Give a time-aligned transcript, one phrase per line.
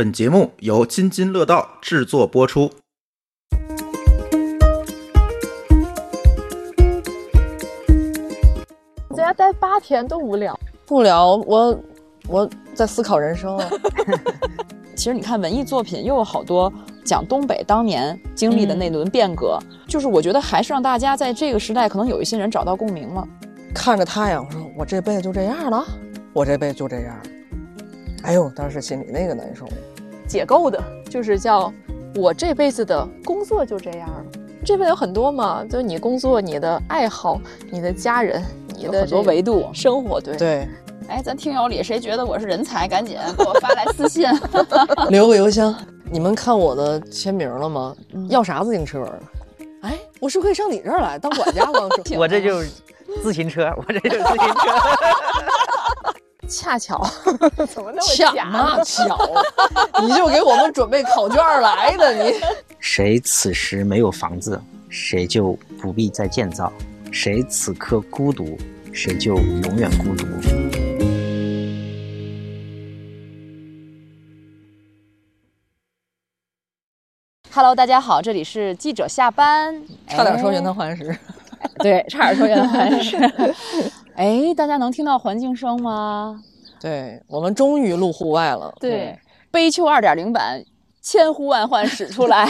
[0.00, 2.70] 本节目由津津乐道制作播出。
[9.14, 11.78] 在家待八天都无聊，不聊我
[12.28, 13.70] 我在思考人生啊。
[14.96, 16.72] 其实你看文艺作品又有好多
[17.04, 23.22] 讲东北当年经历的那轮变革，就是我觉得还是让大家在这个时代，可能有一些人找到共鸣了。
[23.74, 25.86] 看着太阳，我说我这辈子就这样了，
[26.32, 27.20] 我这辈子就这样。
[28.22, 29.66] 哎呦，当时心里那个难受。
[30.30, 31.72] 解构的就是叫
[32.14, 34.24] 我这辈子的工作就这样了。
[34.64, 37.40] 这辈子有很多嘛，就是你工作、你的爱好、
[37.72, 38.40] 你的家人、
[38.76, 39.68] 你的有很多维度。
[39.74, 40.68] 生活，对对，
[41.08, 44.24] 哎，咱听友里谁觉得我是人才，赶紧给我发来私信。
[45.10, 45.74] 留个邮箱。
[46.12, 47.96] 你们看我的签名了吗？
[48.28, 49.04] 要啥自行车？
[49.82, 51.88] 哎，我是不是可以上你这儿来当管家吗？
[52.16, 52.70] 我这就是
[53.20, 54.70] 自行车，我这就是自行车。
[56.50, 57.00] 恰巧，
[57.70, 59.16] 怎么那么巧假嘛巧，
[60.02, 62.34] 你就给我们准备考卷来的你。
[62.80, 66.66] 谁此时没有房子，谁就不必再建造；
[67.12, 68.58] 谁此刻孤独，
[68.92, 70.26] 谁就永远孤独。
[77.52, 81.16] Hello，大家好，这里是记者下班，差点说原哎汤化食。
[81.78, 83.16] 对，差点说原汤化食。
[84.16, 86.42] 哎，大家能听到环境声吗？
[86.80, 88.74] 对我们终于录户外了。
[88.80, 89.18] 对，
[89.50, 90.64] 悲秋二点零版
[91.00, 92.46] 千呼万唤始出来。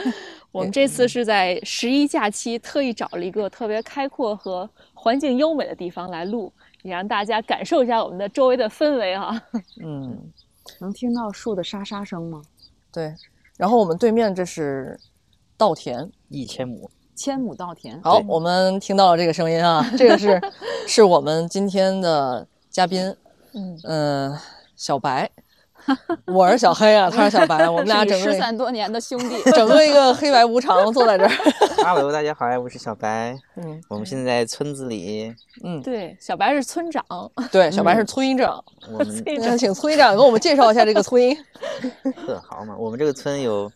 [0.52, 9.42] 我们这次是在十一假期特意找了一个特别开阔和环境优美的地方来录，也让大家感受一下我们的周围的氛围啊。
[9.82, 10.30] 嗯，
[10.80, 12.40] 能听到树的沙沙声吗？
[12.92, 13.14] 对。
[13.56, 14.98] 然后我们对面这是
[15.56, 16.10] 稻田。
[16.28, 18.00] 一千亩，千亩稻田。
[18.02, 20.40] 好，我们听到了这个声音啊， 这个是
[20.86, 23.14] 是我们今天的嘉宾，
[23.54, 24.38] 嗯，嗯、
[24.76, 25.30] 小白，
[26.26, 29.42] 我是小黑啊，他是小白， 我们俩整个失散多年的兄弟。
[29.52, 31.30] 整个一个黑白无常坐在这儿。
[31.84, 33.36] Hello，大家好，我是小白。
[33.56, 35.32] 嗯我们现在在村子里，
[35.62, 37.04] 嗯，对，小白是村长，
[37.52, 41.36] 对，小白是村长，我们那请村长给我们介绍一下这个村。
[42.26, 42.74] 呵好嘛。
[42.78, 43.70] 我们这个村有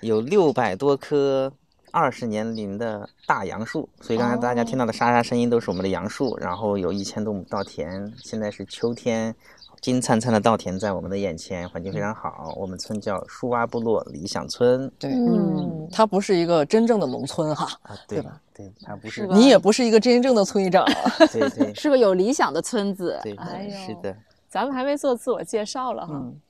[0.00, 1.52] 有六百多棵
[1.90, 6.36] 二十年龄的大杨树，所以刚才大家听到的沙沙声音都是我们的杨树。
[6.38, 9.34] 然后有一千多亩稻田，现在是秋天，
[9.80, 12.54] 金灿灿的稻田在我们的眼前，环境非常好。
[12.56, 18.40] 我们村叫树蛙部落理想村对，嗯，它不是一个真正的农村哈，啊，对对吧？
[18.54, 20.84] 对，它不是是你也不是一个真正的村长。
[21.32, 23.18] 对对是个有理想的村子。
[23.22, 24.16] 对，哎呦是的。
[24.48, 26.14] 咱们还没做自我介绍了哈。
[26.14, 26.40] 嗯，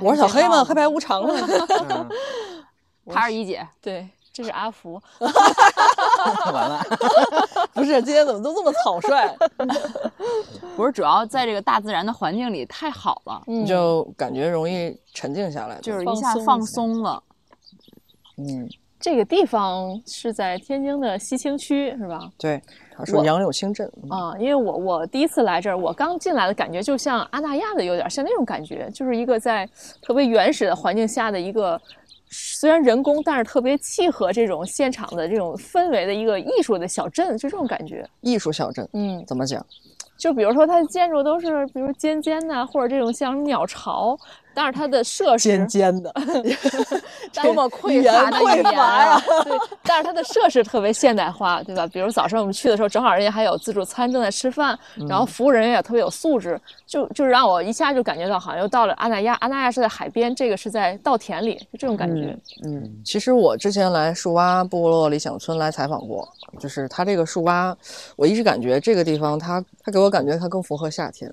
[0.00, 1.34] 我是小黑嘛，黑白无常嘛。
[1.90, 2.08] 嗯，
[3.06, 5.00] 他是一姐，对，这是阿福，
[6.52, 6.84] 完了。
[7.72, 9.32] 不是，今天怎么都这么草率？
[10.76, 15.78] 不是主要在这个大自然的环境里太好了，嗯，就感觉容易沉静下来。
[15.80, 17.22] 就是一下放松了。
[18.38, 18.68] 嗯，
[18.98, 22.28] 这个地方是在天津的西青区，是吧？
[22.36, 22.60] 对，
[22.96, 23.88] 他说我杨柳青镇。
[24.10, 29.64] 啊，因为我我第一次来这儿，我刚进来的感觉就像阿那亚的有点像那种感觉，就是一个在
[30.02, 31.80] 特别原始的环境下的一个，
[32.36, 38.04] 虽然人工，但是特别契合这种现场的这种氛围的一个艺术的小镇，就这种感觉。
[38.20, 39.64] 艺术小镇嗯，怎么讲？
[40.16, 44.16] 就比如说它的建筑都是，比如尖尖的，或者这种像鸟巢，
[44.54, 46.12] 但是它的设施尖尖的，
[47.42, 49.20] 多么语言匮乏呀！
[49.44, 51.86] 对，但是它的设施特别现代化，对吧？
[51.88, 54.78] 比如早上我们去的时候，正好人家还有自助餐正在吃饭，
[55.08, 59.34] 然后服务人员也特别有素质，就就是让我一下就感觉到好像又到了阿那亚。
[59.40, 62.36] 阿那亚是在海边，这个是在稻田里，就这种感觉。
[62.64, 66.26] 嗯，其实我之前来树蛙部落理想村来采访过，
[66.58, 67.76] 就是它这个树蛙，
[68.16, 71.30] 我一直感觉这个地方它它给我感觉它更符合夏天，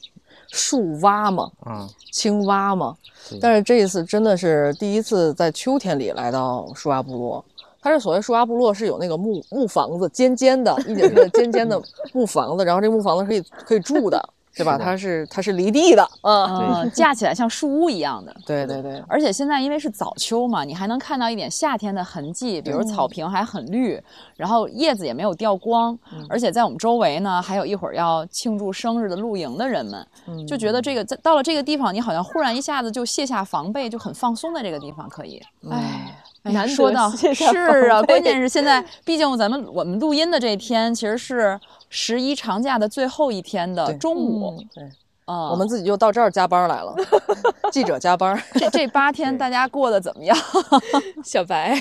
[0.52, 2.96] 树蛙嘛，嗯，青蛙嘛。
[3.40, 7.44] 但是这一次真的是第一次在秋天里来到树蛙部落。
[7.84, 11.82] 它是所谓树蛙部落是有那个木木房子，尖尖的，一点是尖尖的
[12.14, 14.24] 木房子，然后这木房子可以可以住的，
[14.56, 14.78] 对吧？
[14.78, 18.36] 它是它是离地的啊，嗯，架起来像树屋一样的。
[18.46, 24.02] 对对对，而且现在因为是早秋嘛，你还能看到一点夏天的痕迹，比如草坪还很绿，
[24.36, 25.98] 然后叶子也没有掉光，
[26.30, 30.06] 而且在我们周围呢，还有一会儿要庆祝生日的露营的人们，
[30.46, 35.42] 就觉得这个在到了这个地方，你好像忽然一下子就卸下防备，就很放松的这个地方可以。
[35.70, 41.60] 哎，哎呀难得说到是啊，关键是现在，毕竟咱们我们录音的这一天其实是
[41.94, 44.82] 十一长假的最后一天的中午，对，
[45.26, 46.96] 嗯，我们自己就到这儿加班来了，
[47.70, 48.42] 记者加班。
[48.54, 50.36] 这这八天大家过得怎么样？
[51.24, 51.78] 小白，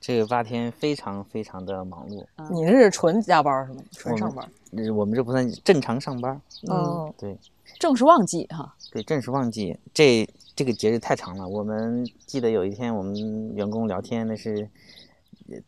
[0.00, 3.82] 这个八天非常非常的忙碌，你这是纯加班是吗？
[3.90, 4.48] 纯上班？
[4.76, 7.36] 这我们这不算正常上班，嗯，对
[7.80, 9.76] 正是旺季哈，对，正是旺季。
[9.92, 11.48] 这这个节日太长了。
[11.48, 14.68] 我们记得有一天我们员工聊天，那是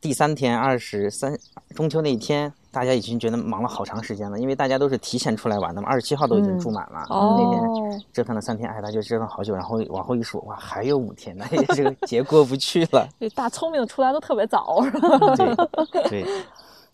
[0.01, 1.37] 第三天二十三
[1.75, 7.05] 中秋那一天，大家已经觉得忙了好长时间了，因为大家都是提前出来玩的嘛，二十七号都已经住满了。
[7.11, 13.07] 然后那天折腾了三天，哎，他就折腾好久，然后往后一数，哇，还有五天，呢也这个节过不去了。
[13.21, 15.19] 这大聪明出来都特别早， 是吧？
[15.93, 16.25] 对对，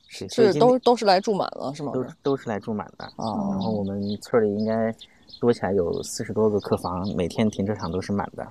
[0.08, 1.92] 是所以是都都是来住满了是吗？
[1.94, 3.04] 都都是来住满的。
[3.14, 4.92] 哦然后我们村里应该
[5.38, 8.44] 多起来有四十多个客房，每天停车场都是满的，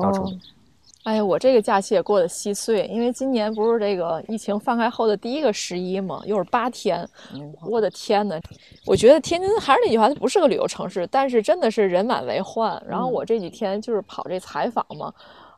[0.00, 0.24] 到处。
[1.04, 7.04] 哎呀，我这个假期也过得稀碎，因为今年不是这个疫情放开后的第一个十一嘛，又是八天，
[7.34, 8.40] 嗯我的天呐，
[8.86, 12.80] 我觉得天津还是那句话，它不是个旅游城市，但是真的是人满为患。
[12.86, 15.12] 然后我这几天就是跑这采访嘛，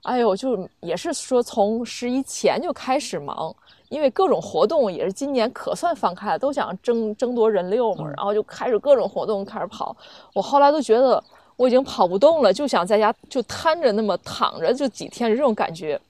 [0.05, 3.55] 哎呦，就也是说从十一前就开始忙，
[3.91, 9.95] 因为各种活动也是今年可算放开了，都想争争夺人流嘛，然后就开始各种活动开始跑。
[10.33, 11.23] 我后来都觉得
[11.57, 16.01] 我已经跑不动了，就想在家就瘫着那么躺着就几天这种感觉。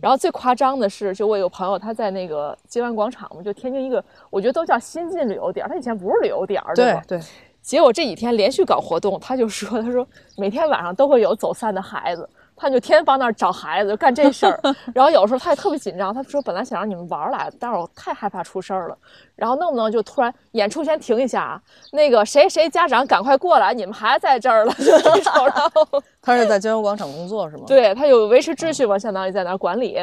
[0.00, 7.02] 然后最夸张的是，就我有个朋友他在那个金湾广场嘛，就天津一个我觉得都叫新晋旅游点儿，他以前不是旅游点儿，吧？
[7.06, 7.26] 对对，
[7.62, 10.06] 结果这几天连续搞活动，他就说：“他说
[10.36, 12.28] 每天晚上都会有走散的孩子，
[12.60, 14.60] 他就天天帮那儿找孩子，就干这事儿。
[14.94, 18.98] 然后有时候他也特别紧张，他说本来想让你们玩儿来的，但是我太害怕出事儿了。
[19.34, 21.62] 然后弄不弄就突然演出先停一下啊？
[21.92, 25.46] 那个谁谁家长赶快过来，你们孩子在这儿了， 就这种。
[25.46, 29.98] 然后 他是在金融广场工作是吗？， 对他有维持秩序嘛，相当于在那儿管理。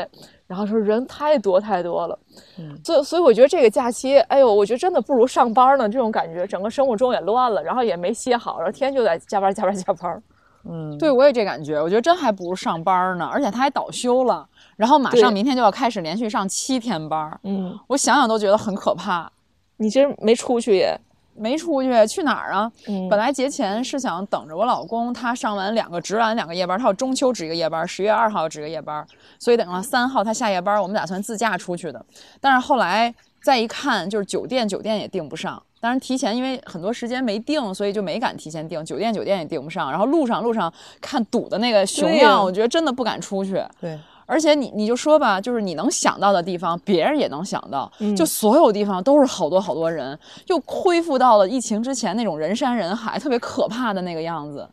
[0.48, 2.18] 然后说人太多太多了，
[2.58, 10.24] 嗯所以所以我觉得这个假期，哎呦，我觉得真的不如上班呢，这种感觉，整个生物钟也乱了，然后也没歇好，然后天天就在加班加班加班。
[10.66, 19.32] 嗯，对，我也这感觉，我觉得真还不如上班呢，而且他还倒休了，然后马上明天就要开始连续上七天班儿，嗯，我想想都觉得很可怕。
[19.78, 21.00] 你今儿没出去也，
[21.36, 22.72] 没出去，去哪儿啊？
[22.88, 29.06] 嗯本来节前是想等着我老公，他上完两个值完两个夜班，他要中秋值一个夜班，十月二号值个夜班，
[29.40, 32.04] 所以等到三号他下夜班，我们打算自驾出去的。
[32.42, 39.90] 但是后来再一看，就是酒店酒店也订不上，当然提前因为很多时间没定，所以就没敢提前订，酒店酒店也订不上。
[39.90, 43.64] 然后路上路上看堵的那个熊样，我觉得真的不敢出去。
[43.80, 54.68] 对，而且你你就说吧，就是你能想到的地方，别人也能想到，嗯就所有地方都是好多好多人，又恢复到了疫情之前那种人山人海、特别可怕的那个样子。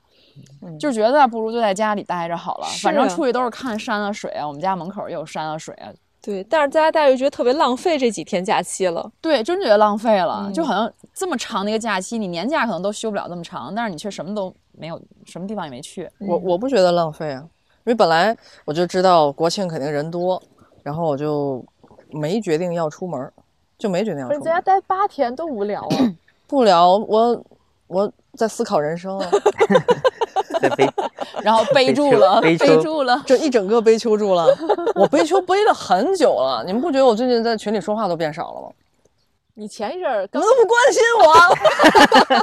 [0.80, 5.86] 就觉得不如就在家里待着好了，是反正啊出去都是看山啊水啊，我们家门口也有山啊水啊，
[6.24, 9.12] 对，但是大家大家就觉得特别浪费这几天假期了。
[9.20, 16.08] 对，真觉得浪费了，嗯就好像这么长的一个假期，你年假可能都休不了那么长，但是你却什么都没有，什么地方也没去。
[16.20, 18.34] 我我不觉得浪费啊，因为本来
[18.64, 20.42] 我就知道国庆肯定人多，
[20.82, 21.62] 然后我就
[22.10, 23.30] 没决定要出门儿，
[23.76, 26.14] 就没决定要在家待八天多无聊啊！
[26.46, 27.44] 不聊，我
[27.86, 29.30] 我在思考人生啊，
[30.68, 30.88] 在背
[31.42, 33.22] 然后背住了，背住了。
[33.26, 34.46] 这一整个背秋住了，
[34.96, 36.62] 我背秋背了很久了。
[36.66, 38.68] 你们不觉得我最近在群里说话都变少了吗？
[39.56, 41.00] 你前一阵儿你刚们都不关心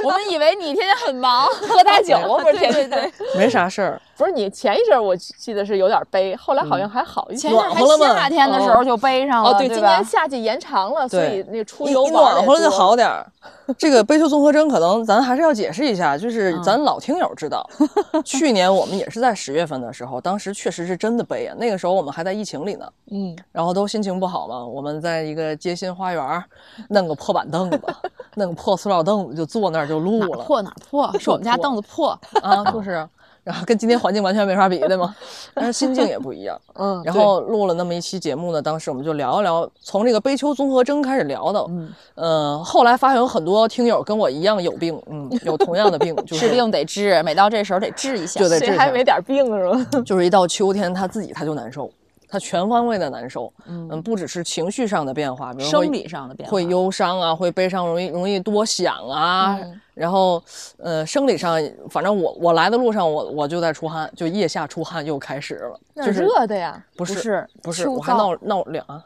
[0.08, 2.38] 我们以为你天天很忙， 喝大酒吗？
[2.42, 4.00] 不是天天对对对，没啥事儿。
[4.16, 7.48] 不是你前一阵儿我记得是有点悲，后来好像还好一些。
[7.48, 10.04] 前阵还暖和了吗夏天的时候就背上了，哦，对，吧今年？
[10.04, 13.26] 夏季延长了，所以那出一一游暖和了就好点儿。
[13.76, 17.68] 这个悲秋综合征可能咱还是要解释一下，就是嗯咱老听友知道，
[18.24, 21.54] 去年我们也是在十月份的时候，当时确实是真的悲啊。
[21.58, 24.64] 那个时候我们还在疫情里呢，嗯，然后都心情不好嘛。
[24.64, 26.44] 我们在一个街心花园儿
[27.02, 27.80] 弄个破板凳子，
[28.36, 32.16] 弄个破塑料凳子就坐那儿就录了哪破哪破，是我们家凳子破。
[32.40, 33.08] 啊，就是啊。
[33.44, 35.12] 然后跟今天环境完全没法比，对吗？
[35.52, 36.56] 但是心境也不一样。
[36.78, 41.58] 嗯然后录了那么一期节目呢，当时我们就聊一聊，从这个悲秋综合征开始聊的。
[41.70, 48.38] 嗯，呃，后来发现有很多听友跟我一样有病，嗯，有同样的病，就是治病得治，每到这时候得治一下。
[48.38, 49.86] 就得治一下谁还没点病是吧？
[50.06, 51.90] 就是一到秋天，他自己他就难受，
[52.32, 53.52] 他全方位的难受。
[53.66, 59.58] 嗯不只是情绪上的变化，生理上的变化会忧伤啊，会悲伤，容易容易多想啊。
[59.60, 60.42] 嗯然后，
[60.78, 61.60] 呃，生理上，
[61.90, 69.04] 反正我我来的路上，我我就在出汗，就腋下出汗又开始了，那就是热的呀，不是不是不是，我还闹闹凉啊，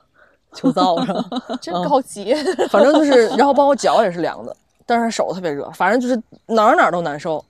[0.55, 1.25] 秋燥是吧？
[1.61, 2.33] 真高级。
[2.71, 4.57] 反正就是，然后包括脚也是凉的，
[4.87, 6.15] 但是手特别热，反正就是
[6.47, 7.45] 哪儿哪儿都难受。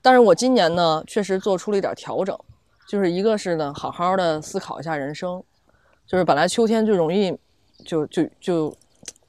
[0.00, 2.34] 但是我今年呢，确实做出了一点调整，
[2.88, 5.42] 就是一个是呢，好好的思考一下人生，
[6.06, 7.36] 就是本来秋天就容易
[7.84, 8.74] 就就就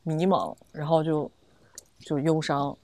[0.03, 1.29] 迷茫，然后就
[1.99, 2.75] 就忧伤，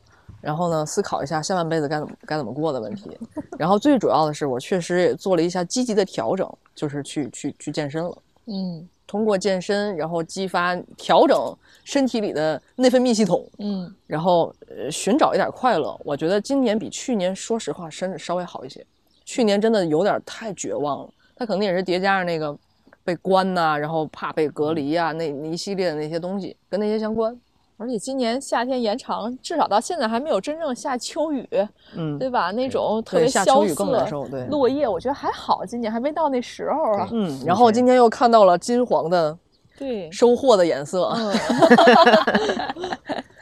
[0.41, 3.17] 然后呢，思考一下下半辈子该怎么该怎么过的问题。
[3.57, 8.17] 然后最主要的是，我确实也做了一下积极的调整，就是去去去健身了。
[8.47, 11.55] 嗯通过健身，然后激发、调整
[11.85, 15.97] 身体里的内分泌系统，嗯，然后呃寻找一点快乐。
[16.03, 18.85] 我觉得今年比去年，说实话，甚至稍微好一些。
[19.25, 21.09] 去年真的有点太绝望了。
[21.35, 22.57] 他可能也是叠加上那个
[23.03, 27.37] 被关呐、然后怕被隔离啊，那那一系列的那些东西跟那些相关。
[27.77, 31.45] 而且今年夏天延长，至少到现在还没有真正下秋雨，
[31.93, 32.51] 嗯，对吧？
[32.51, 37.09] 那种特，别萧下秋雨更难瑟，落叶我觉得还好，今年还没到那时候啊。
[37.11, 39.37] 嗯，然后今天又看到了金黄的
[39.77, 41.09] 对，收获的颜色。
[41.19, 41.35] 嗯，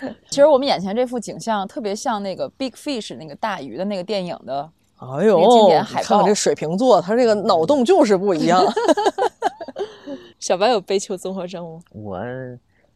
[0.32, 4.68] 其实我们眼前这幅景象特别像那个《Big Fish》那个大鱼的那个电影的，
[5.18, 8.64] 哎呦，海看看这水瓶座，他这个脑洞就是不一样。
[10.40, 11.80] 小白有悲秋综合症吗？
[11.94, 12.20] 我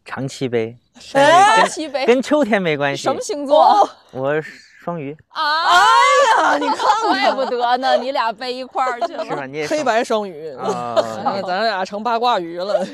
[0.04, 3.02] 长期背， 长期悲跟跟秋天没关系。
[3.02, 5.42] 什么星座我双鱼， 啊？
[6.38, 9.24] 啊，你看怪不得呢，你俩背一块儿去了。
[9.24, 9.44] 是吧？
[9.46, 10.94] 你也黑白双鱼，啊？
[11.24, 12.86] 哎咱俩成八卦鱼了。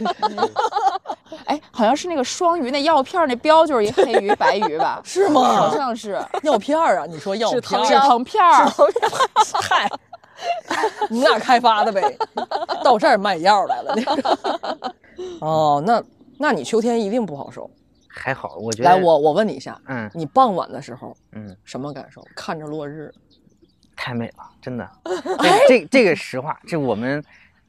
[1.47, 5.00] 哎，好像是那个双鱼那药片那标就是一黑鱼白鱼吧？
[5.04, 8.66] 是吗好像是 药片儿啊，你说药片止儿，疼片儿。
[9.62, 9.88] 嗨，
[11.09, 12.16] 你们俩开发的呗，
[12.85, 13.95] 到这儿卖药来了。
[15.40, 16.02] 哦，那
[16.38, 17.69] 那你秋天一定不好受。
[18.09, 18.90] 还好，我觉得。
[18.90, 22.23] 来，我我问你一下，嗯你傍晚的时候嗯，什么感受？
[22.37, 23.12] 看着落日，
[23.97, 24.88] 太美了，真的。
[25.40, 27.23] 这这这个实话，这我们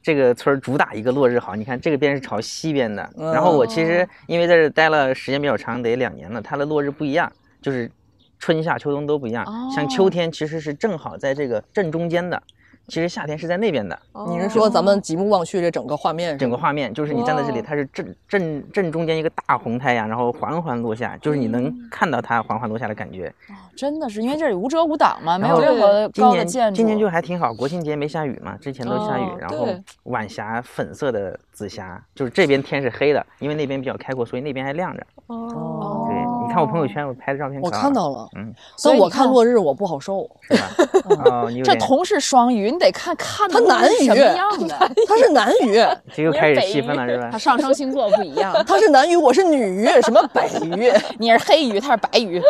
[0.06, 1.56] 这个村儿主打一个落日好。
[1.56, 7.90] 你看这个边是朝西边的，然后我其实因为在这待了时间比较长，得两年了，它的落日不一样，就是
[8.38, 9.44] 春夏秋冬都不一样。
[9.74, 12.40] 像秋天其实是正好在这个正中间的，
[12.88, 13.98] 其实夏天是在那边的。
[14.28, 16.38] 你是说咱们极目望去这整个画面？
[16.38, 23.34] 整个画面就是你站在这里，它是正正正中间一个大红太阳，然后缓缓落下，就是你能看到它缓缓落下的感觉。
[23.76, 26.76] 真的是因为这里无遮无挡嘛，没有任何高的建筑。
[26.78, 29.68] 今年就还挺好，国庆节没下雨嘛，之前都下雨，哦然后
[30.04, 35.06] 晚霞粉色的紫霞，就是这边天是黑的，因为那边比较开阔，所以那边还亮着。
[35.28, 36.16] 哦，对，
[36.46, 41.48] 你看我朋友圈我拍的照片，我看，到了，嗯，所以我看看落日我不好受，是吧？
[41.64, 44.76] 这同是双鱼，你得看看它南鱼什么样的。
[45.08, 45.84] 它是南鱼，
[46.14, 47.38] 这又开始气愤了，是吧它？
[47.38, 48.54] 上升星座不一样。
[48.68, 50.92] 它是南鱼，我是女鱼，什么北鱼？
[51.18, 52.42] 你是黑鱼，它是白鱼。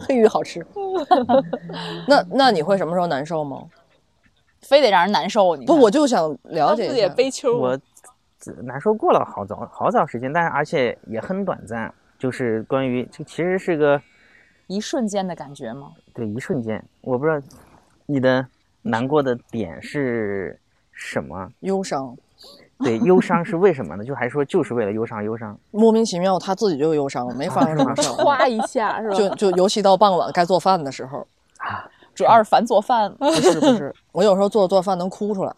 [0.00, 0.64] 黑鱼好吃。
[2.06, 3.62] 那那你会什么时候难受吗？
[4.60, 5.56] 非得让人难受。
[5.56, 7.14] 你不，我就想了解自己也一下。
[7.14, 7.78] 悲秋我
[8.62, 11.92] 难受过了好早好早时间，但是而且也很短暂，
[12.24, 14.00] 就是关于这其实是个
[14.66, 15.92] 一瞬间的感觉吗？
[16.14, 17.38] 对一瞬间，我不知道
[18.06, 18.46] 你的
[18.80, 20.58] 难过的点是
[20.90, 21.46] 什么。
[21.60, 22.16] 忧伤，
[22.78, 24.02] 对，忧伤是为什么呢？
[24.02, 25.54] 就还说就是为了忧伤，忧伤。
[25.70, 28.12] 莫名其妙他自己就忧伤，没发生什么事儿。
[28.24, 29.14] 哗一下是吧？
[29.14, 31.26] 就就尤其到傍晚该做饭的时候
[31.58, 33.14] 啊，主要是烦做饭。
[33.20, 35.54] 不是不是，我有时候做着做饭能哭出来。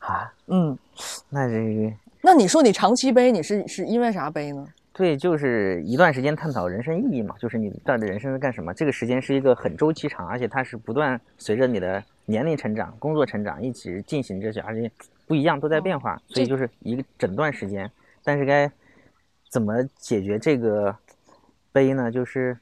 [0.00, 0.76] 啊，嗯，
[1.28, 4.66] 那这个那你说你长期背，你是是因为啥背呢？
[4.98, 8.74] 对，就是一段时间探讨人生意义嘛，就是你到底人生在干什么？
[8.74, 14.90] 这个时间是一个很周期长，而且它是不断随着你的年龄成长、工作成长一起进行这些，而且
[15.24, 17.88] 不一样，都在变化，所以就是一个整段时间。
[18.24, 18.68] 但是该
[19.48, 20.92] 怎么解决这个
[21.70, 22.10] 悲呢？
[22.10, 22.58] 就是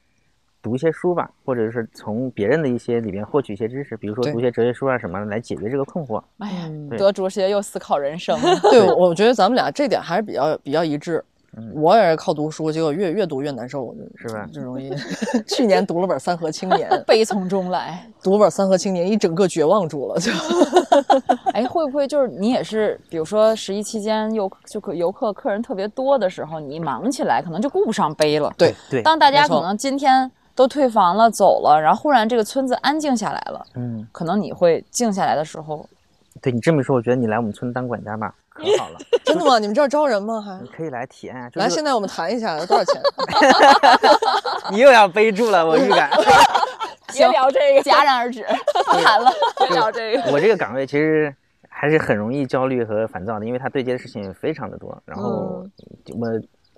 [0.61, 6.23] 读一些书吧，或者是从别人的一些里面获取一些知识，比如说读一些哲学书啊什么的，来解决这个困惑。
[6.37, 8.39] 哎呀，嗯对德主学又思考人生。
[8.69, 11.25] 对，我觉得咱们俩这点还是比较比较一致。
[11.57, 14.91] 嗯我也是靠读书，结果越越读越难受，就是吧就容易。
[15.47, 18.07] 去年读了本《三河青年》， 悲从中来。
[18.21, 20.31] 读了本《三河青年》，一整个绝望住了，就
[21.53, 28.53] 哎，会不会就是你也是，比如说十一期间游就客游客客人特别多的时候，你忙起来可能就顾不上背了。
[28.57, 35.87] 对对，当大家可能今天都退房了走了，然后忽然这个村子安静下来了，嗯，可能你会静下来的时候，
[36.41, 39.59] 对你这么一说，我觉得你来我们村当管家吧，可好了， 真的吗？
[39.59, 40.41] 你们这儿招人吗？
[40.41, 43.01] 还你可以来体验一下来，现在我们谈一下多少钱？
[44.71, 46.09] 你又要背住了，我预感。
[47.13, 48.45] 别聊这个，戛然而止，
[48.85, 49.31] 不谈了。
[49.59, 50.31] 别聊这个。
[50.31, 51.33] 我这个岗位其实
[51.69, 54.95] 还是很容易焦虑和烦躁的，因为它对接的事情非常的多。
[55.05, 55.63] 然后
[56.19, 56.27] 我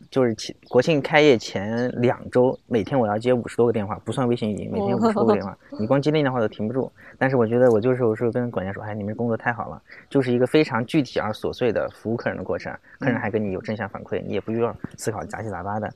[0.09, 6.91] 就是前国庆开业前两周，每天我要接五十多个电话，不算微信语音，每天五十多个电话，你光接那电话都停不住。
[7.17, 15.91] 但是我觉得我就是有时候跟管家说，哎，你们工作太好了，就是一个非常具体而琐碎的服务客人的过程，客人还跟你有正向反馈，你也不需要思考杂七杂八的。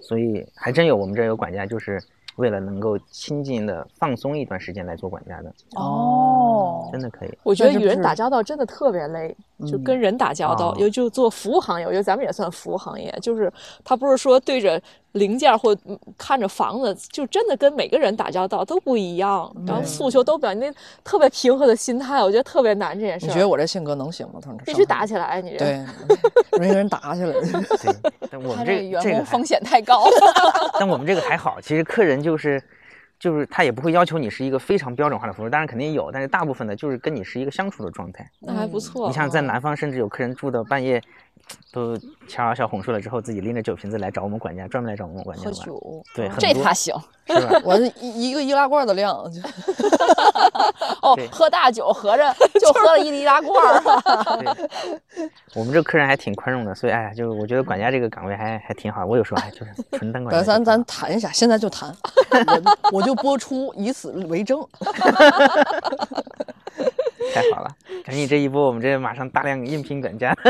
[0.00, 2.00] 所以还真有我们这儿有管家，就是
[2.36, 7.38] 为了能够亲近的放松一段时间来做管家的，哦，真的可以。
[7.42, 9.34] 我觉得与人打交道真的特别累，
[9.66, 13.52] 就跟人打交道嗯，尤就做服务行业，我觉得咱们也算服务行业，就是
[13.84, 14.80] 他不是说对着
[15.16, 23.26] 零件或嗯看着房子，就真的跟每个人打交道都不一样，然后诉求都表现那特别平和的心态，我觉得特别难这件事。
[23.26, 24.40] 你觉得我这性格能行吗？
[24.42, 25.84] 他们必须打起来，你这对，
[26.58, 27.32] 容易跟人打起来。
[27.32, 30.70] 对， 但我们这个员工风险太高 了。
[30.78, 32.62] 但我们这个还好，其实客人就是
[33.18, 38.28] 就是他也不会要求你是一个非常标准化的服务，当然肯定有，但是大部分的就是跟你是一个相处的状态。
[38.40, 39.08] 那还不错。
[39.08, 41.02] 你像在南方，甚至有客人住到半夜，
[41.72, 41.96] 都
[42.28, 45.50] 悄悄哄睡了之后，自己拎着酒瓶子来找我们管家，专门来找我们管家喝。
[45.52, 46.94] 酒，对，这他行
[47.26, 47.60] 是吧？
[47.64, 49.40] 我是一一个易拉罐的量，就
[51.02, 53.82] 哦，喝大酒合着就喝了一易拉罐儿。
[54.38, 59.04] 对，我们这客人还挺宽容的，所以哎呀，就我觉得管家这个岗位还还挺好。
[59.04, 60.42] 我有时候还就是纯当管家。
[60.42, 61.94] 咱咱谈一下，现在就谈，
[62.30, 64.66] 我我就播出，以此为证。
[67.34, 67.70] 太好了，
[68.04, 70.34] 赶紧这一波，我们这马上大量应聘管家。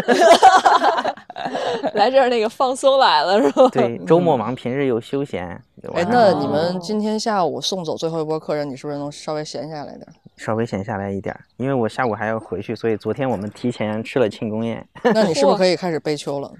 [1.94, 3.68] 来这儿那个放松来了是吧？
[3.72, 5.48] 对，周末忙，平日又休闲。
[5.94, 10.06] 哎，那你们今天下午送走最后一波客人，你是不是能稍微闲下来点？
[10.36, 16.50] 稍微闲下来一点，因为我下午还要回去，所以昨天我们提前吃了庆功宴， 那你是不是可以开始悲秋了？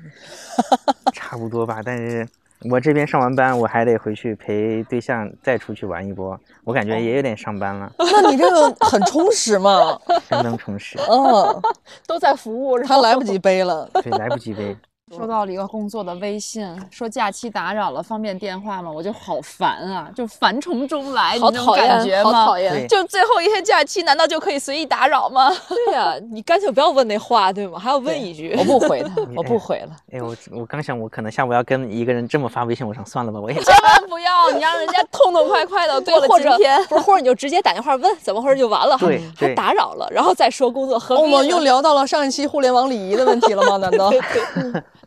[1.13, 1.81] 差不多吧。
[1.85, 2.27] 但是
[2.71, 9.99] 我这边上完班，我还得回去陪对象再出去玩一波，我感觉也有点上班了， 那你这个很充实嘛？
[10.29, 10.99] 相当充实。
[10.99, 11.63] 嗯，
[12.07, 13.89] 都在服务，他来不及背了。
[14.03, 14.77] 对，来不及背。
[15.15, 18.91] 收到了一个工作的微信，说假期打扰了，方便电话吗？
[18.91, 22.33] 我就好烦啊，就烦从中来，好你这种讨厌感觉吗？
[22.33, 25.49] 好讨厌对就最后一天假期，难道就可以随意打扰吗？
[25.69, 27.79] 对呀、你干脆不要问那话，对吗？
[27.79, 28.53] 还要问一句。
[28.59, 36.85] 我不回他，我不回了，哎，我我刚想，我可能下午要跟一个人这么发微信，我想算了吧，我也千万不要，你让人家痛痛快快的过了或者今天。
[36.87, 41.23] 不是，或者你就直接打电话问怎么回事就完了，还对还打扰了，然后再说工作，何必？
[41.23, 43.77] 我们又聊到了上一期互联网礼仪的问题了吗？
[43.77, 44.11] 难道？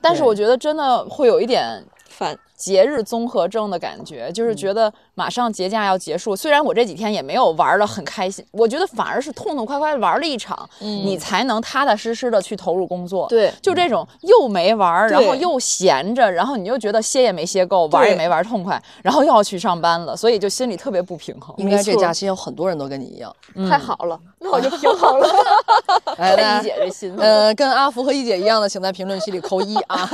[0.01, 2.37] 但是我觉得真的会有一点烦。
[2.59, 6.35] 节日综合症的感觉，就是觉得马上节假要结束。
[6.35, 13.27] 虽然我这几天也没有玩的很开心，我觉得反而是痛痛快快地玩了一场，你才能踏踏实实的去投入工作。
[13.29, 21.55] 对就这种又没玩儿，然后又闲着，然后你又觉得歇也没歇够，玩儿也没玩儿痛快，然后又要去上班了，所以就心里特别不平衡。
[21.57, 23.33] 应该这假期有很多人都跟你一样。
[23.69, 25.29] 太好了， 那我就 平衡了。
[26.17, 27.15] 哎，大家理解这心。
[27.17, 30.09] 呃，跟阿福和一姐一样的，请在评论区里扣一啊。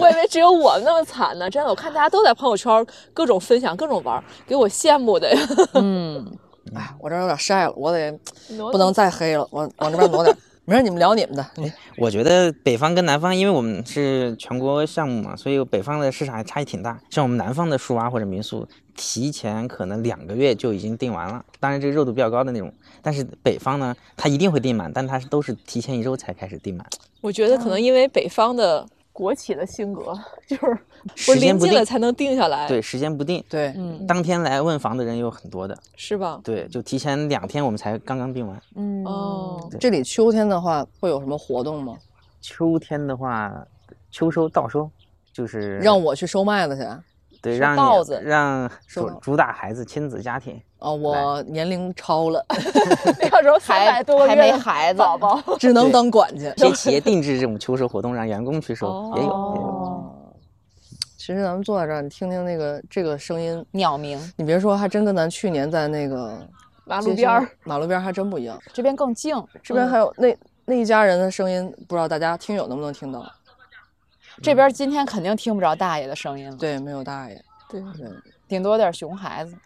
[0.00, 5.40] 我以为只有我那么惨呢，真的，我看大家都在朋友圈各种分享、各种玩，给我羡慕的呀。
[5.74, 6.24] 嗯，
[6.74, 8.12] 哎，我这儿有点晒了，我得
[8.72, 10.38] 不能再黑了，我往这边挪点儿。
[10.66, 11.44] 没事，你们聊你们的。
[11.98, 16.98] 我觉得北方跟南方，因为我们是全国项目嘛，所以北方的市场还差异挺大。
[17.10, 18.66] 像我们南方的树蛙或者民宿，
[18.96, 22.72] 提前可能两个月就已经订完了，当然这个热度比较高的那种。
[23.02, 26.86] 但是北方呢，它一定会订满，但它是都是提前一周才开始订满，
[27.20, 30.18] 我觉得可能因为北方的国企的性格，
[30.48, 30.78] 就是
[31.14, 31.70] 时间不定。
[31.70, 33.42] 近了才能定下来，对，时间不定。
[33.48, 36.40] 对，嗯，当天来问房的人有很多的，是吧？
[36.44, 38.60] 对，就提前两天我们才刚刚定完。
[38.76, 41.96] 嗯哦，这里秋天的话会有什么活动吗？
[42.40, 43.52] 秋天的话，
[44.10, 44.90] 秋收稻收，
[45.32, 46.86] 就是让我去收麦子去。
[47.42, 52.42] 对让你稻子让主主打孩子亲子家庭，哦，我年龄超了，
[53.20, 56.50] 那时候三还没孩子，宝宝， 只能当管家。
[56.56, 59.66] 一些企业定制这种秋收活动，让员工去收，也有也有。
[59.66, 60.13] 哦，
[61.24, 66.46] 其实咱们坐在这儿，你听听那个这个声音，鸟鸣你别说，还真跟咱去年在那个
[66.84, 68.62] 马路边儿，马路边儿还真不一样。
[68.74, 73.24] 这边更静，这边还有那那一家人的声音，不知道大家听友能不能听到？
[74.42, 77.42] 这边今天肯定听不着大爷的声音了，对，没有大爷。
[77.70, 78.06] 对，对，
[78.46, 79.56] 顶多点熊孩子，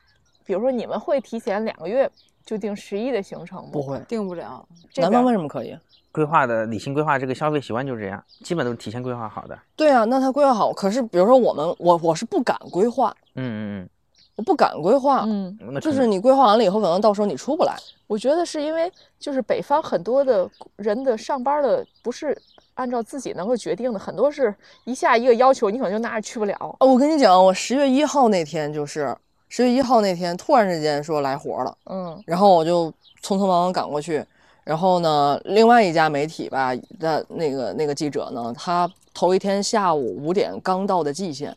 [0.44, 2.08] 比如说你们会提前两个月
[2.46, 3.70] 就定十一的行程吗？
[3.72, 3.98] 不会。
[4.06, 4.64] 定不了。
[4.94, 5.76] 南方为什么可以？
[6.10, 9.58] 规划的理性规划这个消费习惯就是这样，基本都是提前规划好的。
[9.76, 10.72] 对啊，那他规划好。
[10.72, 13.88] 可是比如说我们，我我是不敢规划，嗯嗯嗯
[14.36, 15.24] 我不敢规划。
[15.26, 17.76] 嗯，就是你规划完了以后，可能到时候你出不来。
[18.06, 22.36] 我觉得是因为就是北方很多的人的上班的不是
[22.74, 26.56] 按照自己能够决定的，很多是一下一个要求，你可能就哪儿也去不了。
[26.80, 29.14] 哦，我跟你讲，我十月一号那天就是
[29.48, 32.86] 十月一号那天，突然之间说来活了，嗯然后我就
[33.22, 34.24] 匆匆忙忙赶过去。
[34.68, 41.56] 然后呢，另外一家媒体吧的那个那个记者呢，他头一天下午五点刚到的蓟县，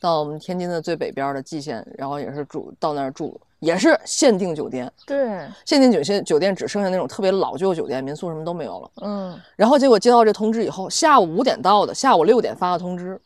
[0.00, 8.90] 到我们天津的最北边的蓟县，然后也是住到那儿住，也是限定酒店，对，限定酒店酒店只剩下那种特别老旧酒店，民宿什么都没有了。
[9.02, 13.20] 嗯，然后结果接到这通知以后，下午五点到的，下午六点发的通知，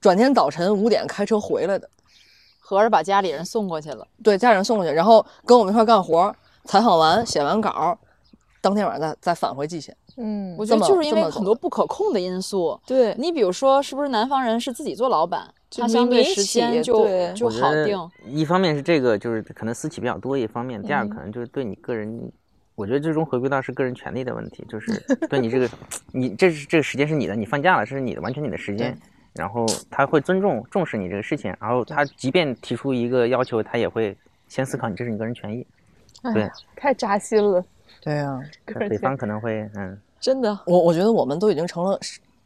[0.00, 1.88] 转天早晨五点开车回来的，
[2.58, 7.96] 合着把家里人送过去了，对，家人送过去，然后跟我们一块儿干活，采访完写完稿，
[8.60, 9.96] 当天晚上再再返回蓟县。
[10.16, 12.78] 嗯，我觉得就是因为很多不可控的因素。
[12.86, 17.96] 对，你比如说，是不是南方人是自己做老板，他相对时间就就好定。
[18.26, 22.32] 一方面是这个，就是可能私企比较多；一方面，第二可能就是对你个人，
[22.74, 24.92] 我觉得最终回归到是个人权利的问题，就是
[25.28, 25.70] 对你这个，
[26.12, 28.96] 你这是这个时间是你的，你放假了，这是你的，完全你的时间。
[29.34, 34.16] 然后他会尊重重视你这个事情，然后他即便提出一个要求，他也会
[34.48, 35.64] 先思考你这是你个人权益。
[36.34, 37.64] 对哎，太扎心了。
[38.00, 41.98] 对呀、个人权北方可能会，嗯，真的，我我觉得我们都已经成了，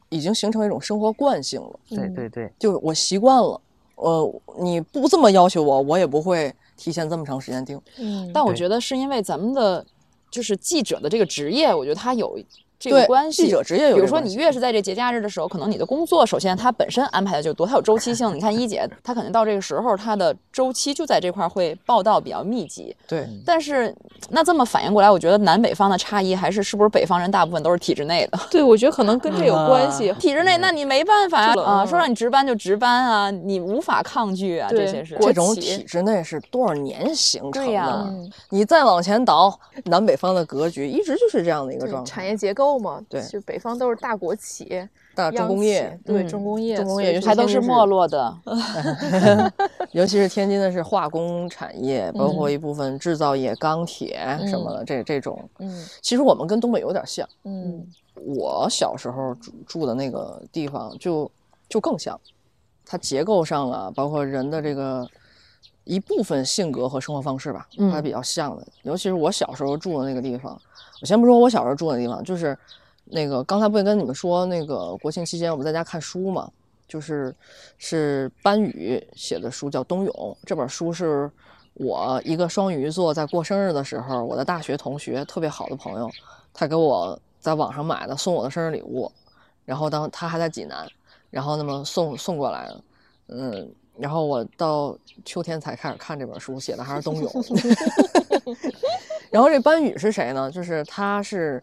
[0.09, 3.61] 已经形成一种生活惯性了，对对对，就是我习惯了。
[3.97, 7.81] 呃，你不这么要求我，我也不会提前这么长时间定。
[7.99, 9.85] 嗯，但我觉得是因为咱们的
[10.31, 12.37] 就是记者的这个职业，我觉得他有
[12.83, 13.45] 这对个关系。
[13.45, 18.35] 记者职业有比如说，你越是在这节假日的时候，可能你的工作首先它本身安排的就多，它有周期性。
[18.35, 22.95] 你看一姐，她可能到这个时候，她的周期就在这块儿会报道比较密集。
[23.07, 23.95] 对，但是
[24.31, 28.39] 那这么反应过来，我觉得南北方的差异还是是不是北方人大部分都是体制内的？
[28.51, 30.13] 对，我觉得可能跟这有关系。
[30.19, 37.67] 体制内，那你没办法呀啊，嗯说让你值班就值班啊，你无法抗拒啊，这些是这种体制内是多少年形成的？
[37.67, 42.11] 对呀嗯，你再往前倒，南北方的格局一直就是这样的一个状态。
[42.11, 48.37] 产业结构嘛，对就北方都是大国企，大重工业，对嗯重工业，重工业还都是没落的。
[49.93, 57.29] 尤其是天津的是化工产业，包括嗯一部分制造业、钢铁什么的，这这种，嗯其实我们跟东北有点像。
[57.45, 57.87] 嗯
[58.25, 61.31] 我小时候住住的那个地方就
[61.69, 62.19] 就更像，
[62.85, 65.09] 它结构上啊，包括人的这个
[65.85, 68.67] 一部分性格和生活方式吧，嗯还比较像的。
[68.83, 70.61] 尤其是我小时候住的那个地方，
[71.03, 72.57] 我先不说我小时候住的地方，就是
[73.07, 76.49] 那个刚才不也跟你们说，那个国庆期间我们在家看书嘛，
[76.87, 77.35] 就是
[77.77, 80.15] 是班宇写的书，叫《冬泳》。
[80.47, 81.29] 这本书是
[81.75, 86.09] 我一个双鱼座在过生日的时候，我的大学同学特别好的朋友，
[86.55, 89.11] 他给我在网上买的，送我的生日礼物。
[89.65, 90.89] 然后当他还在济南，
[91.31, 92.85] 然后那么送送过来的，
[93.27, 97.29] 嗯，然后我到秋天才开始看这本书，写的还是冬泳。
[99.33, 100.51] 然后这班宇是谁呢？
[100.51, 101.61] 就是他是，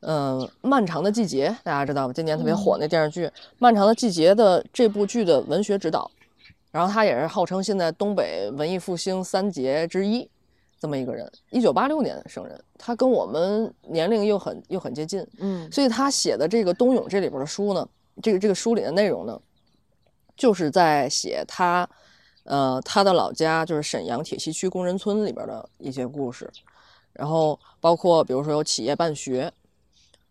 [0.00, 0.36] 呃，
[0.68, 2.12] 《漫长的季节》，大家知道吧？
[2.12, 3.26] 今年特别火那电视剧
[3.58, 6.10] 《漫长的季节》的这部剧的文学指导，
[6.72, 10.28] 然后他也是号称现在东北文艺复兴三杰之一，
[10.80, 11.30] 这么一个人。
[11.50, 17.88] 一九八六年生人，他跟我们年龄又很又很接近，嗯所以他写的这个《冬泳》这里边的书呢，
[18.20, 19.40] 这个这个书里的内容呢，
[20.36, 21.88] 就是在写他，
[22.42, 26.50] 呃，他的老家就是沈阳铁西区工人村里边的一些故事，
[27.14, 29.50] 然后包括比如说有企业办学，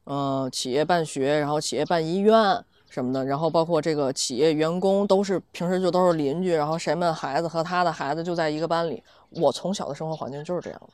[0.04, 9.02] 呃，企业办学，然后企业办医院什么的，然后包括这个企业员工都是平时就都是邻居，然后谁们孩子和他的孩子就在一个班里。
[9.32, 10.89] 我从小的生活环境就是这样的。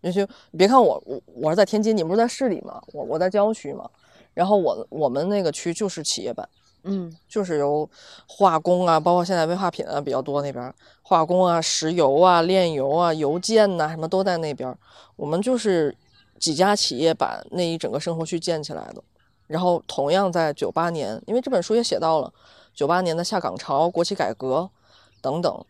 [0.00, 2.82] 尤其你别看我我我是在天津，你不是在市里吗？
[2.92, 3.88] 我我在郊区嘛，
[4.34, 6.48] 然后我我们那个区就是企业办，
[6.84, 7.88] 嗯就是由
[8.26, 14.76] 化工啊，包括现在危化品啊比较多那边，化工啊、石油啊、炼油啊、油建呐、什么都在那边。
[15.16, 15.96] 我们就是
[16.38, 19.02] 几家企业把那一整个生活区建起来的。
[19.46, 22.32] 然后同样在九八年，因为这本书也写到了
[22.74, 24.68] 九八年的下岗潮、国企改革
[25.20, 25.66] 等等，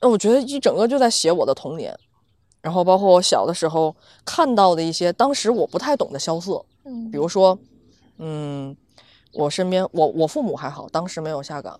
[0.00, 1.98] 那我觉得一整个就在写我的童年。
[2.60, 7.56] 然后包括我小的时候看到的一些当时我不太懂的萧瑟，嗯比如说，
[8.18, 8.76] 嗯，
[9.36, 11.78] 我身边我我父母还好，当时没有下岗，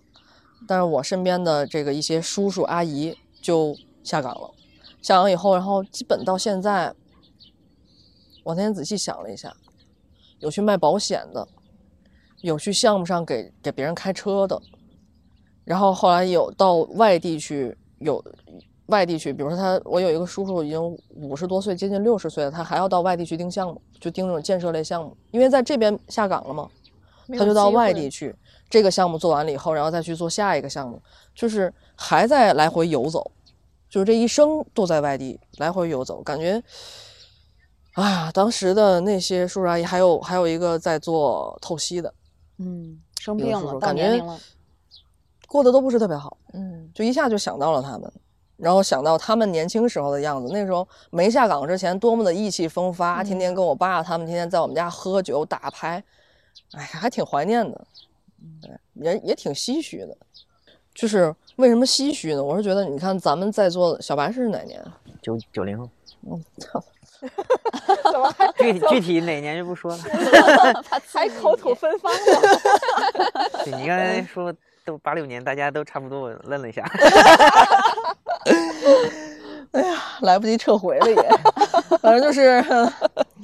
[0.67, 4.51] 但是我身边的这个一些叔叔阿姨就下岗了，
[5.01, 6.93] 下岗以后，然后基本到现在，
[8.43, 9.55] 我那天仔细想了一下，
[10.39, 11.47] 有去卖保险的，
[12.41, 14.61] 有去项目上给给别人开车的，
[15.65, 18.23] 然后后来有到外地去有。
[18.87, 26.69] 外地去，比如说他，我有一个叔叔已经五十多岁，接近六十岁了，他还要到外地去盯项目，就盯那种建设类项目，因为在这边下岗了嘛，
[27.37, 28.35] 他就到外地去，
[28.69, 31.01] 这个项目做完了以后，然后再去做下一个项目，
[31.33, 33.31] 就是还在来回游走，
[33.89, 36.61] 就是这一生都在外地来回游走，感觉，
[37.93, 42.13] 哎呀，当时的那些叔叔阿姨，还有还有一个在做透析的，
[42.59, 44.21] 嗯，生病了，感觉
[45.47, 48.11] 过得都不是特别好，嗯就一下就想到了他们，
[48.57, 56.03] 然后想到他们年轻时候的样子，那时候没下岗之前多么的意气风发，天天跟我爸他们天天在我们家喝酒打牌，
[56.73, 57.87] 哎，还挺怀念的，
[58.61, 60.15] 对，也也挺唏嘘的。
[60.93, 62.43] 就是为什么唏嘘呢？
[62.43, 64.83] 我是觉得，你看咱们在座的小白是哪年？
[65.21, 65.87] 九九零后，
[66.27, 66.43] 嗯，
[68.11, 70.03] 怎么还 具体具体哪年就不说了。
[71.13, 72.19] 还口吐芬芳呢？
[73.63, 74.53] 对你刚才说
[74.85, 76.83] 都八六年，大家都差不多，我愣了一下。
[79.71, 81.15] 哎呀来不及撤回了也，
[82.01, 82.63] 反正就是，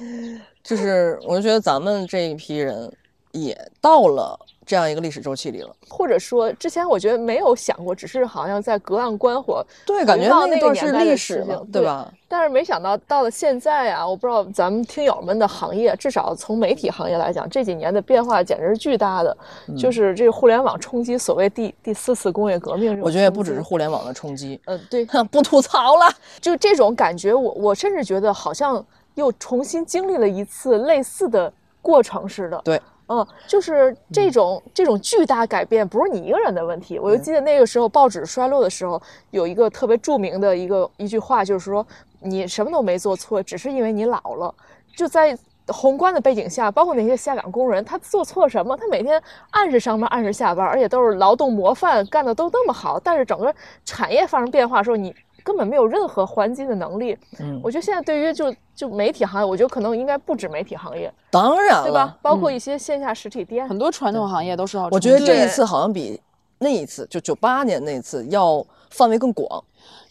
[0.64, 2.90] 就是，我就觉得咱们这一批人
[3.34, 5.74] 也到了这样一个历史周期里了。
[5.88, 12.10] 或者说之前我觉得没有想过，只是好像在隔岸观火，对，感觉到那那个是历史了，对吧？
[12.28, 19.36] 但是没想到到了现在啊，我不知道咱们听友们的行业，至少从媒体行业来讲，这几年的变化简直是巨大的。
[19.68, 26.08] 嗯就是这个互联网冲击所谓第第四次工业革命我觉得也不只是互联网的冲击，嗯，对，不吐槽了。
[26.40, 32.60] 就这种感觉，我我甚至觉得好像又重新经历了一次类似的过程似的。
[32.64, 36.98] 对，嗯，就是这种、这种巨大改变，不是你一个人的问题。
[36.98, 41.86] 我就记得那个时候报纸衰落的时候，有一个特别著名的一个一句话，就是说
[42.20, 44.54] 你什么都没做错，只是因为你老了。
[44.96, 45.36] 就在
[45.68, 48.76] 宏观的背景下，包括那些下岗工人，他做错什么？
[48.76, 53.00] 他每天按时上班，按时下班，而且都是劳动模范，干的都那么好。
[53.00, 57.16] 但是整个产业发生变化的时候，你根本没有任何还击的能力。
[57.38, 62.18] 嗯，我觉得现在对于就就媒体行业，我觉得可能应该不止媒体行业，当然了，对吧？
[62.22, 64.88] 包括嗯一些线下实体店，很多传统行业都是要。
[64.90, 66.20] 我觉得这一次好像比
[66.58, 69.62] 那一次，就九八年那一次要范围更广。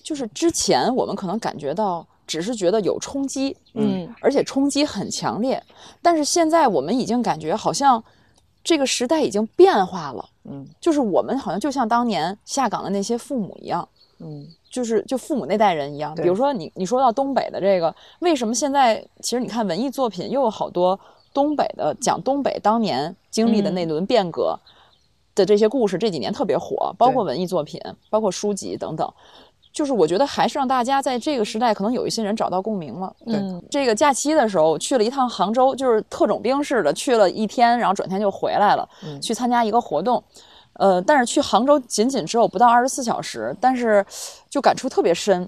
[0.04, 5.62] 就是之前我们可能感觉到，只是觉得有冲击，嗯，而且冲击很强烈。
[6.02, 8.04] 但是现在我们已经感觉好像
[8.64, 13.88] 这个时代已经变化了，嗯就是我们好像就像当年下岗的那些父母一样，
[14.20, 16.16] 嗯，就是就父母那代人一样。
[16.16, 21.00] 比如说你你说到东北的这个，为什么现在其实你看文艺作品又有好多
[21.32, 24.60] 东北的讲东北当年经历的那轮变革
[25.36, 29.14] 的这些故事，这几年特别火，包括文艺作品，包括书籍等等。
[29.72, 33.16] 就是我觉得还是让大家在这个时代，可能有一些人找到共鸣了。
[33.26, 40.24] 对嗯这个假期的时候，去了一趟杭州，就是特种兵似的去了一天，然后转天就回来了，嗯去参加一个活动。
[40.74, 44.06] 呃，但是去杭州仅仅只有不到二十四小时，但是
[44.50, 45.48] 就感触特别深。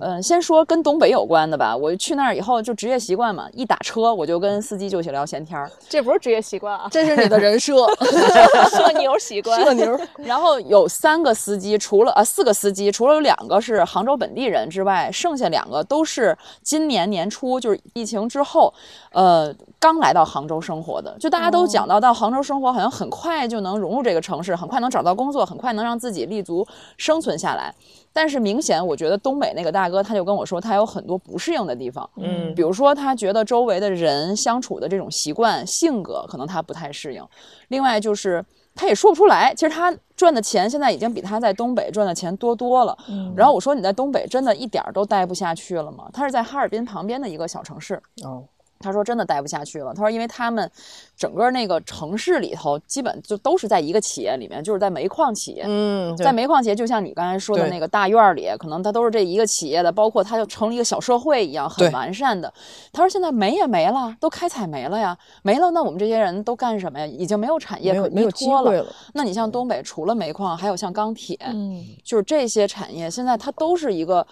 [0.00, 5.70] 嗯、先说跟东北有关的吧，我去那儿以后就职业习惯嘛，一打车我就跟司机就去聊闲天儿。
[5.90, 7.86] 这不是职业习惯啊，这是你的人设
[8.72, 9.62] 社牛习惯。
[9.62, 10.00] 社牛。
[10.16, 18.72] 然后有三个司机，除了呃四个司机，除了有两个是杭州本地人之外，剩下两个都是今年年初就是疫情之后，
[19.14, 21.16] 呃，刚来到杭州生活的。
[21.18, 26.66] 就大家都讲到，到杭州生活好像很快就能融入这个城市，很快能找到工作，很快能让自己立足
[26.98, 27.72] 生存下来。
[28.12, 32.08] 但是明显，我觉得东北那个大哥他就跟我说，他有很多不适应的地方。
[32.16, 37.24] 嗯比如说，他觉得周围的人相处的这种习惯、性格，可能他不太适应。
[37.68, 42.96] 另外就是，他也说不出来，其实他赚的钱现在已经比他在东北赚的钱多多了。
[43.36, 46.08] 然后我说你在东北真的一点儿都待不下去了吗？
[46.12, 48.00] 他是在哈尔滨旁边的一个小城市。
[48.22, 48.44] 哦，
[48.80, 49.94] 他说真的待不下去了。
[49.94, 50.70] 他说，因为他们
[51.16, 55.64] 整个那个城市里头，基本就都是在一个企业里面，就是在煤矿企业。
[55.66, 62.52] 嗯，在煤矿企业，就像你刚才说的那个大院儿里，可能它都是这一个企业的，包括它就成了一个小社会一样，很完善的。
[62.92, 67.06] 他说现在煤也没了，都开采煤了呀，没了，那我们这些人都干什么呀？
[67.06, 68.82] 已经没有产业可没有没有依托了。
[68.82, 68.86] 了。
[69.14, 74.26] 那你像东北，除了煤矿，还有像钢铁，嗯，就是这些产业，现在它都是一个，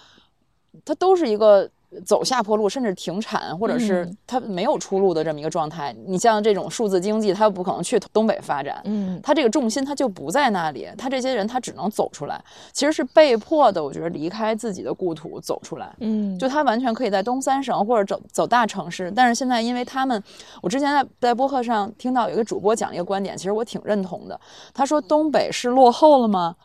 [0.85, 1.69] 它都是一个
[2.05, 5.95] 走下坡路，甚至停产，或者是嗯它没有出路的这么一个状态。
[6.07, 15.95] 你像这种数字经济，它又不可能去东北发展，嗯，它这个重心它就不在那里，他这些人他只能走出来，其实是被迫的，我觉得离开自己的故土走出来。
[16.01, 20.23] 嗯，就他完全可以在东三省或者走走大城市，但是现在因为他们，
[20.63, 24.41] 我之前在在播客上听到有一个主播讲一个观点，其实我挺认同的。
[24.73, 26.57] 他说东北是落后了吗？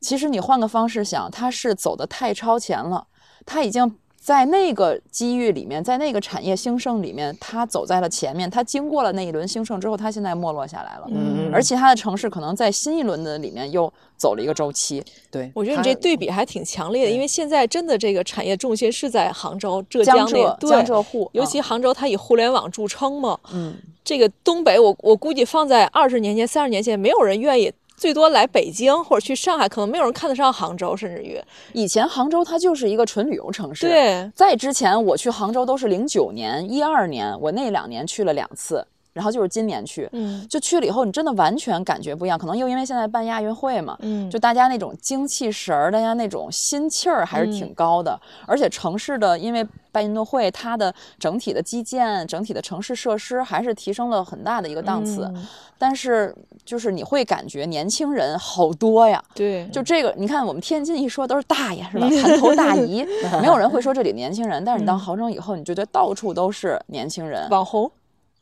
[0.00, 3.06] 其实你换个方式想，他是走的太超前了，
[3.44, 3.94] 他已经。
[4.22, 8.48] 在那个机遇里面，在那个产业兴盛里面，他走在了前面。
[8.50, 11.06] 他经过了那一轮兴盛之后，他现在没落下来了。
[11.08, 15.02] 嗯而其他的城市可能在新一轮的里面又走了一个周期。
[15.32, 23.36] 对，我觉得你这对比还挺强烈的，因为现在真的这个产业重心是在杭州、浙江江那浙江浙沪，尤其啊杭州它以互联网著称嘛。
[23.52, 31.38] 嗯，这个东北我，我估计放在二十年前、三十年前，没有人愿意，最多来北京或者去上海，可能没有人看得上杭州，甚至于
[31.74, 33.86] 以前杭州它就是一个纯旅游城市。。
[33.86, 42.38] 对，在之前我去杭州都是零九年、一二年，我那两年去了两次，然后就是今年去，嗯就去了以后，你真的完全感觉不一样。
[42.38, 48.18] 可能又因为现在办亚运会嘛，嗯，就大家那种精气神儿，大家那种心气儿还是挺高的。
[48.46, 55.30] 而且城市的，因为办运动会，它的整体的基建、整体的城市设施还是提升了很大的一个档次。
[55.34, 55.46] 嗯
[55.80, 59.24] 但是就是你会感觉年轻人好多呀。
[59.34, 62.06] 对，就这个，你看我们天津一说都是大爷是吧？
[62.22, 63.02] 盘头大姨，
[63.40, 64.62] 没有人会说这里年轻人。
[64.62, 67.48] 但是你到杭州以后，你就觉得到处都是年轻人。
[67.48, 67.90] 网红，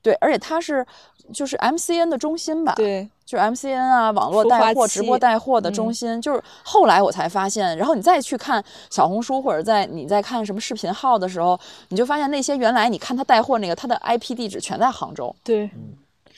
[0.02, 0.86] 对，而且它是
[1.32, 6.20] 就是 MCN 的中心吧？，对，就是 MCN 啊，网络带货、直播带货的中心。
[6.22, 11.58] 就是后来我才发现，然后你再去看小红书或者在你在看什么视频号的时候，
[11.88, 15.34] 你就发现那些原来你看他带货那个，他的 IP 地址全在杭州。
[15.44, 15.70] 对，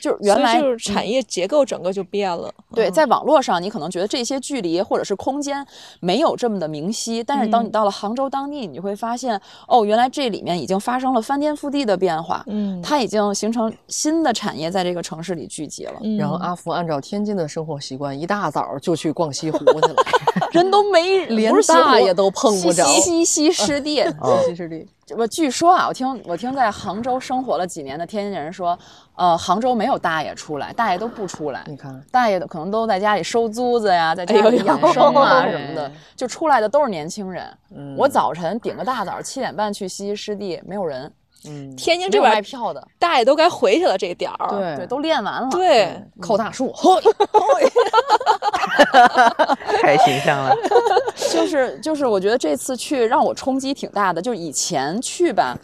[0.01, 2.53] 就是原来就是产业结构整个就变了。
[2.75, 5.65] 对，在网络上，你可能觉得这些距离或者是空间
[6.01, 19.95] 没有这么的明晰，但是当你嗯到了杭州当地，你会发现，哦，原来这里面已经发生了翻天覆地的变化，嗯它已经形成新的产业在这个城市里聚集了，嗯然后阿福按照天津的生活习惯，一大早就去逛西湖去了，
[20.53, 24.03] 人都没 连大爷都碰不着 西西湿地。
[24.47, 24.87] 西湿地。
[25.17, 28.79] 我据说啊，我听我听在杭州生活了几年的天津人说，
[29.15, 37.47] 呃，杭州没有大爷出来，大爷都不出来，你看，大爷的可能都在家里收租子呀，在家里养生啊哎什么的，就出来的都是年轻人。
[37.75, 41.13] 嗯我早晨顶个大早，七点半去西溪湿地，没有人，
[41.77, 44.49] 天津这边卖票的，大爷都该回去了，这点儿。
[44.51, 45.49] 对对，都练完了。
[45.51, 45.89] 对，
[46.21, 46.91] 扣大树，嘿，
[49.81, 50.55] 太形象了。
[51.33, 54.21] 就是就是，我觉得这次去让我冲击挺大的。
[54.21, 55.57] 就是以前去吧，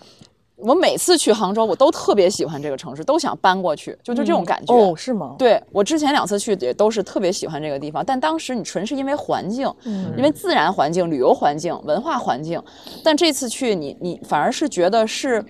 [0.56, 4.74] 我每次去杭州，我都特别喜欢这个城市，都想搬过去，就就这种感觉。
[4.74, 5.34] 哦，是吗？
[5.38, 12.62] 对我之前两次去也都是特别喜欢这个地方，但当时你纯是因为环境，嗯因为自然环境、旅游环境、文化环境，
[13.04, 15.44] 但这次去你你反而是觉得是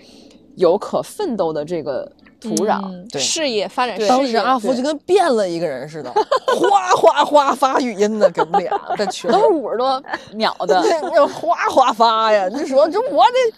[0.57, 2.81] 有可奋斗的这个土壤。
[2.85, 10.03] 嗯对事业发展对事业，当时阿福就跟变了一个人似的，哗哗哗发语音呢，给我们俩在群都是五十多
[10.35, 12.49] 秒的， 对，那哗哗发呀！
[12.49, 13.57] 你说这我这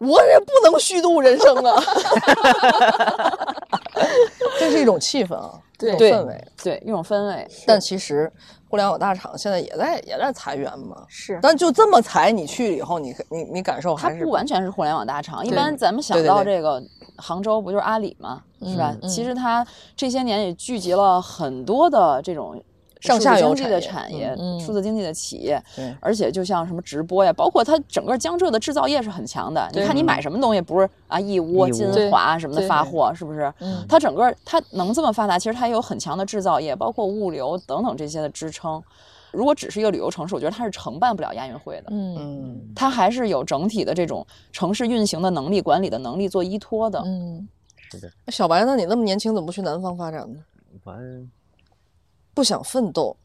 [0.00, 1.82] 我也不能虚度人生啊！
[4.58, 6.44] 这是一种气氛啊，一种氛围。
[6.62, 7.48] 对一种氛围。
[7.66, 8.30] 但其实
[8.68, 16.82] 互联网大厂现在也在也在裁员嘛，是但就这么裁，你去了以后，你你你感受它还是不完全是互联网大厂，一般咱们想到这个
[17.16, 18.94] 杭州不就是阿里嘛，是吧？
[19.02, 22.60] 嗯其实它这些年也聚集了很多的这种
[23.04, 25.62] 上下游数字经济的产产业、数字经济的企业，
[26.00, 29.68] 而且就像什么直播呀，包括它整个江浙的制造业是很强的。
[29.74, 33.52] 你看你买什么东西，不是啊义乌、金华什么的发货，是不是？
[33.60, 38.82] 嗯它整个它能这么发达，其实它也有很强的制造业，包括物流等等这些的支撑。
[39.32, 41.84] 如果只是一个旅游城市，我觉得它是承办不了亚运会的。
[41.90, 47.02] 嗯嗯它还是有整体的这种城市运行的能力、管理的能力做依托的。
[47.04, 47.46] 嗯，
[47.90, 48.76] 是的小白那？
[48.76, 50.38] 你那么年轻，怎么不去南方发展呢？
[50.84, 50.96] 完
[52.34, 53.16] 不想奋斗，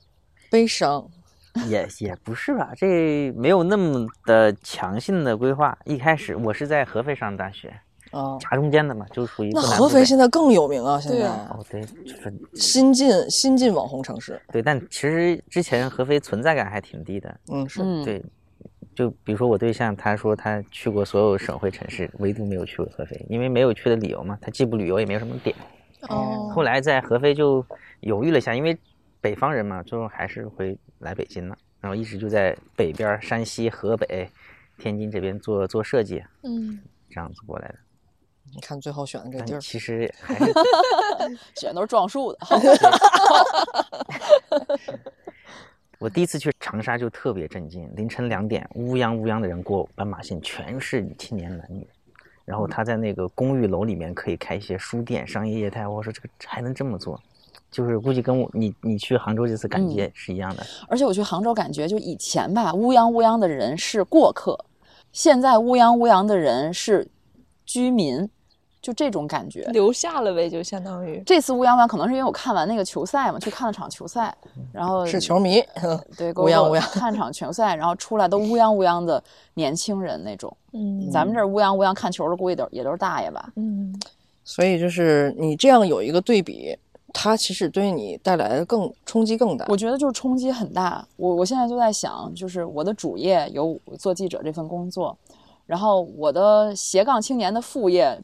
[0.49, 1.09] 悲伤。
[1.67, 5.75] 也也不是吧，这没有那么的强性的规划。
[5.83, 7.69] 一开始我是在合肥上大学，
[8.11, 11.01] 啊，夹中间的嘛，就属于合肥现在更有名啊！
[11.01, 11.81] 现在对啊哦对，
[12.21, 17.39] 分新晋新晋网红城市，对，但其实之前合肥存在感还挺低的。
[17.51, 18.23] 嗯是，嗯，对，
[18.95, 25.53] 就比如说我对象，他说他去过所有省会城市，唯独没有去过合肥，因为没有去的理由嘛，他既不旅游也没有什么点。
[26.07, 27.65] 哦，后来在合肥就
[28.01, 28.77] 犹豫了一下，因为
[29.21, 34.29] 北方人嘛，最后还是回来北京了，然后一直就在北边儿山西、河北、
[34.77, 36.79] 天津这边做做设计，嗯，
[37.09, 37.75] 这样子过来的。
[38.53, 40.51] 你看最后选的这地儿，其实还是
[41.59, 42.39] 选都是撞树的。
[45.99, 51.87] 我第一次去长沙就特别震惊，凌晨两点，乌泱乌泱的人过斑马线，全是青年男女。
[52.45, 57.21] 然后他在那个公寓楼里面可以开一些书店、商业业态，我说这个还能这么做，
[57.71, 60.65] 就是估计跟我你你去杭州这次感觉是一样的。
[60.87, 64.57] 而且我去杭州，感觉就以前吧，乌泱乌泱的人是过客，
[65.11, 67.07] 现在乌泱乌泱的人是
[67.65, 68.27] 居民，
[68.81, 69.63] 就这种感觉。
[69.71, 74.35] 留下了呗，就相当于这次乌泱乌泱可能是因为我看完那个球赛嘛，去看了场球赛，
[74.73, 75.63] 然后是球迷，
[76.17, 80.55] 对， 乌泱乌泱 看场球赛，然后出来都乌泱乌泱的年轻人那种。
[80.73, 83.51] 嗯咱们这儿乌泱乌泱看球的，估计都也都是大爷吧。
[83.55, 83.93] 嗯
[84.43, 86.75] 所以就是你这样有一个对比，
[87.13, 89.65] 它其实对你带来的更冲击更大。
[89.69, 91.05] 我觉得就是冲击很大。
[91.15, 95.17] 我我现在就在想，就是我的主业有做记者这份工作，
[95.65, 98.19] 然后我的斜杠青年的副业，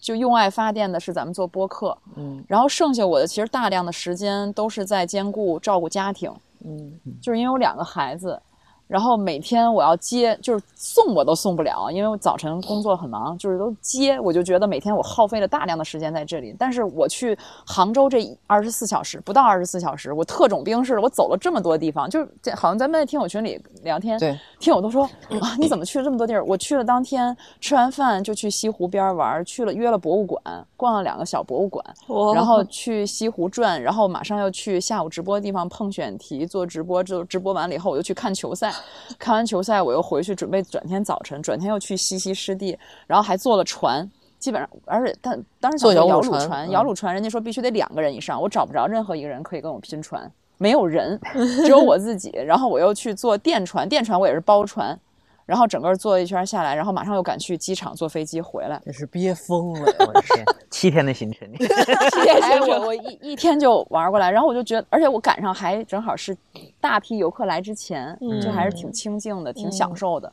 [0.00, 6.32] 就用爱发电的是咱们做播客，嗯然后剩下我的其实大量的时间都是在兼顾照顾家庭，
[6.64, 8.40] 嗯就是因为有两个孩子。
[8.88, 16.56] 然后每天我要接，就是送我都送不了，因为我早晨工作很忙，就是都接，我就觉得每天我耗费了大量的时间在这里。
[16.58, 25.04] 但是我去杭州这二十四小时不到二十四小时，我特种兵似的，我走了这么多地方，就是这好像咱们在听友群里聊天，对，听友都说
[25.40, 26.42] 啊，你怎么去了这么多地儿？
[26.44, 30.42] 我去了当天吃完饭就去西湖边玩，去了约了博物馆，
[30.78, 38.72] 逛了两个小博物馆，哇 然后去西湖转，然后马上要去下午直播的地方碰选题做直播，就直播完了以后我又去看球赛，
[39.18, 44.08] 看完球赛我又回去准备转天早晨，转天又去西溪湿地，然后还坐了船。
[44.38, 52.30] 基本上，而且但当时想坐摇橹橹船摇橹船，人家说必须得两个人以上，我找不着任何一个人可以跟我拼船，没有人， 只有我自己。
[52.46, 54.96] 然后我又去坐电船，电船我也是包船，
[55.48, 58.78] 然后整个坐一圈下来，然后马上又赶去机场坐飞机回来。
[58.84, 59.94] 这是憋疯了！
[60.00, 66.36] 我的天， 七天的行程，七天 哎，我我一一天就玩过来，然后我就觉得，而且我赶上还正好是
[66.82, 70.30] 大批游客来之前，就还是挺清静的，挺享受的，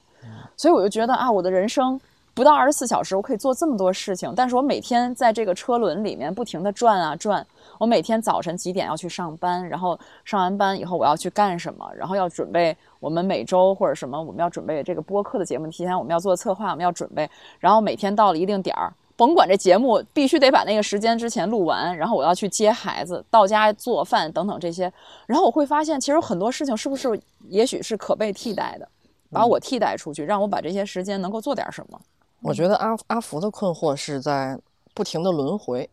[0.58, 1.98] 所以我就觉得啊，我的人生
[2.34, 7.48] 不到二十四小时，我可以做这么多事情，但是我每天在这个车轮里面不停的转啊转，
[7.78, 18.94] 我每天早晨几点要去上班，然后上完班以后我要去干什么，然后要准备我们每周或者什么我们要准备这个播客的节目，提前我们要做策划，我们要准备，然后每天到了一定点儿。
[19.18, 24.92] 甭管这节目必须得把那个时间之前录完，然后我要去接孩子，到家做饭等等这些，
[25.26, 27.18] 然后我会发现，其实很多事情是不是
[27.48, 28.86] 也许是可被替代的，
[29.32, 31.98] 把我替代出去，让我把这些时间能够做点什么。
[32.42, 34.60] 我觉得阿阿福的困惑是在
[34.94, 35.90] 不停的轮回，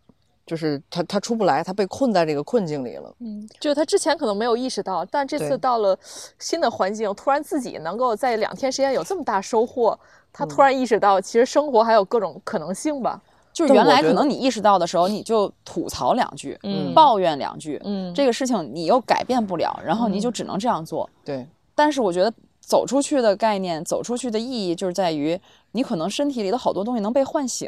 [0.53, 3.11] 就是他他出不来，他被困在这个困境里了。
[3.21, 5.99] 嗯，就他之前可能没有意识到，但这次到了
[6.39, 9.99] 新的环境，突然自己能够在两天时间有这么大收获，
[10.31, 13.19] 他突然意识到，其实生活还有各种可能性吧。
[13.51, 21.09] 就是原来可能你意识到的时候，你就吐槽两句，嗯抱怨两句，嗯这个事情你又改变不了，然后你就只能这样做。
[21.25, 22.31] 对，但是我觉得
[22.61, 25.41] 走出去的概念，走出去的意义就是在于
[25.71, 27.67] 你可能身体里的好多东西能被唤醒。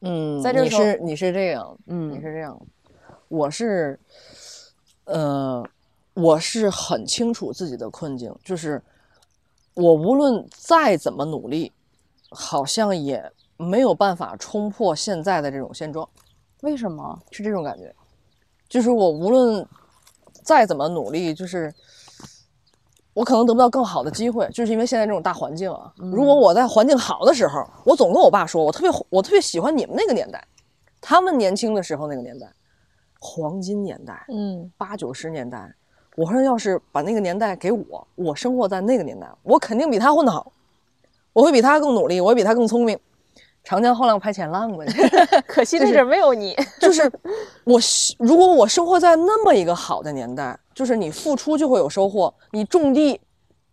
[0.00, 2.60] 嗯，在这时候你是你是这样，嗯你是这样，
[3.28, 3.98] 我是，
[5.04, 5.62] 呃，
[6.14, 8.82] 我是很清楚自己的困境，就是
[9.74, 11.72] 我无论再怎么努力，
[12.30, 16.08] 好像也没有办法冲破现在的这种现状，
[16.62, 17.18] 为什么？
[17.30, 17.94] 是这种感觉，
[18.68, 19.66] 就是我无论
[20.44, 21.72] 再怎么努力，就是。
[23.20, 25.92] 我可能得不到更好的机会，就是因为现在这种大环境啊。
[25.98, 30.42] 如果我在环境好的时候，我总跟我爸说，我特别我特别喜欢你们那个年代，
[31.02, 32.46] 他们年轻的时候那个年代，
[33.18, 35.70] 黄金年代，嗯八九十年代。
[36.16, 40.50] 我说，要是把那个年代给我，我生活在那个年代，我肯定比他混得好，
[41.34, 42.98] 我会比他更努力，我会比他更聪明。
[43.62, 44.82] 长江后浪拍前浪嘛，
[45.46, 46.56] 可惜那阵没有你。
[46.80, 47.02] 就是
[47.64, 47.78] 我
[48.18, 53.20] 如果我生活在那么一个好的年代，就是你付出就会有收获，你种地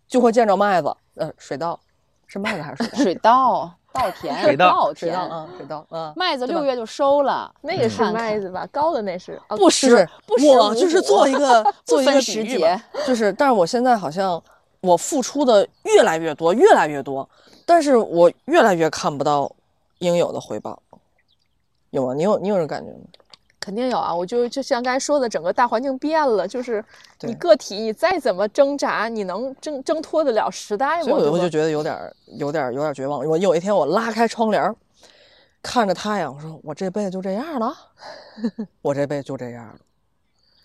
[0.09, 1.79] 就会见着麦子，呃，水稻
[2.25, 3.73] 是麦子还是水 稻？
[3.93, 8.67] 水稻、稻田、水稻稻田水稻啊，水稻啊，麦子六月就收了，那个是麦子吧？
[8.73, 14.43] 高的那是啊不是不是我就是做一个做一个分比喻时节吧，就是，但是我现在好像
[14.81, 17.27] 我付出的越来越多，越来越多，
[17.65, 19.49] 但是我越来越看不到
[19.99, 20.77] 应有的回报，
[21.91, 22.13] 有吗？
[22.13, 22.99] 你有你有这感觉吗？
[23.67, 24.15] 肯定有啊！
[24.15, 26.81] 我就就像刚才说的，整个大环境变了，就是
[27.19, 31.03] 你个体你再怎么挣扎，你能挣挣脱得了时代吗？
[31.03, 31.99] 所以我我就觉得有点
[32.37, 33.19] 有点有点绝望。
[33.27, 34.73] 我有一天我拉开窗帘，
[35.61, 37.75] 看着太阳，我说我这辈子就这样了，
[38.81, 39.79] 我这辈子就这样了。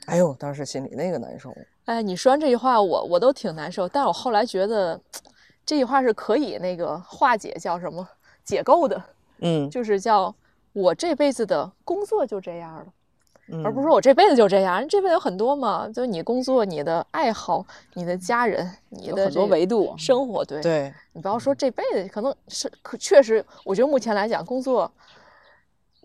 [0.07, 1.53] 哎呦，当时心里那个难受。
[1.87, 3.89] 哎，你说完这句话，我我都挺难受。
[3.89, 5.01] 但我后来觉得，
[5.67, 8.07] 这句话是可以那个化解，叫什么
[8.45, 9.03] 解构的，
[9.41, 10.33] 嗯，就是叫
[10.73, 12.87] 我这辈子的工作就这样了，
[13.49, 14.87] 嗯而不是说我这辈子就这样。
[14.89, 17.65] 这辈子有很多嘛，就是你工作、你的爱好、
[17.95, 19.95] 你的家人、你有很多维度。
[19.99, 24.91] 生活，对对，你不要说这辈子，可能是可确实，我觉得目前来讲，工作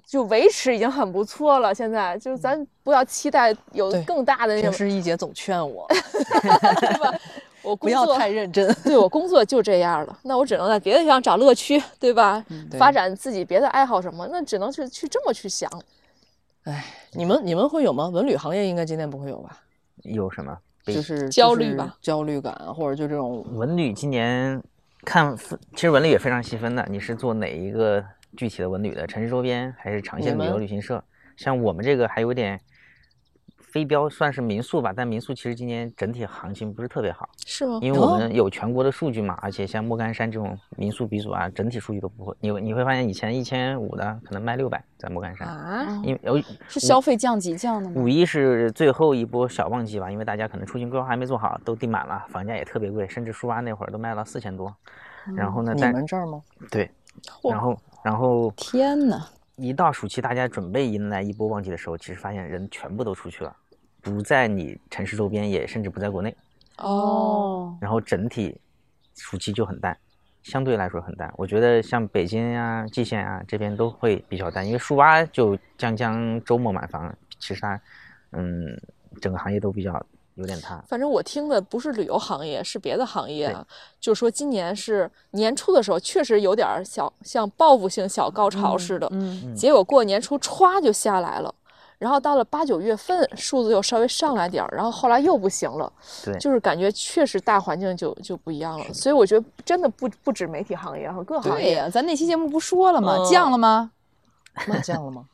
[0.06, 1.74] 就维持已经很不错了。
[1.74, 7.14] 现在就是咱不要期待有更大的那平种，时一姐总劝我对吧？
[7.68, 8.74] 我不要工作太认真。
[8.84, 12.44] 对我工作就这样了，那我只能在别的地方找乐趣，对吧？
[12.70, 15.70] 对发展自己别的爱好什么，那只能去去这么去想。
[16.64, 18.08] 哎，你们你们会有吗？
[18.08, 19.60] 文旅行业应该今年不会有吧？
[20.04, 20.58] 有什么？
[20.86, 24.64] 就是焦虑吧焦虑感，啊或者就这种文旅今年
[25.04, 26.88] 看分，其实文旅也非常细分的。
[26.90, 28.02] 你是做哪一个
[28.38, 29.06] 具体的文旅的？
[29.06, 31.04] 城市周边还是长线旅游旅行社？
[31.36, 32.58] 像我们这个还有点
[33.78, 37.78] 非标，算是民宿吧，但民宿其实今年整体行情不是特别好，是吗？
[37.80, 42.36] 因为我们有全国的数据嘛，而且像莫干山这种民宿鼻祖啊，整体数据都不会。
[42.40, 48.02] 你你会发现以前一千五的可能卖六百，在莫干山，啊，因为有是消费降级降的吗？
[48.02, 54.74] 五一是最后一波小旺季吧，因为大家可能出行规划还没做好，都订满了，房价也特别贵，甚至书吧那会儿都卖到四千多。
[55.36, 56.42] 然后呢，你但们这儿吗？
[56.72, 56.90] 对，
[57.44, 59.24] 然后然后天哪！
[59.60, 63.52] 一到暑期，大家准备迎来一波旺季的时候，其实发现人全部都出去了，
[64.08, 66.34] 不在你城市周边，也甚至不在国内，
[66.78, 68.58] 哦，然后整体
[69.16, 69.98] 暑期就很淡，
[70.44, 71.30] 相对来说很淡。
[71.36, 77.80] 我觉得像北京啊、蓟县啊这边都会比较淡，因为树蛙就将将周末满房，其实它
[78.32, 78.66] 嗯
[79.20, 80.02] 整个行业都比较
[80.36, 80.82] 有点塌。
[80.88, 83.68] 反正我听的不是旅游行业，是别的行业啊。
[84.00, 91.54] 就是说今年是年初的时候，确实有点儿小像报复性小高潮似的，嗯，结果过年初歘就下来了。
[92.00, 95.92] 然后到了八九月份，数字又稍微上来点儿，然后后来又不行了，
[96.24, 98.86] 对就是感觉确实大环境就就不一样了。
[98.94, 101.64] 所以我觉得真的不不止媒体行业，和各行业。
[101.64, 103.16] 对呀，咱那期节目不说了吗？
[103.18, 103.92] 嗯降了吗？
[104.68, 105.26] 那降了吗？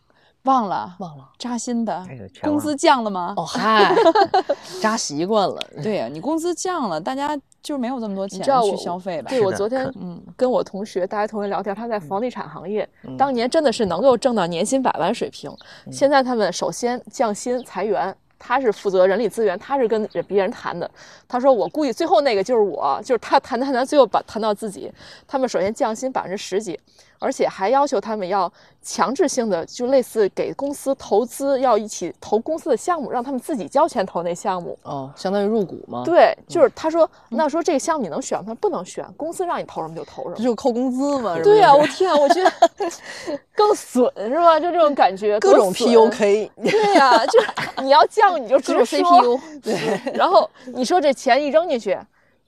[0.44, 1.30] 忘了，忘了。
[1.38, 2.06] 扎心的
[2.42, 3.34] 工资降了吗？
[3.38, 3.96] 哦嗨，
[4.82, 5.58] 扎习惯了。
[5.82, 9.30] 对呀，你工资降了，大家就是没有这么多钱去知道我消费吧？
[9.30, 12.88] 对我昨天嗯，跟我同学，大学同学聊天，他在房地产行业，
[13.18, 15.50] 当年真的是能够挣到年薪百万水平。
[15.90, 20.90] 现在他们首先降薪裁员，他是负责人力资源，他是跟别人谈的。
[21.26, 24.92] 他说我估计最后那个就是我，就是他谈谈谈，最后把谈到自己。
[25.26, 26.78] 他们首先降薪百分之十几，
[27.24, 28.52] 而且还要求他们要
[28.82, 34.78] 强制性的，就类似给公司投资，要一起投公司的项目，让他们自己交钱投那项目。
[34.84, 38.54] 哦，相当于入股吗？，对，就是他说，那说这个项目你能选吗？
[38.60, 40.44] 不能选，公司让你投什么就投什么这。
[40.44, 41.40] 就扣工资嘛。
[41.42, 42.52] 对呀、是我天啊，我觉得
[43.56, 44.60] 更损是吧？
[44.60, 46.50] 就这种感觉，各种 PUK。
[46.62, 47.40] 对呀、就
[47.82, 51.98] 你要降你就 直各种接说 CPU，对，然后你说这钱一扔进去，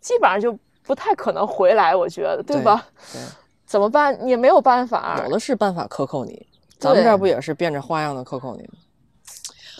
[0.01, 2.85] 基本上就不太可能回来，我觉得，对吧？
[3.13, 3.21] 对
[3.65, 4.27] 怎么办？
[4.27, 5.21] 也没有办法。
[5.25, 6.45] 有的是办法克扣你，
[6.79, 8.69] 咱们这儿不也是变着花样的克扣你吗？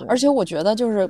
[0.07, 1.09] 而且我觉得就是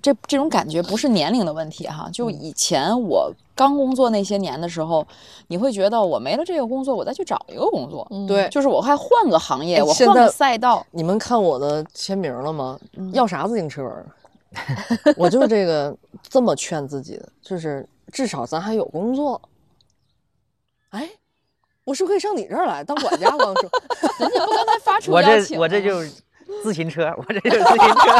[0.00, 5.06] 这这种感觉不是年龄的问题哈，就以前我刚工作那些年的时候，
[5.48, 12.78] 你会觉得我没了这个工作，我再去找一个工作，对，就是我还换个行业，我换个赛道，你们看我的签名了吗？
[13.12, 14.06] 要啥自行车儿？
[15.18, 19.40] 我就这个这么劝自己的，就是至少咱还有工作。
[20.90, 21.10] 哎，
[21.84, 23.28] 我是不是可以上你这儿来当管家？
[23.30, 23.70] 我刚说，
[24.18, 26.10] 人家不刚才发出我邀请这我这就是
[26.62, 28.10] 自行车，我这就是自行车。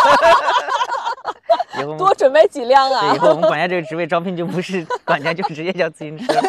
[1.80, 3.18] 以后多准备几辆对，啊以！
[3.18, 6.32] 后我们管家这个职位招聘就不是管家，就直接叫自行车。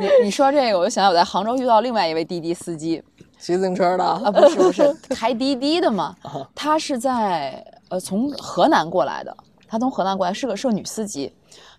[0.00, 3.02] 你你说这个，我就想起我在杭州遇到另外一位滴滴司机
[3.38, 6.14] 骑自行车的啊，不是不是开滴滴的嘛，
[6.54, 9.34] 他是在呃从河南过来的，
[9.66, 11.32] 他从河南过来是个是个女司机。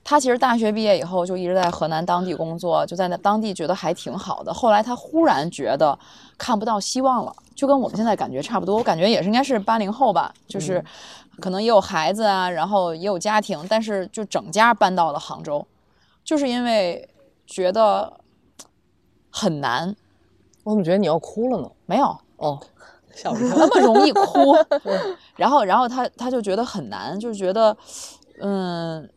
[0.10, 4.54] 她其实大学毕业以后就一直在河南当地工作，就在那当地觉得还挺好的。
[4.54, 6.00] 后来他忽然觉得
[6.38, 8.78] 看不到希望了，就跟我们现在感觉差不多。
[8.78, 10.82] 我感觉也是应该是八零后吧，就是
[11.42, 15.68] 可能也有孩子啊，然后也有家庭，但是就整家搬到了杭州，
[16.24, 17.06] 就是因为
[17.46, 18.22] 觉得
[19.30, 19.94] 很难，
[20.64, 21.70] 我怎么觉得你要哭了呢？
[21.86, 22.58] 没有哦，
[23.14, 23.58] 吓我一跳。
[23.58, 24.56] 那么容易哭。
[25.36, 27.76] 然后，然后他他就觉得很难，就是觉得，
[28.40, 29.10] 嗯，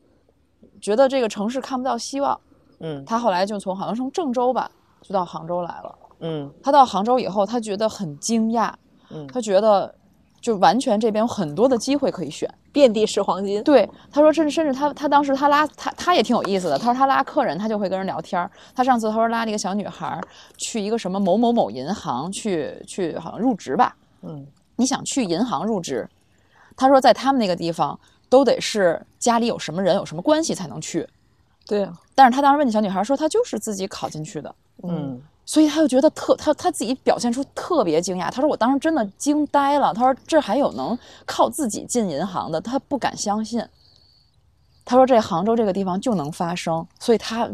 [0.80, 2.38] 觉得这个城市看不到希望。
[2.80, 4.70] 嗯他后来就从好像从郑州吧，
[5.02, 5.94] 就到杭州来了。
[6.20, 8.72] 嗯他到杭州以后，他觉得很惊讶，
[9.10, 9.94] 嗯他觉得
[10.40, 12.52] 就完全这边有很多的机会可以选。
[12.72, 13.60] 遍地是黄金。
[13.64, 16.78] 对，他说甚至甚至他他当时他拉他他也挺有意思的。
[16.78, 18.48] 他说他拉客人，他就会跟人聊天儿。
[18.74, 20.22] 他上次他说拉了一个小女孩儿
[20.56, 26.08] 去一个什么某某某银行去去好像入职吧，嗯，你想去银行入职，
[26.76, 27.98] 他说在他们那个地方
[28.30, 31.06] 都得是家里有什么人有什么关系才能去。
[31.66, 34.54] 对啊，但是他当时问那小女孩说，她就是自己考进去的，
[34.84, 38.30] 嗯所以他就觉得特他他自己表现出特别惊讶。
[38.30, 39.92] 他说我当时真的惊呆了。
[39.92, 43.60] 他说这还有能靠自己进银行的，他不敢相信。
[44.84, 47.48] 他说这杭州这个地方就能发生，所以他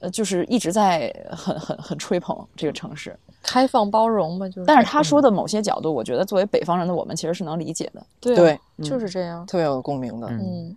[0.00, 3.16] 呃就是一直在很很很吹捧这个城市。
[3.46, 4.64] 开放包容嘛，就是。
[4.66, 8.02] 但是他说的某些角度，我觉得作为北方人的我们其实是能理解的。
[8.20, 8.36] 对啊
[8.78, 9.46] 对，就是这样。
[9.46, 10.26] 特别有共鸣的。
[10.28, 10.76] 嗯嗯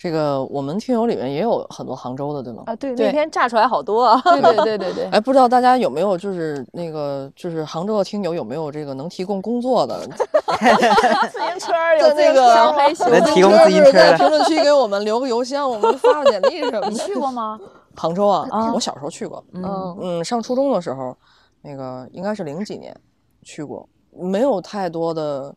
[0.00, 2.62] 这个我们听友里面也有很多杭州的，对吗？
[2.66, 4.22] 啊，对，对那天炸出来好多啊。
[4.24, 5.04] 对对对对对。
[5.06, 9.98] 哎，不知道大家有没有就是那个就是杭州的听友有没有这个能提供工作的？
[10.06, 16.94] 自行车有在那个小黑熊能提供自行车在评论区给我们留个邮箱，我们发个简历什么你。
[17.02, 17.58] 去过吗？
[17.96, 21.16] 杭州啊，啊我小时候去过，嗯，嗯，上初中的时候，
[21.62, 22.94] 那个应该是零几年
[23.42, 25.54] 去过，没有太多的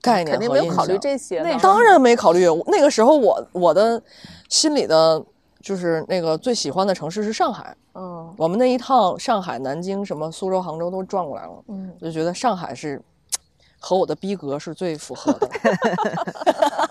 [0.00, 1.48] 概念肯定没有考虑这些呢。
[1.50, 2.46] 那当然没考虑。
[2.66, 4.02] 那个时候我我的
[4.48, 5.24] 心里的
[5.60, 7.76] 就是那个最喜欢的城市是上海。
[7.96, 13.00] 嗯我们那一趟上海、南京、什么苏州、杭州都转过来了，嗯，就觉得上海是
[13.78, 15.48] 和我的逼格是最符合的。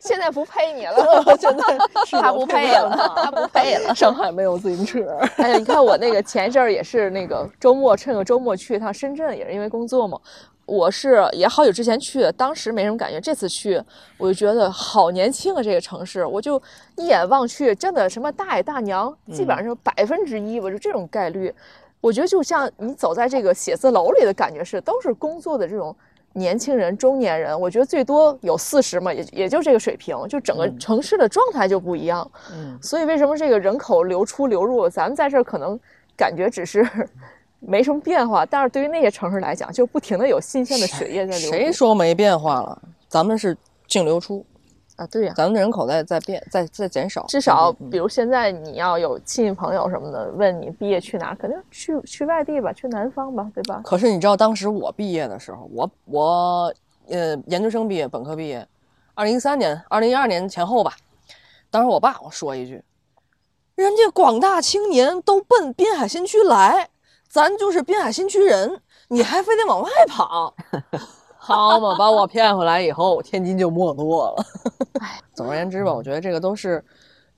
[0.00, 1.62] 现在不配你了，真的
[2.06, 3.94] 是他不配了，他不配了。
[3.94, 5.18] 上海没有自行车。
[5.38, 10.18] 哎呀，你看我那个前一阵儿也是那个周末趁个周末去一趟深圳，也是因为工作嘛。
[10.66, 13.82] 我是也好久之前去的，当时没什么感觉，这次去
[14.18, 16.60] 我就觉得好年轻啊，这个城市，我就
[16.96, 21.54] 一眼望去，真的什么大爷大娘，基本上是百分之一，我就这种概率，
[22.02, 25.96] 我觉得就像你走在这个写字楼里的感觉是，都是工作的这种
[26.34, 32.30] 年轻人、中年人，我觉得最多有四十嘛，也也就这个水平，就整个城市的状态就不一样。
[32.52, 35.78] 嗯，所以为什么这个人口流出流入，咱们在这儿可能
[36.16, 36.88] 感觉只是
[37.60, 41.50] 没什么变化，但是对于那些城市来讲，就不停的有新鲜的血液在流。
[41.50, 42.80] 谁说没变化了？
[43.08, 43.56] 咱们是
[43.86, 44.44] 净流出，
[44.98, 45.06] 啊？
[45.06, 47.24] 对呀、咱们的人口在在变，在在减少。
[47.26, 53.80] 至少嗯比如现在你要有亲戚朋友什么的，问你毕业去哪，肯定去去外地吧，去南方吧，对吧？
[53.84, 56.74] 可是你知道，当时我毕业的时候，我我
[57.08, 58.66] 呃研究生毕业，本科毕业，
[59.14, 60.92] 二零一三年、二零一二年前后吧。
[61.70, 62.82] 当时我爸我说一句
[63.76, 66.88] ：“人家广大青年都奔滨海新区来，
[67.28, 70.54] 咱就是滨海新区人，你还非得往外跑。”
[71.48, 74.44] 好嘛，把我骗回来以后，天津就没落了。
[75.00, 76.84] 哎，总而言之吧，我觉得这个都是，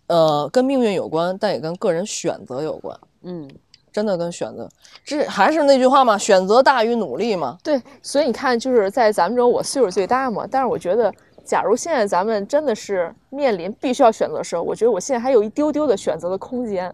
[0.09, 2.99] 呃，跟命运有关，但也跟个人选择有关。
[3.23, 3.49] 嗯，
[3.93, 4.69] 真的跟选择，
[5.05, 7.57] 这还是那句话嘛，选择大于努力嘛。
[7.63, 11.13] 对，所以你看，就是在咱们中，我岁数最大嘛，但是我觉得，
[11.45, 16.93] 假如现在咱们真的是面临必须要选择的时候，我觉得我现在还有一丢丢的选择的空间，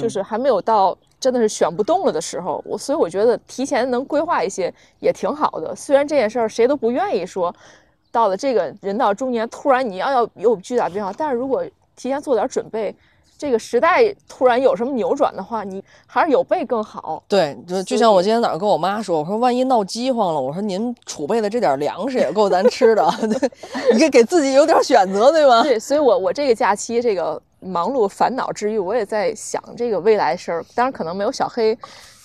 [0.00, 2.62] 就是还没有到真的是选不动了的时候。
[2.64, 5.74] 我所以我觉得提前能规划一些也挺好的。
[5.74, 7.54] 虽然这件事儿谁都不愿意说，
[8.10, 11.64] 到了这个人到中年，突然你要要有巨大变化，但是如果
[11.96, 12.94] 提前做点准备。
[13.38, 17.22] 这个时代突然有什么扭转的话，你还是有备更好。
[17.28, 23.50] 对，就就像我今天早上跟我妈说，我说万一闹饥荒了，我说您储备的这点粮食也够咱吃的， 对
[23.92, 25.62] 你给给自己有点选择，对吗？
[25.62, 30.64] 对，所以我我这个假期这个忙碌烦恼之余，我也在想这个未来事儿。
[30.74, 31.76] 当然，可能没有小黑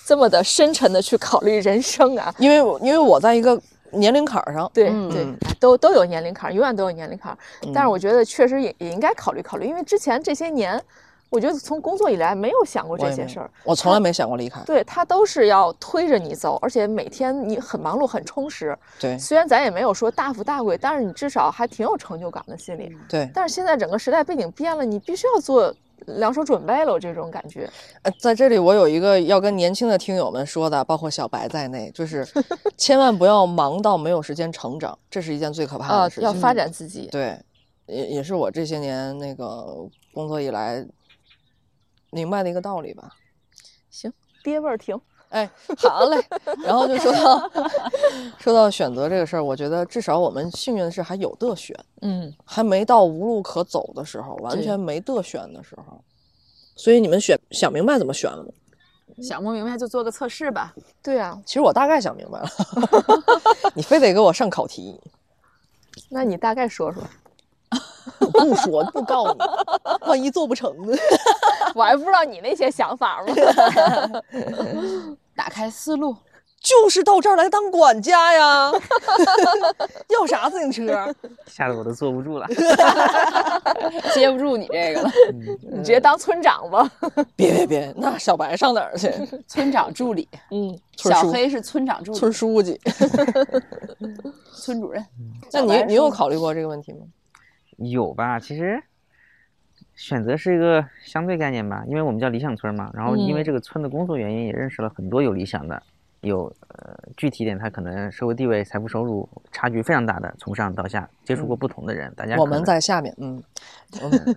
[0.04, 2.34] 这么的深沉的去考虑人生啊。
[2.38, 3.60] 因为因为我在一个
[3.90, 5.26] 年龄坎儿上，对、嗯对，
[5.60, 7.38] 都都有年龄坎儿，永远都有年龄坎儿。
[7.74, 10.82] 但是我觉得确实也也应该考虑考虑，因为之前这些年，
[11.32, 13.50] 我觉得从工作以来没有想过这些事儿。
[13.64, 14.62] 我从来没想过离开。
[14.64, 18.78] 对他都是要推着你走，而且每天你很忙碌、很充实。
[19.00, 22.94] 对虽然咱也没有说大富大贵，但是你至少还挺有成就感的心理。
[23.08, 25.74] 对，但是现在整个时代背景变了，你必须要做
[26.06, 27.66] 两手准备了，这种感觉。
[28.02, 32.28] 呃，在这里我有一个要跟年轻的听友们说的，包括小白在内，就是
[32.76, 36.24] 千万不要忙到没有时间成长，这是一件最可怕啊的事，情。
[36.24, 37.08] 要发展自己。
[37.10, 37.38] 对，
[37.86, 40.84] 也也是我这些年那个工作以来
[42.12, 43.10] 明白的一个道理吧。
[43.90, 44.12] 行，
[44.44, 44.98] 爹味儿停。
[45.30, 46.22] 哎，好嘞。
[46.62, 47.50] 然后就说到
[48.38, 56.04] 说到选择这个事儿，我觉得至少我们幸运的是还有的选，嗯，还没到无路可走的时候，完全没得选的时候。
[56.76, 58.50] 所以你们选想明白怎么选了吗？
[59.22, 60.74] 想不明白就做个测试吧。
[61.02, 62.48] 对啊，其实我大概想明白了，
[63.74, 65.00] 你非得给我上考题，
[66.10, 67.02] 那你大概说说。
[68.18, 69.38] 我不说不告诉你，
[70.08, 70.96] 万一做不成呢？
[71.74, 73.34] 我还不知道你那些想法吗？
[75.34, 76.14] 打开思路，
[76.60, 78.70] 就是到这儿来当管家呀，
[80.08, 81.12] 要啥自行车？
[81.46, 82.46] 吓得我都坐不住了。
[84.14, 85.10] 接不住你这个了。
[85.62, 86.88] 你直接当村长吧。
[87.34, 89.10] 别别别，那小白上哪儿去？
[89.48, 92.78] 村长助理，嗯，小黑是村长助理，村书记。
[94.54, 95.04] 村主任。
[95.52, 96.98] 那你你有考虑过这个问题吗？
[97.78, 98.38] 有吧？
[98.38, 98.80] 其实
[100.02, 102.90] 选择是一个相对概念吧，因为我们叫理想村嘛。
[102.92, 105.80] 然后因为嗯这个村的工作原因，也认识了很多有理想的，
[106.22, 113.40] 有呃具体一点，他可能社会地位、财富收入差距非常大的，从上到下接触过不同的人，大家嗯我们在下面，嗯，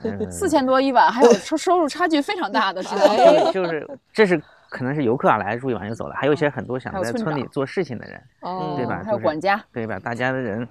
[0.03, 3.51] 嗯 四千多一晚，还有收收入差距非常大的，知道吗？
[3.51, 4.39] 就就是这是
[4.69, 9.01] 可能是游客啊来住一晚就走了，还有一些很多想在村里做事情的人，哦对吧？
[9.03, 9.97] 还有就是管家，对吧？
[9.97, 10.67] 大家的人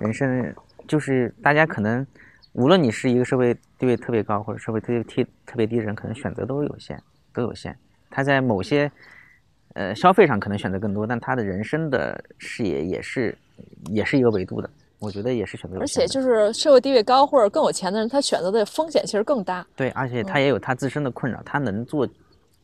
[0.00, 0.54] 人生
[0.86, 2.06] 就是大家可能，
[2.58, 7.00] 无论你是一个社会地位特别高或者社会地位特特别低的人，可能选择都有限，
[7.32, 7.74] 都有限。
[8.10, 8.90] 他在某些
[9.74, 13.38] 呃消费上可能选择更多，但他的人生的视野也是
[13.92, 14.68] 也是一个维度的。
[14.98, 19.64] 我觉得也是选择有而且就是社会地位高或者更有钱的人，他选择的风险其实更大。
[19.76, 22.08] 对，而且他也有他自身的困扰，他能做，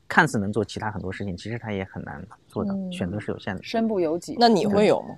[0.08, 3.62] 看似能做其他很多事情，其实他也很难做到，选择是有限的。
[3.62, 4.34] 身不由己。
[4.40, 5.14] 那你会有吗？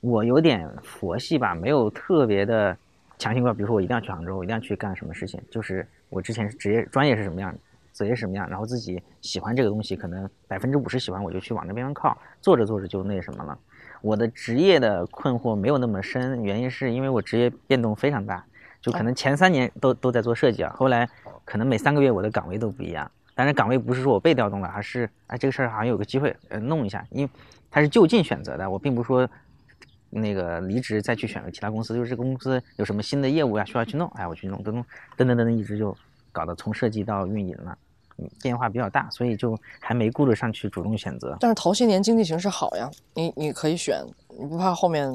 [0.00, 2.76] 我有点佛系吧，没有特别的
[3.18, 3.54] 强行规划。
[3.54, 5.40] 比如说，我一定要去杭州，我一定要去干什么事情。
[5.50, 7.54] 就是我之前是职业专业是什么样，
[7.92, 12.16] 职业是什么样，然后自己喜欢这个东西，可能百分之五十喜欢，我就去往那边靠。
[12.40, 13.58] 做着做着就那什么了。
[14.02, 18.44] 我的职业的困惑没有那么深，原因是因为我职业变动非常大，
[18.80, 21.08] 就可能前三年都都在做设计啊，后来
[21.44, 23.10] 可能每三个月我的岗位都不一样。
[23.34, 27.30] 当然，岗位不是说我被调动了，而是哎这个事儿好像有个机会呃弄一下，因为
[27.70, 29.28] 它是就近选择的，我并不是说
[30.14, 34.84] 那个离职再去选个其他公司，就是这个公司有什么新的业务呀、需要去弄，哎，我去弄，等，
[35.16, 35.96] 等等等，一直就
[36.30, 37.76] 搞得从设计到运营了，
[38.40, 41.36] 变化比较大，所以就还没顾得上去主动选择。
[41.40, 44.04] 但是头些年经济形势好呀，你你可以选，
[44.38, 45.08] 你不怕后面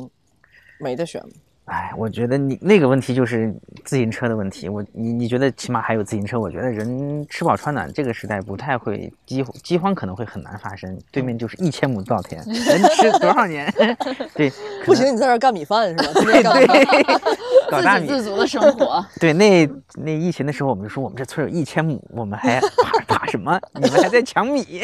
[0.80, 1.34] 没得选吗？
[1.70, 3.54] 哎，我觉得你那个问题就是
[3.86, 4.68] 自行车的问题。
[4.68, 10.98] 我你你觉得起码还有自行车，我觉得人吃饱穿暖这个时代不太会饥饥荒可能会很难发生。
[11.12, 13.72] 对面就是一千亩稻田， 能吃多少年？
[14.34, 14.52] 对，
[14.84, 16.04] 不行，你在这儿干米饭是吧？
[16.22, 16.42] 对
[17.70, 18.08] 搞自大米。
[18.08, 19.06] 给自足的生活。
[19.20, 22.60] 对，那那疫情的时候，我们就说我们这村有一千亩，我们还
[23.06, 23.60] 怕怕什么？
[23.76, 24.84] 你们还在抢米？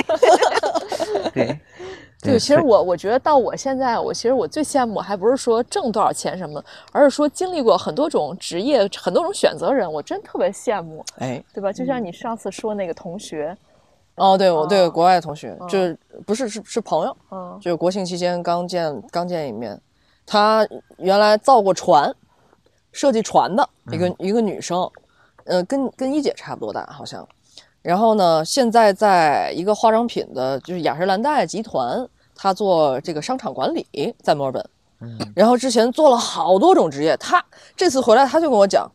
[1.33, 1.59] 对，
[2.25, 11.71] 对，其实我我觉得到我现在，我其实我最羡慕还不是说挣多少钱什么的，而是说经历过很多种职业、很多种选择人，我真特别羡慕，哎，对吧？
[11.71, 13.55] 就像你上次说那个同学，
[14.15, 19.79] 哦，对，我对哦国外的同学，哦就是不是是是朋友，嗯就是国庆期间刚见刚见一面，
[20.25, 20.67] 她
[20.97, 22.13] 原来造过船，
[22.91, 24.89] 设计船的一个、一个女生，
[25.43, 27.27] 呃，跟跟一姐差不多大好像。
[27.81, 32.03] 然后呢，现在在一个化妆品的，就是雅诗兰黛集团，
[32.35, 34.69] 她做这个商场管理，在墨尔本。
[35.01, 37.43] 嗯然后之前做了好多种职业，他
[37.75, 38.89] 这次回来，他就跟我讲，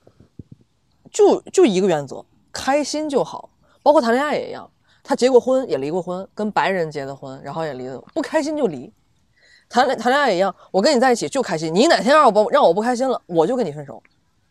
[1.12, 3.50] 就就一个原则，开心就好。
[3.82, 4.68] 包括谈恋爱也一样，
[5.04, 8.90] 他结过婚，也离过婚，跟白人结的婚，然后也离了，不开心就离。
[9.68, 14.02] 谈恋谈恋爱也一样，我跟你在一起就开心，你哪天让我不让我不开心了，我就跟你分手。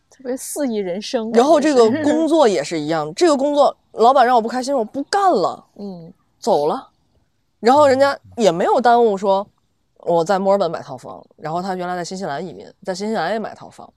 [0.08, 1.30] 特别肆意人生。
[1.32, 6.89] 然后这个工作也是一样，这个工作老板让我不开心，我不干了，嗯走了。
[7.60, 9.46] 然后人家也没有耽误说
[9.98, 13.92] 我在墨尔本买套房，然后他原来在新西兰移民，在新西兰也买套房，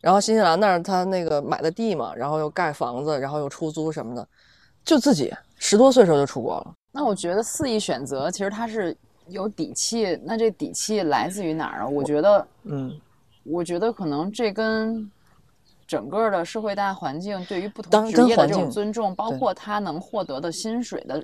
[0.00, 4.26] 然后新西兰那儿他那个买的地嘛，然后又盖房子，然后又出租什么的，
[4.84, 6.74] 就自己十多岁时候就出国了。
[6.90, 8.96] 那我觉得肆意选择，其实他是
[9.28, 10.18] 有底气。
[10.22, 11.88] 那这底气来自于哪儿啊？
[11.88, 12.98] 我觉得，嗯，
[13.42, 15.10] 我觉得可能这跟
[15.86, 21.22] 整个的社会大环境对于不同职业的这种尊重，包括他能获得的薪水的，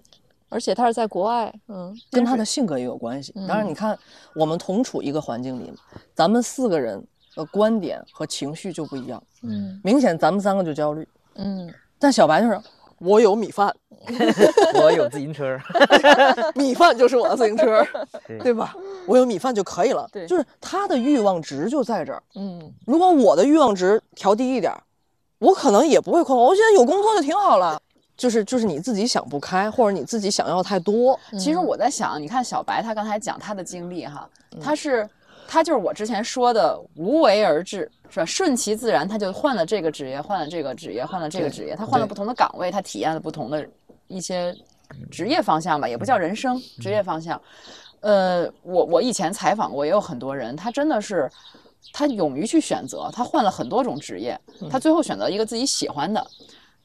[0.51, 3.32] 而且他是在国外，嗯，跟他的性格也有关系。
[3.48, 3.98] 当然，你看
[4.34, 5.72] 我们同处一个环境里，
[6.14, 7.03] 咱们四个人
[7.34, 9.22] 的观点和情绪就不一样。
[9.42, 12.61] 嗯明显咱们三个就焦虑，嗯，但小白就是
[12.98, 13.74] 我有米饭，
[14.82, 15.59] 我有自行车，
[16.55, 17.86] 米饭就是我的自行车，
[18.26, 18.76] 对对吧？
[19.07, 20.07] 我有米饭就可以了。
[20.12, 22.22] 对就是他的欲望值就在这儿。
[22.34, 24.82] 嗯，如果我的欲望值调低一点儿，
[25.38, 26.42] 我可能也不会困惑。
[26.42, 27.80] 我现在有工作就挺好了。
[28.20, 31.18] 就是就是你自己想不开，或者你自己想要太多。
[31.38, 35.08] 其实我在想，你看小白他刚才讲他的经历哈，嗯他是
[35.48, 38.26] 他就是我之前说的无为而治，是吧？
[38.26, 43.66] 顺其自然，他就换了这个职业，换了这个职业，换了这个职业，他换了不同的岗位，他体验了不同的
[44.06, 44.54] 一些
[45.10, 47.40] 职业方向吧，也不叫人生职业方向。
[48.00, 51.26] 呃，我我以前采访过也有很多人，他真的是
[51.90, 54.38] 他勇于去选择，他换了很多种职业，
[54.70, 56.26] 他最后选择一个自己喜欢的。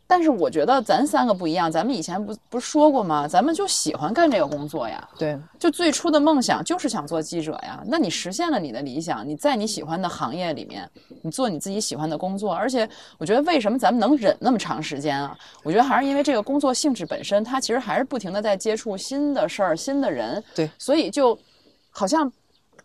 [0.07, 3.27] 但是我觉得咱三个不一样，咱们以前不不是说过吗？
[3.27, 7.83] 咱们就喜欢干这个工作呀，对，就最初的梦想就是想做记者呀。
[7.87, 10.87] 那你实现了你的理想，你在你喜欢的行业里面，
[11.23, 12.53] 你做你自己喜欢的工作。
[12.53, 12.87] 而且
[13.17, 15.35] 我觉得为什么咱们能忍那么长时间啊？
[15.63, 21.37] 我觉得还是因为这个工作性质本身，它其实还是不停的在接触新的事儿、新的人，对所以就
[21.89, 22.31] 好像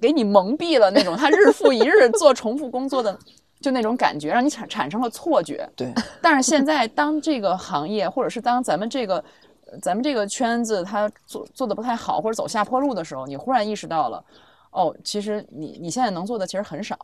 [0.01, 3.19] 给你蒙蔽了那种他日复一日做重复工作的。
[3.61, 5.69] 就那种感觉，让你产产生了错觉。
[5.77, 5.93] 对，
[6.23, 9.23] 但是现在，当这个行业，或者是当咱们这个，
[9.71, 14.25] 呃咱们这个圈子，它做做的不太好，或者走下坡路的时候，你忽然意识到了，
[14.71, 16.99] 哦，其实你你现在能做的其实很少。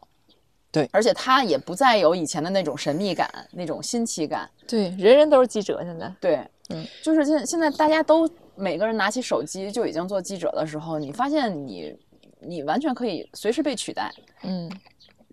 [0.72, 4.50] 对而且它也不再有以前的那种神秘感、那种新奇感。
[4.66, 11.96] 对，人人都是记者，现在，对，嗯，就是现现在大家都每个人拿起手机就已经做记者的时候，你发现你
[12.40, 14.12] 你完全可以随时被取代。
[14.42, 14.70] 嗯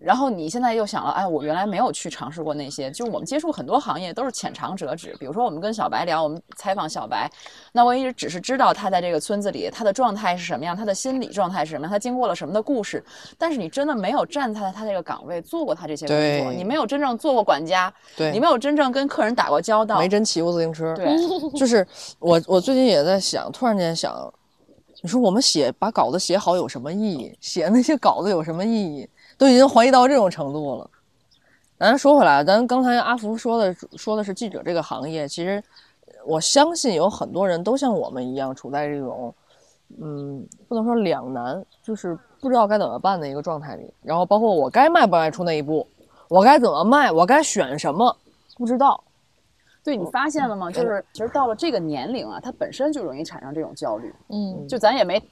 [0.04, 5.16] 然后你现在又想了，哎，我原来没有去尝试过那些，就是我们接触很多行业都是浅尝辄止。
[5.18, 7.30] 比如说我们跟小白聊，我们采访小白，
[7.72, 13.02] 那我也只是知道他在这个村子里他的状态是什么样，他的心理状态是什么样，他经过了什么的故事。
[13.38, 20.94] 但是你真的没有站在他这个岗位做过他这些工作，你没有真正做过管家，对你没有真正跟客人打过交道，没真骑过自行车。
[20.94, 21.16] 对，
[21.58, 21.86] 就是
[22.18, 24.32] 我我最近也在想，突然间想，
[25.00, 27.36] 你说我们写把稿子写好有什么意义？
[27.40, 29.08] 写那些稿子有什么意义？
[29.38, 30.90] 都已经怀疑到这种程度了。
[31.78, 35.62] 咱说回来，咱刚才阿福说的说的是记者这个行业，其实
[36.24, 39.34] 我相信有很多人都像我们一样处在这种，
[40.00, 43.92] 嗯，不能说两难，就是不知道该怎么办的一个状态里。
[44.02, 45.86] 然后包括我该迈不迈出那一步，
[46.28, 48.16] 我该怎么迈，我该选什么，
[48.56, 49.02] 不知道。
[49.82, 50.70] 对你发现了吗？
[50.70, 54.14] 就是其实到了这个年龄啊，他本身就容易产生这种焦虑。
[54.28, 55.22] 嗯就咱也没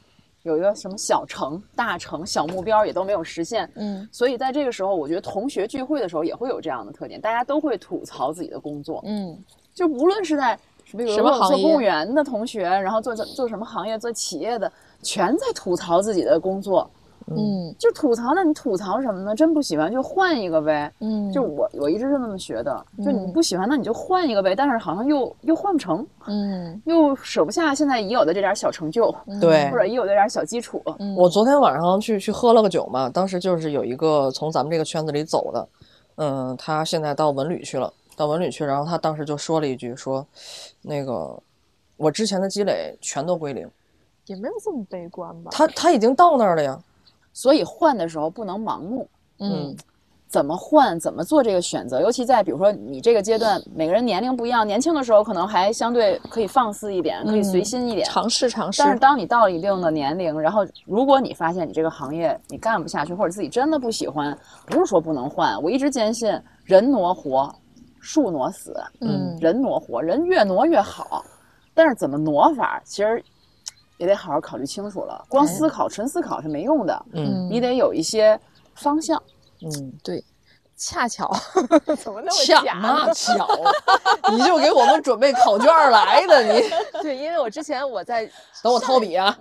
[0.43, 4.09] 有一个什么小成、大成、小目标也都没有实现，嗯。
[4.11, 9.39] 所以在这个时候，我觉得同学聚会的时候也会有这样的特点，大家都会吐槽自己的工作，嗯。
[9.75, 14.71] 就无论是在什么行业做公务员的同学，然后做做做什么行业、做企业的，
[15.03, 16.91] 全在吐槽自己的工作。
[17.29, 19.35] 嗯就吐槽，那你吐槽什么呢？
[19.35, 20.93] 真不喜欢就换一个呗。
[21.01, 24.55] 嗯，就我我一直是那么学的，就你嗯不喜欢，那你就换一个呗。
[24.55, 30.83] 但是好像又又换不成，嗯又舍不下现在已有的这点小成就，对或者已有的这点小基础。
[30.99, 35.69] 嗯我昨天晚上去去喝了个酒嘛，当时就是有一个从咱们这个圈子里走的，
[36.17, 40.27] 嗯，他现在到文旅去了，到文旅去，然后他当时就说了一句说，
[40.83, 41.39] 那个
[41.97, 43.69] 我之前的积累全都归零，
[44.27, 45.51] 也没有这么悲观吧？
[45.53, 46.79] 他他已经到那儿了呀，
[47.33, 49.09] 所以换的时候不能盲目，
[49.39, 49.77] 嗯
[50.29, 58.09] 怎么换，怎么做这个选择，尤其在比如说你这个阶段，每个人年龄不一样，年轻的时候可能还相对可以放肆一点，可以随心一点。
[58.09, 65.63] 尝试尝试但，是当你到了一定的年龄，然后如果你发现你这个行业你干不下去，或者自己真的不喜欢，不是说不能换。
[65.63, 66.33] 我一直坚信
[66.65, 67.55] 人挪活，
[68.01, 71.23] 树挪死，嗯人挪活，人越挪越好。
[71.75, 73.23] 但是怎么挪法，其实
[74.03, 75.25] 也得好好考虑清楚了。
[75.29, 78.39] 光思考、纯思考是没用的，嗯你得有一些
[78.75, 79.23] 方向。
[79.65, 80.25] 嗯，对
[80.77, 81.31] 恰巧
[82.03, 83.15] 怎么那么巧？
[83.15, 83.49] 巧，
[84.33, 86.61] 你就给我们准备考卷儿来的，你
[87.01, 88.29] 对，因为我之前我在
[88.61, 89.39] 等我掏笔啊，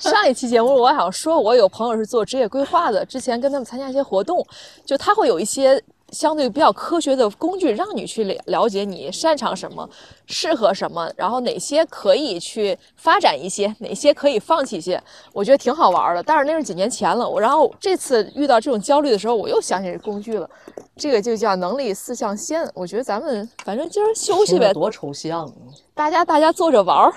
[0.00, 4.44] 上一期节目，我好像说，我有朋友是做职业规划的，之前跟他们参加一些活动，
[4.84, 5.80] 就他会有一些
[6.10, 9.88] 相对比较科学的工具，让你去了了解你擅长什么，
[10.26, 15.02] 适合什么，然后哪些可以去发展一些，哪些可以放弃一些，
[15.32, 16.22] 我觉得挺好玩的。
[16.22, 20.48] 但是那是几年前了，我然后这次遇到这种焦虑的时候，我又想起这工具了，
[20.96, 22.68] 这个就叫能力四象限。
[22.74, 25.52] 我觉得咱们反正今儿休息呗，多抽象啊！
[25.94, 27.12] 大家大家坐着玩儿，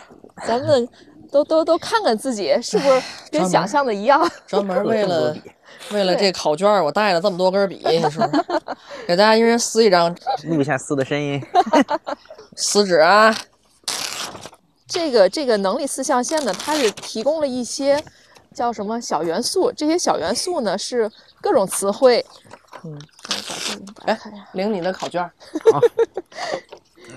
[0.46, 0.88] 咱们
[1.32, 4.30] 都都都看看自己是不是跟想象的一样。
[4.46, 5.36] 专门 为了
[5.91, 8.27] 为了这考卷儿，我带了这么多根笔， 你说，
[9.05, 10.15] 给大家一人撕一张
[10.45, 11.43] 录一下撕的声音。
[12.55, 13.36] 撕纸啊，
[14.88, 18.03] 这个这个能力四象限呢，它是提供了一些
[18.53, 21.11] 叫什么小元素，这些小元素呢是
[21.41, 22.25] 各种词汇。
[22.84, 24.47] 嗯，我把这个打来开呀。
[24.53, 25.31] 领你的考卷儿。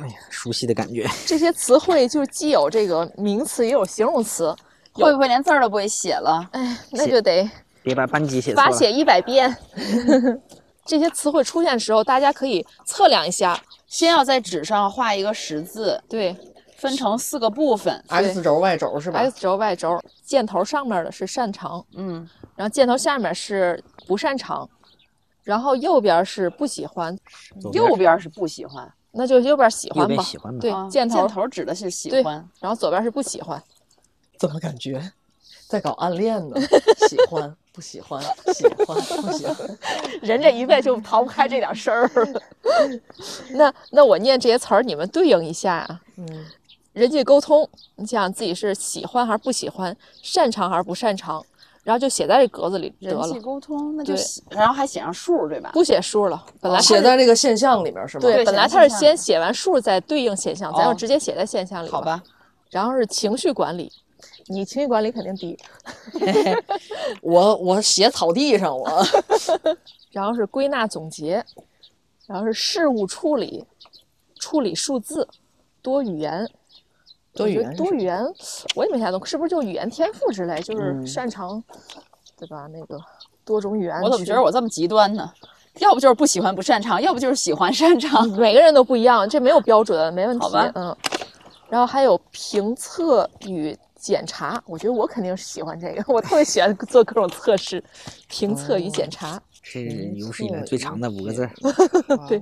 [0.01, 1.09] 哎呀，熟悉的感觉。
[1.27, 4.55] 这些词汇就既有这个名词，也有形容词。
[4.93, 6.49] 会不会连字儿都不会写了？
[6.53, 7.49] 哎，那就得
[7.87, 8.69] 别把班级写错了。
[8.69, 9.57] 罚写一百遍。
[10.85, 13.57] 这些词汇出现的时候，大家可以测量一下。
[13.87, 16.37] 先要在纸上画一个十字，对
[16.77, 18.05] 分成四个部分。
[18.09, 24.69] X 轴、Y 轴是吧？，X 轴、Y 轴，箭头上面的是擅长，嗯，然后箭头下面是不擅长，
[25.45, 27.17] 然后右边是不喜欢，
[27.61, 30.09] 边右边是不喜欢，那就右边喜欢吧。
[30.09, 30.59] 边喜欢吧。
[30.61, 32.49] 对啊，箭头箭头指的是喜欢。
[32.61, 33.63] 然后左边是不喜欢。
[34.37, 35.13] 怎么感觉
[35.67, 36.57] 在搞暗恋呢？
[37.09, 38.23] 喜欢不喜欢？
[38.55, 38.87] 喜欢
[39.23, 39.79] 不喜欢？
[40.23, 42.11] 人这一辈就逃不开这点事儿。
[43.51, 46.01] 那那我念这些词儿，你们对应一下啊。
[46.17, 46.27] 嗯，
[46.93, 51.45] 人际沟通，你想想自己是喜欢还是不喜欢，擅长还是不擅长，
[51.83, 55.71] 然后就写在这格子里得人际了，沟通，那就写，然后还写上数，对吧？
[55.73, 56.43] 不写数了。
[56.61, 58.23] 本来写在这个现象里面是吗？
[58.23, 61.89] 对，本来写在现象它是先写完数再对应现象，咱就哦直接写在现象里。
[61.89, 62.01] 好。
[62.01, 62.23] 吧，
[62.71, 63.93] 然后是情绪管理，
[64.49, 65.59] 你情绪管理肯定低。
[67.23, 68.89] 我我写草地上我。
[70.13, 71.45] 然后是归纳总结，
[72.27, 73.65] 然后是事务处理，
[74.39, 75.29] 处理数字，
[75.83, 76.49] 多语言。
[77.35, 78.25] 多语言多语言，
[78.75, 81.63] 我也没太懂，是不是就语言天赋之类，就是嗯擅长，
[82.35, 82.67] 对吧？
[82.73, 82.99] 那个
[83.45, 84.01] 多种语言。
[84.01, 85.31] 我怎么觉得我这么极端呢？
[85.81, 88.27] 要不就是不喜欢不擅长，要不就是喜欢擅长。
[88.31, 90.43] 每个人都不一样，这没有标准，没问题。
[90.43, 90.97] 好吧嗯。
[91.69, 93.77] 然后还有评测与
[94.07, 97.83] 检查，我觉得我肯定是喜欢这个，我特别喜欢做各种测试，
[98.29, 99.43] 评测与检查。
[99.63, 99.85] 是
[100.15, 101.51] 有史以来最长的五个字儿。
[102.29, 102.41] 对，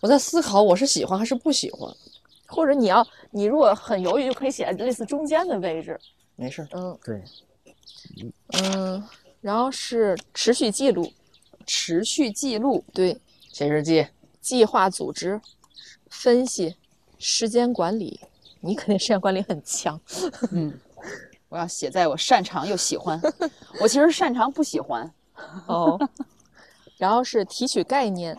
[0.00, 1.88] 我在思考我是喜欢还是不喜欢。
[2.48, 5.96] 或者你要你如果很犹豫，就可以写在类似中间的位置。
[6.34, 7.22] 没事，嗯对，
[8.60, 9.00] 嗯，
[9.40, 11.12] 然后是持续记录，
[11.64, 13.20] 持续记录，对，
[13.52, 14.04] 写日记。
[14.40, 15.40] 计划组织、
[16.08, 16.74] 分析、
[17.18, 18.18] 时间管理，
[18.60, 20.00] 你肯定时间管理很强。
[20.52, 20.72] 嗯，
[21.48, 23.20] 我要写在我擅长又喜欢。
[23.80, 25.10] 我其实擅长不喜欢，
[25.66, 25.98] 哦，
[26.98, 28.36] 然后是提取概念，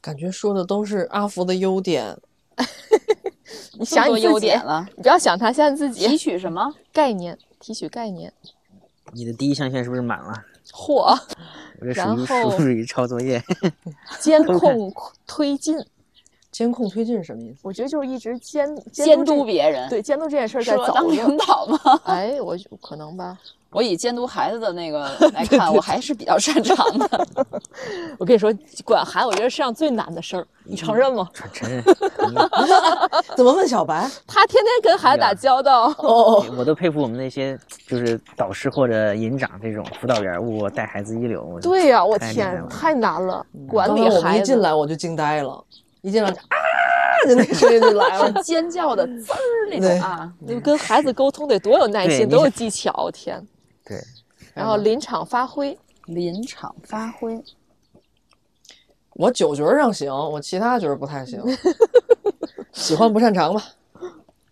[0.00, 2.16] 感觉说的都是阿福的优点，
[3.78, 4.86] 你想你优点了。
[4.96, 6.74] 你不要想他，想你自己提取什么？
[6.92, 8.32] 概念，提取概念。
[9.12, 10.34] 你的第一象限是不是满了？
[10.70, 11.18] 嚯，
[11.80, 13.42] 我这然属于后属于抄作业。
[14.20, 14.92] 监控
[15.26, 15.78] 推进，
[16.58, 17.60] 监控推进是什么意思？
[17.62, 21.06] 我觉得就是一直监监督这别人，对监督这件事儿在走。
[21.08, 21.78] 领导吗？
[22.02, 23.38] 哎，我就可能吧。
[23.70, 27.26] 我以监督孩子的那个 来看，我还是比较擅长的。
[28.18, 28.52] 我跟你说，
[28.84, 31.28] 管孩子，我觉得世上最难的事儿，你承认吗？
[31.32, 31.80] 承认，
[33.36, 34.10] 怎么问小白？
[34.26, 37.56] 他天天跟孩子打交道，哦，我都佩服我们那些
[37.86, 41.60] 就是导师或者营长这种辅导员，我带孩子一流。
[41.62, 44.42] 对呀、我天，太难了，管理孩子。
[44.42, 45.62] 一进来我就惊呆了，
[46.08, 46.56] 一进来就啊，
[47.28, 48.32] 就那声音就来了。
[48.42, 53.46] 尖叫的滋儿那种啊，就跟孩子沟通得多有耐心，多有技巧，天！
[53.84, 54.02] 对，
[54.54, 57.42] 然后临场发挥，临场发挥。
[59.14, 61.42] 我九角上行，我其他角不太行。
[62.72, 63.62] 喜欢不擅长吧，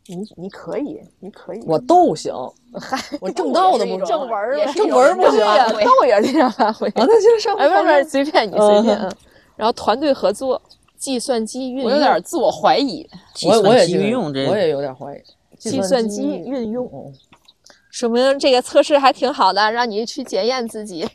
[0.07, 1.62] 你你可以，你可以。
[1.66, 2.34] 我逗行。
[2.80, 6.88] 嗨，我正道的不正文正文儿不行对呀，都也是临场发挥。
[6.88, 8.98] 啊，那就上哎，不是不是，随便你随便。
[9.54, 10.61] 然后团队合作、
[11.07, 15.22] 计算机运用，我有点自我怀疑，计我我算机也运用这我也有点怀疑。
[15.57, 17.14] 计算机机运用，嗯
[17.92, 21.09] 说明这个测试还挺好的，让你去检验自己。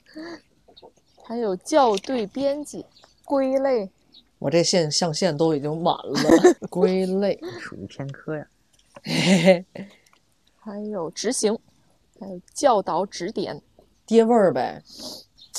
[1.27, 2.85] 还有校对编辑、
[3.25, 3.91] 归类，
[4.39, 6.19] 我这线象限都已经满了。
[6.71, 8.47] 归类，属于偏科呀。
[9.03, 9.85] 嘿嘿，
[10.57, 11.59] 还有执行，
[12.17, 13.61] 还有教导指点。
[14.05, 14.81] 爹味儿呗。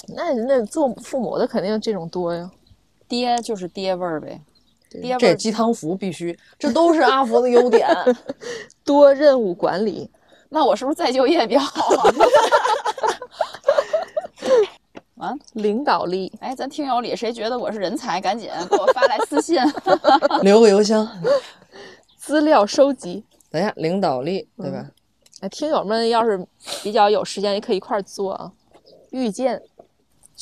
[0.09, 2.51] 那那做父母的肯定这种多呀。
[3.13, 4.41] 爹就是爹味儿呗，
[4.91, 7.87] 爹味这鸡汤服必须，这都是阿福的优点。
[8.87, 10.11] 多任务管理，
[10.49, 12.11] 那我是不是再就业比较好啊？
[15.17, 19.61] 完，领导力，哎，咱听友里谁觉得我是人才，赶紧给我发来私信。
[20.41, 21.07] 留个邮箱。
[22.17, 23.23] 资料收集。
[23.51, 24.87] 等一下，领导力对吧？
[25.41, 26.43] 哎，听友们要是
[26.83, 28.51] 比较有时间，也可以一块儿做啊。
[29.11, 29.61] 遇见，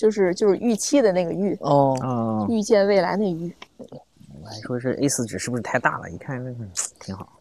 [0.00, 3.54] 就是就是预期的那个预，哦，哦，预见未来那预。
[3.76, 6.08] 我还说是 A 4纸是不是太大了？
[6.10, 6.64] 一看那个
[6.98, 7.38] 挺好。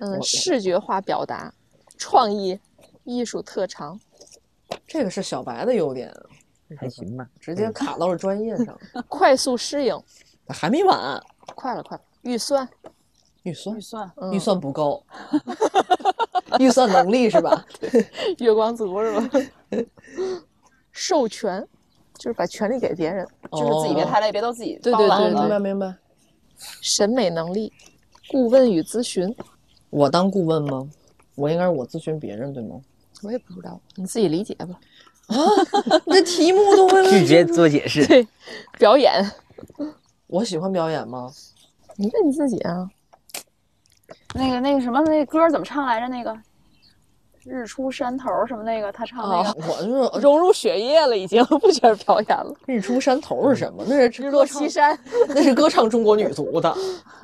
[0.00, 1.50] 嗯，视觉化表达，
[1.96, 2.60] 创意，
[3.04, 3.98] 艺术特长。
[4.86, 6.12] 这个是小白的优点，
[6.76, 8.78] 还行吧，直接卡到了专业上。
[9.08, 9.98] 快速适应，
[10.48, 11.18] 还没完，
[11.54, 12.02] 快了快了。
[12.20, 12.68] 预算，
[13.44, 15.02] 预算预算嗯预算不够，
[16.60, 17.64] 预算能力是吧？
[18.40, 19.30] 月光族是吧？
[20.92, 21.66] 授权，
[22.18, 23.26] 就是把权利给别人。
[23.52, 25.94] 就是自己别太累，别都自己对对对明白明白。
[26.80, 27.72] 审美能力，
[28.28, 29.34] 顾问与咨询，
[29.90, 30.88] 我当顾问吗？
[31.34, 32.80] 我应该是我咨询别人对吗？
[33.22, 34.78] 我也不知道，你自己理解吧。
[36.04, 38.06] 你这题目都问 拒绝做解释。
[38.06, 38.26] 对，
[38.78, 39.30] 表演，
[40.26, 41.30] 我喜欢表演吗？
[41.96, 42.88] 你问你自己啊。
[44.34, 46.08] 那个那个什么那个歌怎么唱来着？
[46.08, 46.36] 那个
[47.46, 52.54] 日出山头什么那个，他唱那个、我就是 融入血液了，已经不觉得表演了。
[52.66, 53.84] 日出山头是什么？
[53.86, 56.74] 那是日落西，山，那是歌唱中国女足的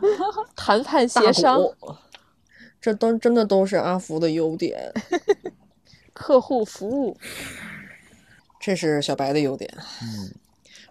[0.55, 1.61] 谈判协商，
[2.81, 4.93] 这都真的都是阿福的优点，
[6.13, 7.17] 客户服务，
[8.61, 9.73] 这是小白的优点。
[10.03, 10.35] 嗯，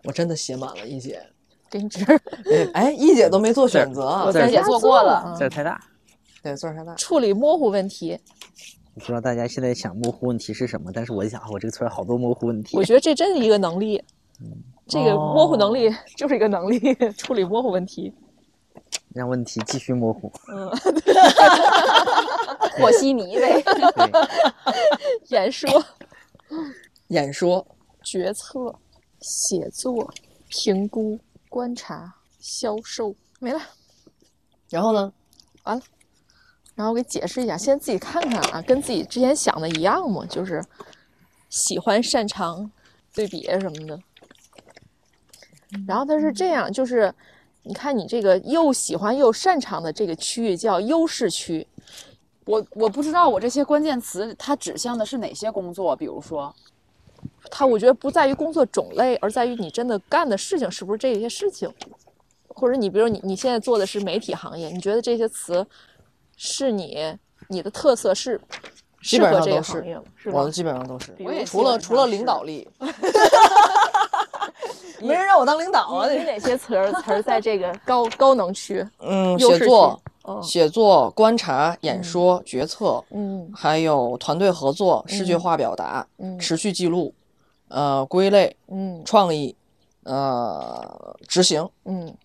[0.06, 1.22] 我真的写满了一姐。
[1.72, 2.04] 给你纸，
[2.74, 5.80] 哎，一姐都没做选择啊我，字儿在家也做过了字儿太大。
[6.42, 6.96] 对，字儿太大。
[6.96, 8.20] 处理模糊问题。
[9.00, 12.76] 我不知道大家现在想模糊问题是什么，但是我一想，啊我这个村儿好多模糊问题。
[12.76, 14.04] 我觉得这真是一个能力，
[14.90, 18.14] 这个模糊能力 就是一个能力，处理模糊问题。
[19.16, 20.30] 让问题继续模糊。
[20.52, 20.70] 嗯
[22.78, 23.64] 和稀泥呗。
[25.30, 25.70] 演说、
[27.08, 27.66] 演说，
[28.04, 28.76] 决策、
[29.22, 30.14] 写作、
[30.50, 33.62] 评估、观察、销售，没了。
[34.70, 35.14] 然后呢？
[36.80, 40.26] 然后我给解释一下，先自己看看啊，跟自己之前想的一样吗？
[40.30, 40.64] 就是
[41.50, 42.72] 喜欢、擅长、
[43.14, 44.00] 对比什么的。
[45.86, 47.14] 然后它是这样，就是
[47.64, 51.68] 你看你这个又喜欢又擅长的这个区域叫优势区，
[52.46, 56.56] 我我不知道我这些关键词它指向的是哪些工作，比如说
[57.52, 61.70] 它我觉得不在于工作种类，而在于你真的干的事情是不是这些事情，
[62.48, 65.68] 或者你比如你你现在做的是媒体行业，你觉得这些词
[66.42, 66.98] 是你
[67.50, 68.40] 你的特色是
[69.04, 70.04] 基适合这个本上都是行业吗？
[70.16, 70.52] 是我的？
[70.52, 72.66] 基本上都是我也，除了除了领导力，
[75.02, 76.10] 没人让我当领导啊！
[76.10, 78.86] 你哪些词儿词儿在这个 高高能区？
[79.00, 87.14] 嗯，写作、嗯写作、观察、演说、决策，嗯还有团队合作、视觉化表达、嗯持续记录，
[87.68, 89.56] 呃，归类、嗯创意，
[90.04, 92.16] 呃，执行、嗯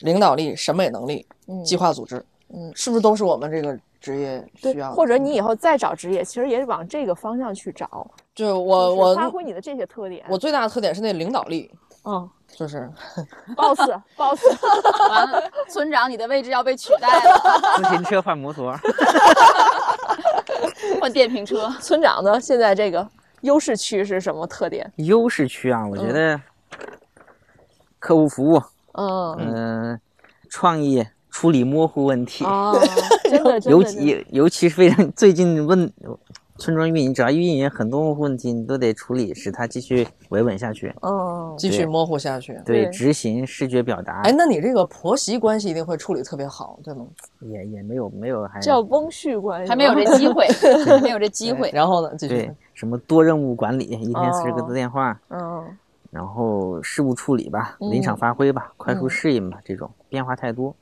[0.00, 8.10] 领导力、审美能力、嗯，计划组织，嗯是不是都是我们这个职业需要，或者你以后再找职业，其实也是往这个方向去找。
[8.34, 10.24] 就我我发挥你的这些特点。
[10.28, 11.70] 我最大的特点是那领导力，
[12.04, 12.90] 嗯就是
[13.56, 13.78] ，boss
[14.16, 14.42] boss，
[15.08, 17.40] 完了，村长，你的位置要被取代了，
[17.78, 18.74] 自行车换摩托，
[21.00, 21.68] 换电瓶车。
[21.80, 22.40] 村长呢？
[22.40, 23.06] 现在这个
[23.42, 24.90] 优势区是什么特点？
[24.96, 26.40] 优势区啊，我觉得
[28.00, 28.60] 客户服务，
[28.94, 30.00] 嗯嗯、
[30.48, 32.72] 创意处理模糊问题， 啊，
[33.24, 35.90] 真的尤其尤其是非常最近问
[36.58, 40.94] 村庄运营，只要运营很多问题，你都得处理，使它继续维稳下去。
[41.00, 42.52] 哦，继续模糊下去。
[42.66, 42.90] 对，对。
[42.90, 47.06] 执行视觉表达，哎，那你这个婆媳关系一定会处理特别好，对吗？
[47.40, 50.46] 也也没有没有还叫翁婿关系，还没有这机会，
[50.84, 51.70] 还没有这机会。
[51.72, 52.34] 然后呢，继续。
[52.34, 52.54] 对。
[52.74, 54.66] 什么多任务管理，一天四十个哦。
[54.68, 55.64] 字电话，嗯。
[56.10, 60.74] 然后事务处理吧，临场发挥吧，快速适应吧，这种变化太多。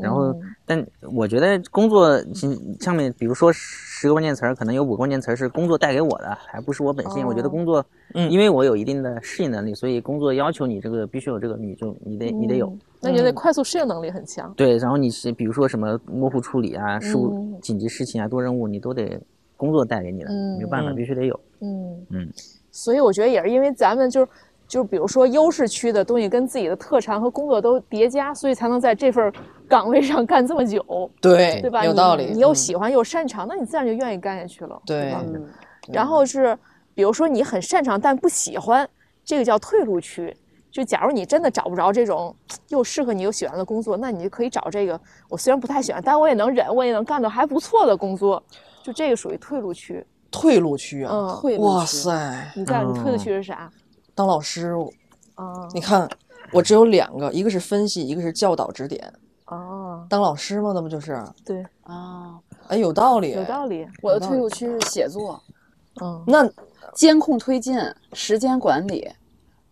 [0.00, 0.34] 然后，
[0.64, 2.48] 但我觉得工作其
[2.80, 7.26] 上面，比如说十个关键词儿，可能有五个关键词儿是工作带给我的，还不是我本性。
[7.26, 7.84] 我觉得工作，
[8.14, 12.66] 嗯因为我有一定的适应能力，所以工作要求你这个必须有这个，你就你得你得有。
[12.68, 14.54] 嗯那你得快速适应能力很强。
[14.56, 19.20] 对，然后你是比如说什么模糊处理啊、事务嗯紧急事情啊、多任务，你都得
[19.56, 21.40] 工作带给你的，嗯没有办法，嗯必须得有。
[21.58, 22.28] 嗯嗯，
[22.70, 24.28] 所以我觉得也是因为咱们就是
[24.72, 29.30] 就是比如说优势区的东西跟自己的特长和工作都叠加，所以才能在这份
[29.68, 30.82] 岗位上干这么久，
[31.20, 31.84] 对对吧？
[31.84, 32.30] 有道理。
[32.32, 35.14] 你又嗯喜欢又擅长，那你自然就愿意干下去了，对
[35.92, 36.58] 然后是
[36.94, 38.88] 比如说你很擅长但不喜欢，
[39.22, 40.34] 这个叫退路区。
[40.70, 42.34] 就假如你真的找不着这种
[42.68, 44.98] 又适合你又喜欢的工作，那你就可以找这个
[45.28, 48.42] 我虽然不太喜欢，但我也能忍，我也能干到还不错的工作，
[48.82, 50.02] 就这个属于退路区。
[50.30, 53.70] 退路区啊，嗯，退路哇塞，你知道你退路哦区是啥？
[54.14, 54.74] 当老师，
[55.34, 56.08] 啊你看
[56.52, 59.12] 我只有两个，一个是分析，一个是教导指点。
[59.44, 61.22] 啊，当老师吗，那不就是？
[61.44, 62.38] 对，啊，
[62.68, 63.86] 哎，有道理，有道理。
[64.02, 65.42] 我的退路区是写作、
[66.00, 66.48] 嗯，那
[66.94, 67.78] 监控推进、
[68.12, 69.10] 时间管理、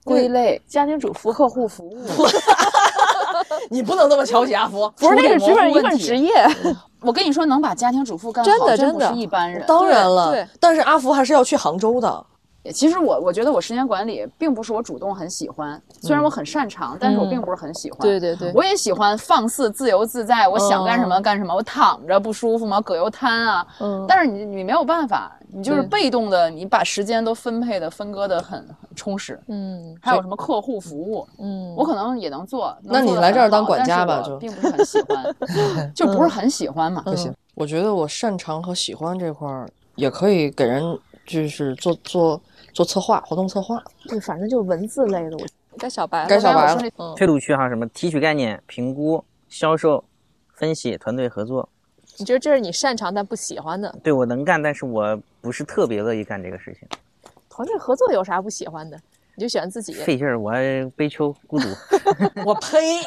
[0.05, 1.99] 归类、家庭主妇客户服务。
[3.71, 4.91] 你不能这么瞧不起阿福。
[4.99, 6.33] 不是那个处只是一份职业，
[7.01, 9.65] 我跟你说，能把家庭主妇干好，真的真不真的是一般人。
[9.67, 12.27] 当然了，对但是阿福还是要去杭州的。
[12.73, 18.01] 其实我我觉得我时间管理并不是我主动很喜欢，虽然我很擅长，但是我并不是很喜欢。
[18.01, 21.55] 对对对我也喜欢放肆、自由自在，我想干什么干什么。
[21.55, 22.79] 我躺着不舒服吗？
[22.81, 23.67] 葛优瘫啊。
[23.81, 29.41] 嗯但是你你没有办法，你就是被动的，你把时间都分配的分割的很很充实。
[29.49, 32.77] 嗯还有什么客户服务，嗯，我可能也能做。
[32.83, 35.35] 能那你来这儿当管家吧就并不是很喜欢，
[35.97, 37.01] 就不是很喜欢嘛。
[37.07, 40.83] 不行，我觉得我擅长和喜欢这块儿也可以给人
[41.27, 42.41] 就是做做
[42.73, 43.83] 做策划，活动策划。
[44.09, 50.03] 对，反正就文字类的，我该小白了，该小白了嗯，退路区还有什么提取概念、评估、销售、
[50.55, 51.69] 分析、团队合作，
[52.19, 53.95] 你觉得这是你擅长但不喜欢的？
[54.03, 56.89] 对我能干，但是我不是特别乐意干这个事情，
[57.49, 58.99] 团队合作有啥不喜欢的？
[59.37, 59.93] 你就喜欢自己。
[59.95, 60.53] 费劲儿，我
[60.97, 61.67] 悲秋孤独。
[62.45, 63.03] 我呸！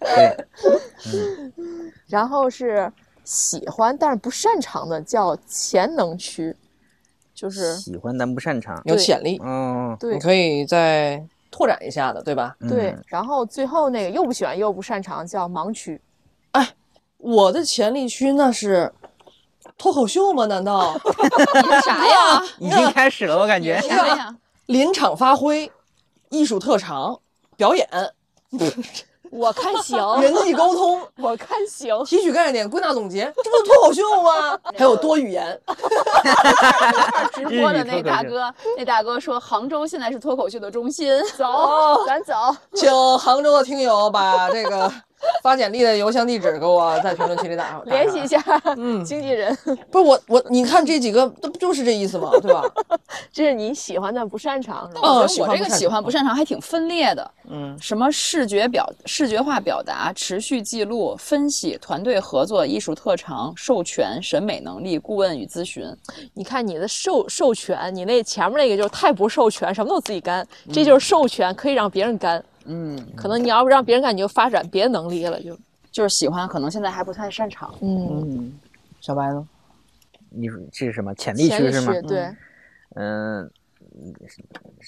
[0.00, 0.46] 对，
[2.08, 2.90] 然后是
[3.22, 6.56] 喜欢但是不擅长的，叫潜能区，
[7.40, 8.80] 就是喜欢但不擅长。
[8.84, 12.56] 有潜力，嗯，对你可以再拓展一下的，对吧？
[12.68, 13.04] 对嗯。
[13.06, 16.00] 然后最后那个又不喜欢又不擅长，叫盲区。
[16.50, 16.68] 哎
[17.18, 18.92] 我的潜力区那是
[19.76, 20.46] 脱口秀吗？
[20.46, 20.98] 难道
[21.86, 22.42] 啥呀？
[22.58, 23.80] 已经开始了，我感觉。
[23.82, 24.36] 啥呀？
[24.66, 25.70] 临场发挥、
[26.30, 27.20] 艺术特长、
[27.56, 27.88] 表演、
[29.32, 32.04] 我看行，人际沟通、 我看行。
[32.04, 34.58] 提取概念、归纳总结， 这不是脱口秀吗？
[34.76, 35.58] 还有多语言，
[37.34, 41.12] 直播的那大哥，那大哥说杭州现在是脱口秀的中心。
[41.36, 42.34] 走，咱走。
[42.74, 44.90] 请杭州的听友把这个
[45.42, 48.26] 发简历的邮箱地址给我在评论区里打 上，联系一。
[48.26, 48.42] 下
[48.76, 49.56] 嗯 经纪人，
[49.90, 52.30] 不是我我，你看这几个，这不就是这意思吗？
[52.42, 52.62] 对吧？
[53.32, 55.00] 这是你喜欢但不擅长，是吧？
[55.02, 65.84] 嗯我觉得我这个喜欢不擅长喜欢不擅长还挺分裂的，嗯，什么视觉表、视觉化表达、持续记录、分析、团队合作、艺术特长、授权、审美能力、顾问与咨询。
[66.34, 72.44] 你看你的授授权，你那前面那个就是太不授权，什么都自己干，这就是授权，可以让别人干。
[72.68, 75.58] 嗯，可能你要不让别人感觉发展别的能力了，就
[75.90, 77.74] 就是喜欢，可能现在还不太擅长。
[77.80, 78.52] 嗯，嗯，
[79.00, 79.48] 小白呢？
[80.30, 81.92] 你说这是什么潜力区是吗？
[82.06, 82.30] 对，
[82.94, 83.50] 嗯，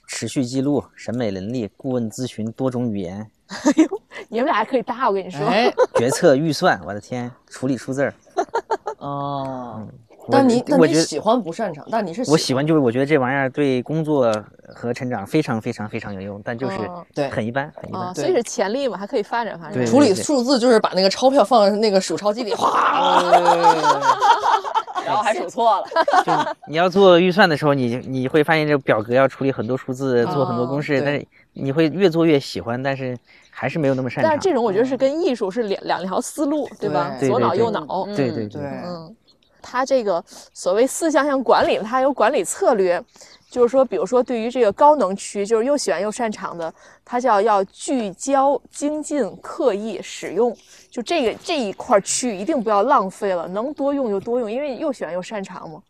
[0.07, 5.45] 持续记录、审美能力、顾问咨询、多种语言、哎呦你们俩还可以搭，我跟你说。
[5.47, 8.15] 哎，决策预算，我的天，处理数字儿。
[8.99, 14.33] 哦，我但你但你喜欢不擅长，但你是我喜欢，就是我觉得这玩意儿对工作
[14.75, 18.03] 和成长非常非常非常有用，但就是嗯对很一般，很一般。
[18.03, 19.73] 啊，所以是潜力嘛，还可以发展发展。
[19.75, 23.23] 对处理数字就是把那个钞票放在那个数钞机里，哗，
[25.05, 25.85] 然后还数错了。
[26.25, 26.33] 就
[26.69, 33.17] 你要做预算的时候，你你会发现这个表格要处理很多数字，做很多公式，对但是你会越做越喜欢，但是
[33.51, 34.31] 还是没有那么擅长。
[34.31, 37.17] 但是这种我觉得是跟艺术是两两条思路，对吧？
[37.19, 38.05] 对左脑对右脑。
[38.15, 39.17] 对对对，嗯，
[39.61, 43.03] 它这个所谓四象限管理，它有管理策略，
[43.51, 46.73] 就是说，比如说对于这个高能区，就是又喜欢又擅长的，
[47.05, 50.57] 它叫要聚焦、精进、刻意使用。
[50.91, 55.81] 就这个这一块区域一定不要浪费了，能多用就多用，因为又喜欢又擅长嘛。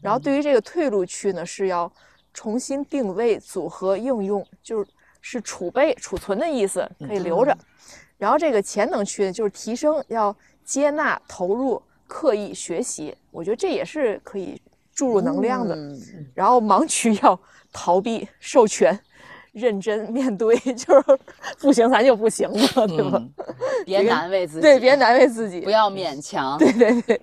[0.00, 1.90] 然后对于这个退路区呢，是要
[2.32, 4.86] 重新定位、组合应用，就是
[5.20, 7.56] 是储备、储存的意思，可以留着。
[8.16, 10.34] 然后这个潜能区呢，就是提升，要
[10.64, 13.14] 接纳、投入、刻意学习。
[13.30, 14.60] 我觉得这也是可以
[14.92, 15.76] 注入能量的。
[15.76, 15.96] 嗯
[16.34, 17.38] 然后盲区要
[17.72, 18.98] 逃避、授权、
[19.52, 21.18] 认真面对， 就是
[21.60, 23.18] 不行咱就不行了，对吧？
[23.22, 23.32] 嗯
[23.86, 25.60] 别难为自己，对，别难为自己。
[25.60, 26.58] 不要勉强。
[26.58, 27.20] 对对对。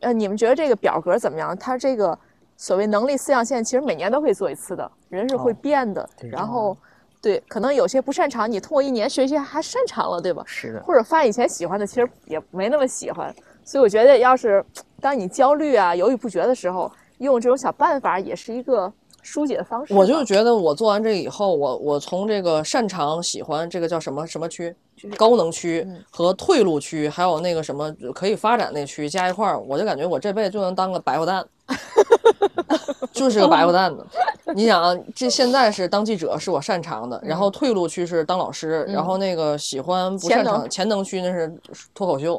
[0.00, 1.56] 呃，你们觉得这个表格怎么样？
[1.58, 2.16] 它这个
[2.56, 6.08] 所谓能力四象限，其实每年都会做一次的，人是会哦变的。
[6.18, 6.76] 对然后，
[7.20, 10.42] 对，可能有些不擅长，你通过一年学习还擅长了，对吧？
[10.46, 13.34] 是的，或者发现以前喜欢的，其实也没那么喜欢。
[13.66, 14.64] 所以我觉得，要是
[15.02, 18.90] 当你焦虑啊、犹豫不决的时候，用这种小办法，也是一个
[19.22, 19.92] 疏解的方式。
[19.92, 24.74] 我就觉得我做完这个以后，我我从这个擅长、喜欢这个叫什么什么区，
[25.16, 26.02] 高能区嗯。
[26.10, 31.44] 和退路区，还有那个什么可以发展那区加一块儿，我就感觉我这辈子就能当个白花蛋，
[33.12, 34.06] 就是个白花蛋子。
[34.54, 41.52] 你想啊，这现在是当记者是我擅长的，然后退路区是当老师，然后那个喜欢不擅长潜能区那是
[41.92, 42.38] 脱口秀，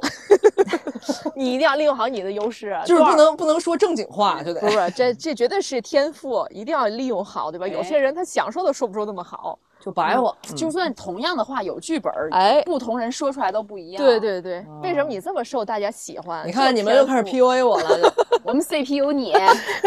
[1.37, 4.69] 你一定要利用好你的优势啊，就是不能不能说正经话就得不。
[4.69, 7.67] 是，这这绝对是天赋，一定要利用好，对吧？
[7.67, 9.57] 有些人他想说都说不出那么好。
[9.79, 10.35] 就白话。
[10.55, 14.03] 就算同样的话有剧本儿，哎不同人说出来都不一样。
[14.03, 16.45] 对，对对，为什么你这么受大家喜欢？
[16.47, 19.33] 你看你们又开始 PUA 我了， 我们 CPU 你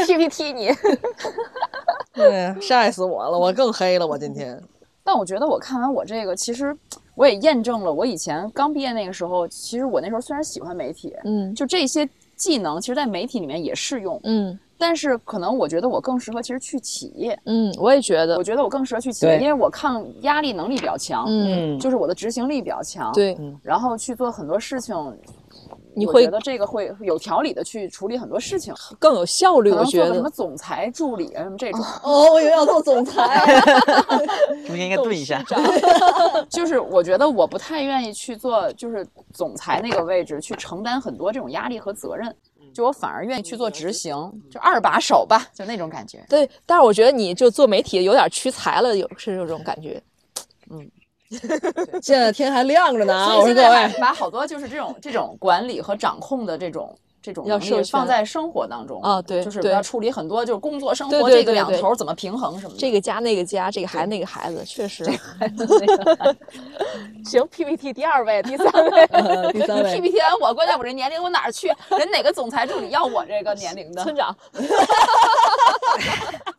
[0.06, 0.70] PPT 你，
[2.12, 4.62] 对，晒死我了，我更黑了，我今天。
[5.10, 6.72] 但我觉得我看完我这个，其实
[7.16, 11.52] 我也验证了我以前刚毕业那个时候，其实我那时候虽然喜欢媒体，嗯。
[11.52, 14.56] 就这些技能，其实在媒体里面也适用，嗯。
[14.78, 18.36] 但是可能我觉得我更适合其实去企业，嗯，我也觉得。
[18.36, 24.94] 我，觉得我更适合去企业，因为我抗压力能力比较强，嗯，就是我的执行力比较强，，对，然后去做很多事情。
[25.94, 29.70] 你会觉得这个会有条理的去处理很多事情，更有效率。
[29.70, 33.44] 可我觉得什么总裁助理啊什么这种，哦，我以为要做总裁。
[34.66, 35.42] 中间应该顿一下。
[36.48, 42.34] 就是我觉得我不太愿意去做，就是总裁那个位置去承担很多这种压力和责任，
[42.72, 44.14] 就我反而愿意去做执行，
[44.50, 46.24] 就二把手吧，就那种感觉。
[46.28, 50.00] 对，但是我觉得你就做媒体有点屈才了，有是有这种感觉。
[52.02, 53.36] 现在天还亮着呢啊！
[53.36, 56.98] 我说各位，把好多就是这种这种管理和掌控的这种。
[57.22, 62.78] 这种能力要授权放在生活当中啊对就是要处理很多就是工作生活这个两头怎么平衡什么的。
[62.78, 65.04] 这个家那个家，这个孩子那个孩子，确实。
[65.40, 65.56] 那
[65.96, 66.36] 个
[67.24, 71.68] 行，PPT 第二位，第三位， 呃第三位 PPT 完我，关键我这年龄我哪儿去？
[71.90, 74.34] 人哪个总裁助理要我这个年龄的村长。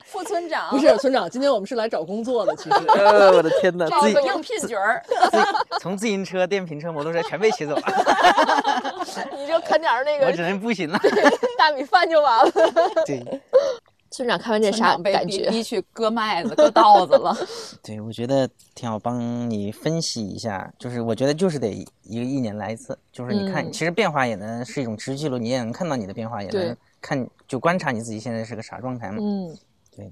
[0.05, 0.69] 副村长？
[0.69, 2.75] 不是村长，今天我们是来找工作的，其实。
[2.87, 5.01] 呃，我的天哪，自己找个应聘角儿。
[5.79, 7.81] 从自行车、电瓶车、摩托车全被骑走了，
[9.37, 10.99] 你就啃点儿那我只个能步行了。
[11.57, 12.51] 大米饭就完了。
[13.05, 13.41] 对，
[14.09, 15.49] 村长看完这啥感觉？
[15.49, 17.35] 逼去割麦子、割稻子了。
[17.81, 20.71] 对，我觉得挺好，帮你分析一下。
[20.77, 21.69] 就是我觉得就是得
[22.03, 29.17] 一个一年来一次，就是你看，嗯其实变化也能是一种持续记录，你也能看到你的变化，也能看就观察你自己现在是个啥状态嘛。
[29.21, 29.57] 嗯
[29.95, 30.11] 对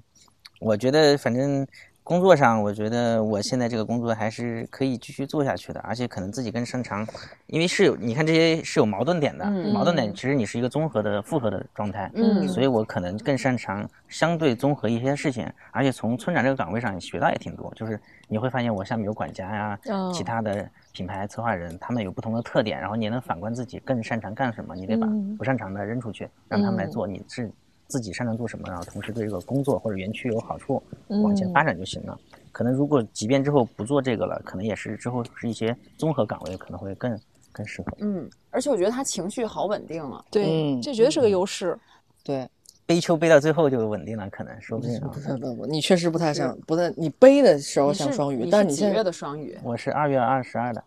[0.60, 1.66] 我觉得反正
[2.10, 7.08] 工作上，我觉得我现在这个工作还是可以继续做下去的，而且可能自己更擅长，
[7.46, 9.72] 因为是有你看这些是有矛盾点的，嗯。
[9.72, 12.48] 矛盾点其实你是一个综合的复合的状态，嗯。
[12.48, 20.12] 所以我可能更擅长相对综合一些事情，而且从村长这个岗位上也学到也挺多，就是你会发现我下面有管家呀、哦。
[20.12, 25.38] 其他的品牌策划人，他们有不同的特点，然后你也能反观自己更擅长干什么，你得把嗯。
[25.38, 27.52] 不擅长的扔出去，让他们来做，你是
[27.90, 32.18] 自己擅长做什么，然后同时对这个工作或者园区有好处，往前发展就行了。
[32.52, 37.20] 可能如果即便之后不做这个了，可能也是之后是一些综合岗位可能会更
[37.52, 37.92] 更适合。
[38.00, 40.24] 嗯，而且我觉得他情绪好稳定啊。
[40.32, 41.78] 对，嗯这绝对是个优势。
[42.24, 42.48] 对，
[42.86, 45.20] 背秋背到最后就稳定了，可能说不定啊不。
[45.20, 49.58] 是不不，你确实不太像，不太，你背的时候像双鱼，但是你现在是几月的双鱼？
[49.64, 50.84] 我是二月二十二的，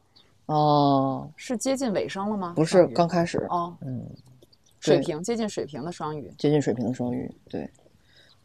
[0.47, 2.53] 哦，是接近尾声了吗？
[2.55, 4.05] 不是刚开始哦，嗯，
[4.83, 6.33] 水平接近水平的双鱼。
[6.37, 7.71] 接近水平的双鱼，对，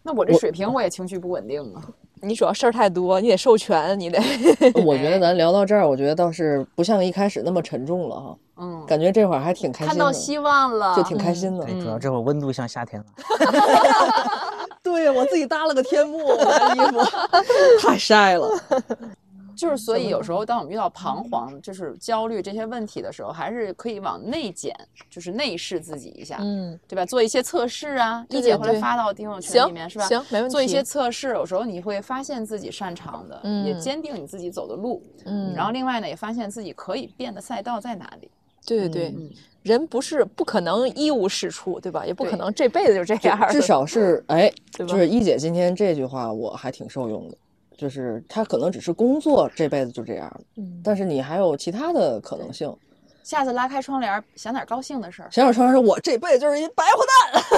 [0.04, 1.82] 那我这水平我也情绪不稳定啊。
[2.22, 4.20] 你主要事儿太多，你得授权，你得
[4.84, 11.66] 我觉得 咱聊到这儿，我觉得倒是不像一开始那么沉重了哈，嗯，感觉这会儿还挺开心的，看到希望了，就挺开心的。
[11.66, 13.06] 对，主要这会儿温度像夏天了。
[14.84, 17.00] 对我自己搭了个天幕，我的衣服
[17.80, 18.50] 太晒了。
[19.58, 24.74] 就是所以有时候当我们遇到彷徨、就是焦虑这些问题的时候，还是可以往内检，
[25.10, 27.06] 就是内视自己一下，嗯，对吧？
[27.06, 30.06] 做一些测试啊，一姐对对回来发到听友群里面是吧？
[30.06, 33.36] 行没问题做一些测试，有时候你会发现自己擅长的，
[33.66, 38.30] 也嗯坚定你自己走的路，嗯然后另外呢，也发现自己可以变的赛道在哪里。
[38.66, 39.32] 对对对，嗯
[39.64, 42.06] 人不是不可能一无是处，对吧？
[42.06, 43.50] 也不可能这辈子就这样。
[43.50, 47.38] 至少是 哎，对吧就是一姐今天这句话我还挺受用的，
[47.78, 52.76] 就是他可能只是工作这辈子就这样，嗯但是你还有其他的可能性。
[53.24, 55.28] 下次拉开窗帘，想点高兴的事儿。
[55.30, 57.44] 小小川说：“我这辈子就是一白花蛋。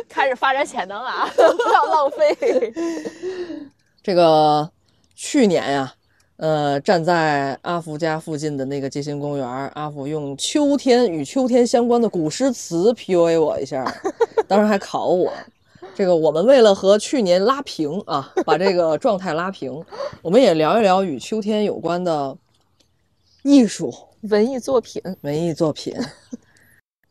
[0.08, 2.72] 开始发展潜能啊， 不要浪费。”
[4.02, 4.70] 这个
[5.14, 5.94] 去年呀，
[6.36, 13.90] 呃，站在阿福家附近的那个街心公园，阿福用秋天与秋天相关的古诗词 PUA 我一下，
[14.46, 15.32] 当时还考我。
[15.94, 19.84] 这个我们为了和去年拉平啊， 把这个状态拉平，
[20.22, 22.36] 我们也聊一聊与秋天有关的
[23.42, 23.92] 艺术
[24.22, 25.94] 文艺作品，文艺作品。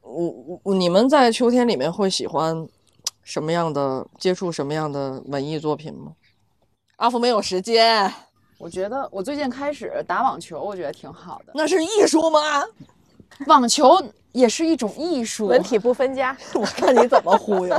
[0.02, 2.68] 我我你们在秋天里面会喜欢
[3.24, 6.14] 什么样的接触什么样的文艺作品吗？
[6.96, 8.12] 阿福没有时间，
[8.58, 11.52] 我觉得我最近开始打网球，我觉得挺好的。
[11.54, 12.40] 那是艺术吗？
[13.46, 14.02] 网球
[14.32, 16.36] 也是一种艺术，文体不分家。
[16.54, 17.76] 我看你怎么忽悠。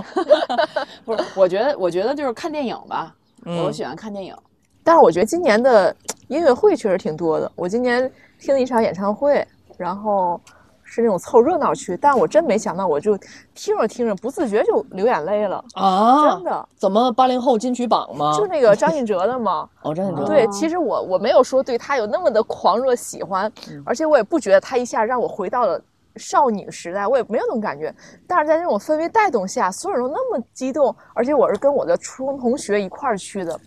[1.05, 1.25] 不是？
[1.37, 3.15] 我觉得，我觉得就是看电影吧，
[3.47, 4.35] 嗯我喜欢看电影。
[4.83, 5.95] 但是我觉得今年的
[6.29, 7.51] 音乐会确实挺多的。
[7.55, 9.47] 我今年听了一场演唱会，
[9.77, 10.41] 然后
[10.83, 13.17] 是那种凑热闹去，但我真没想到，我就
[13.55, 16.69] 听着听着不自觉就流眼泪了，啊真的。
[16.77, 18.33] 怎么八零后金曲榜吗？
[18.37, 20.25] 就那个张信哲的吗， 哦，张信哲。
[20.25, 23.53] 对，其实我我没有说对他有那么的狂热喜欢，
[23.85, 25.81] 而且我也不觉得他一下让我回到了
[26.17, 27.95] 少女时代，我也没有那种感觉。
[28.27, 33.59] 但是在那种氛围带动下，所有人都那么激动，而且我是跟我的初中同学一块儿去的，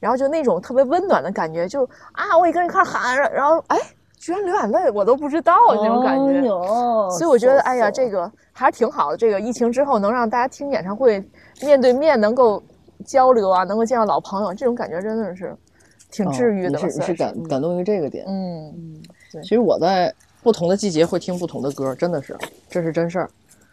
[0.00, 3.78] 然后就那种特别温暖的感觉，就啊，我也跟人一块儿喊，然后哎，
[4.16, 6.48] 居然流眼泪，我都不知道那种感觉。
[6.48, 9.16] 哦所以我觉得，哎呀，这个还是挺好的。
[9.16, 11.22] 这个疫情之后，能让大家听演唱会，
[11.60, 12.62] 面对面能够
[13.04, 15.54] 交流啊，能够见到老朋友，这种感觉真的是
[16.10, 16.78] 挺治愈的。
[16.78, 18.24] 哦你是你是感感动于这个点。
[18.26, 19.02] 嗯，
[19.42, 20.12] 其实我在
[20.42, 22.36] 不同的季节会听不同的歌，真的是，
[22.68, 23.30] 这是真事儿。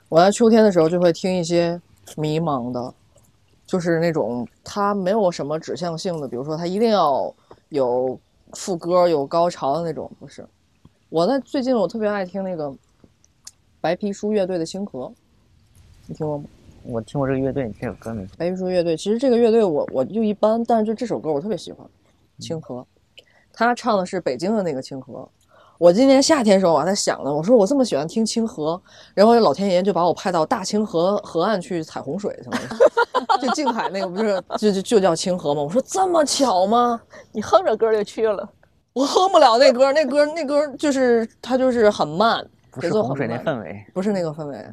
[0.07, 1.79] 我在秋天的时候就会听一些
[2.15, 2.93] 迷茫的，
[3.65, 7.33] 就是那种它没有什么指向性的，比如说它一定要
[7.69, 8.19] 有
[8.53, 10.45] 副歌、有高潮的那种，不是。
[11.09, 12.71] 我在最近我特别爱听那个
[13.81, 15.05] 白皮书乐队的《星河》，
[16.05, 16.45] 你听过吗？
[16.83, 18.23] 我听过这个乐队，你这首歌没。
[18.37, 21.85] 白皮书乐队，其实这个乐队我我就一般，但是就这首歌我特别喜欢，
[22.43, 22.85] 《清河》，
[23.51, 25.27] 他唱的是北京的那个清河。
[25.79, 28.79] 我今年夏天的时候我还在想呢，我说我这么喜欢听清河，
[29.15, 32.59] 然后老天爷就把我派到大清河河岸去采洪水去了，
[33.41, 35.61] 就静海那个不是就就就叫清河吗？
[35.61, 37.01] 我说这么巧吗？
[37.31, 38.47] 你哼着歌就去了。
[38.91, 44.65] 我哼不了那歌，那歌那歌就是它就是很慢，不是洪水那氛围，不是那个氛围，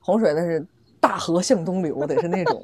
[0.00, 0.62] 洪水那是
[1.00, 2.60] 大河向东流，得是那种，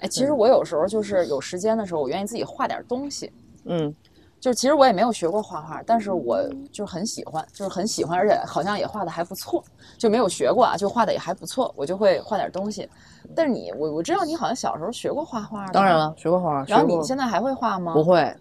[0.00, 3.30] 哎，其实我有时候就是有时间的时候，我愿意自己画点东西。
[3.66, 3.94] 嗯。
[4.40, 6.42] 就是其实我也没有学过画画，但是我
[6.72, 9.62] 就是很喜欢，就是很喜欢，而且好像也画的还不错，
[9.98, 12.88] 就没有学过啊，就画的也还不错，我就会画点东西。
[13.34, 15.98] 但是你，我我知道你好像小时候学过画画的，当然。
[15.98, 16.64] 了，学过画画。
[16.68, 17.92] 然后你现在还会画吗？
[17.92, 18.32] 不会，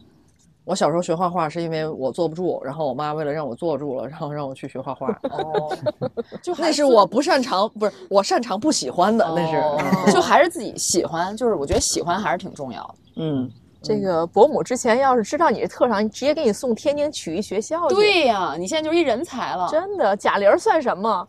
[0.65, 5.07] 我小时候学画画是因为我坐不住，然后我妈为了让我坐住了，然后让我去学画画。
[5.24, 5.76] 哦，
[6.44, 9.57] 就那是我不擅长，不是我擅长不喜欢的，那是。
[9.57, 9.78] 哦
[10.14, 12.95] 就还是自己喜欢，就是我觉得喜欢还是挺重要的。
[13.18, 13.49] 嗯，
[13.82, 19.68] 这个伯母之前要是知道你是特长，直接给你送天津曲艺学校去。，对呀、你现在就是一人才了。
[19.70, 21.28] 真的，贾玲算什么？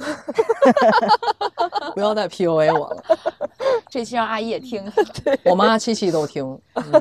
[1.94, 3.02] 不要再 PUA 我了，
[3.90, 4.90] 这期让阿姨也听。
[5.44, 6.58] 我妈七期都听。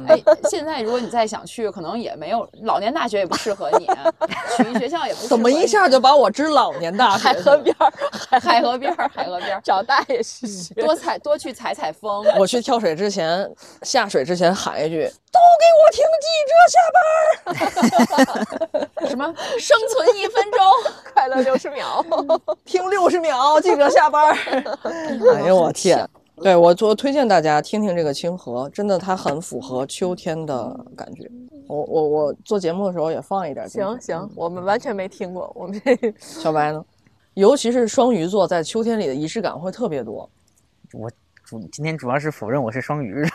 [0.07, 3.87] 哎，现在如果你再想去，可能也没有老年大学也不适合你，
[4.57, 5.27] 曲艺学校也不。
[5.27, 7.33] 怎么一下就把我支老年大学海？
[7.41, 7.91] 河边儿，
[8.39, 10.73] 海河边儿，海河边儿，找大爷去学。
[10.75, 12.25] 多采多去采采风。
[12.37, 13.49] 我去跳水之前，
[13.83, 16.99] 下水之前喊一句：“都给我听记者下班
[19.09, 19.25] 什么
[19.57, 20.59] 生存一分钟？
[21.13, 22.03] 快乐六十秒。
[22.09, 22.39] 儿，
[22.89, 24.35] 听六十秒，记者下班儿。
[25.35, 26.07] ”哎呦我天！
[26.41, 31.29] 对我做推荐大家听听这个清河，真的它很符合秋天的感觉。
[31.67, 33.67] 我我我做节目的时候也放一点。
[33.69, 36.83] 行行，我们完全没听过，我们这小白呢？
[37.33, 40.29] 尤其是双鱼座，在秋天里的仪式感会特别多。
[40.93, 41.11] 我
[41.43, 43.25] 主今天主要是否认我是双鱼，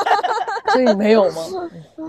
[0.72, 1.42] 所以没有吗？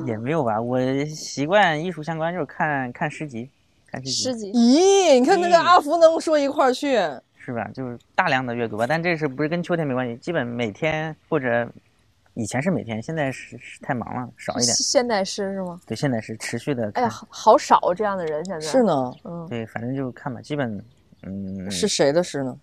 [0.08, 0.60] 也没有吧。
[0.60, 3.50] 我习惯艺术相关就是看看诗集，
[3.92, 6.94] 看诗诗集集咦，你看那个阿福能说一块儿去，
[7.38, 7.68] 是吧？
[7.74, 10.16] 就是大量的阅读吧，但这是不是跟秋天没关系？
[10.18, 11.68] 基本每天或者
[12.36, 14.74] 以前是每天，现在是是太忙了，少一点。
[14.76, 15.82] 现代诗是吗？
[15.88, 16.92] 对，现在是持续的。
[16.94, 18.60] 哎呀，好好少这样的人现在。
[18.60, 20.78] 是，呢，嗯，对，反正就看吧，基本
[21.24, 22.56] 嗯是谁的诗呢？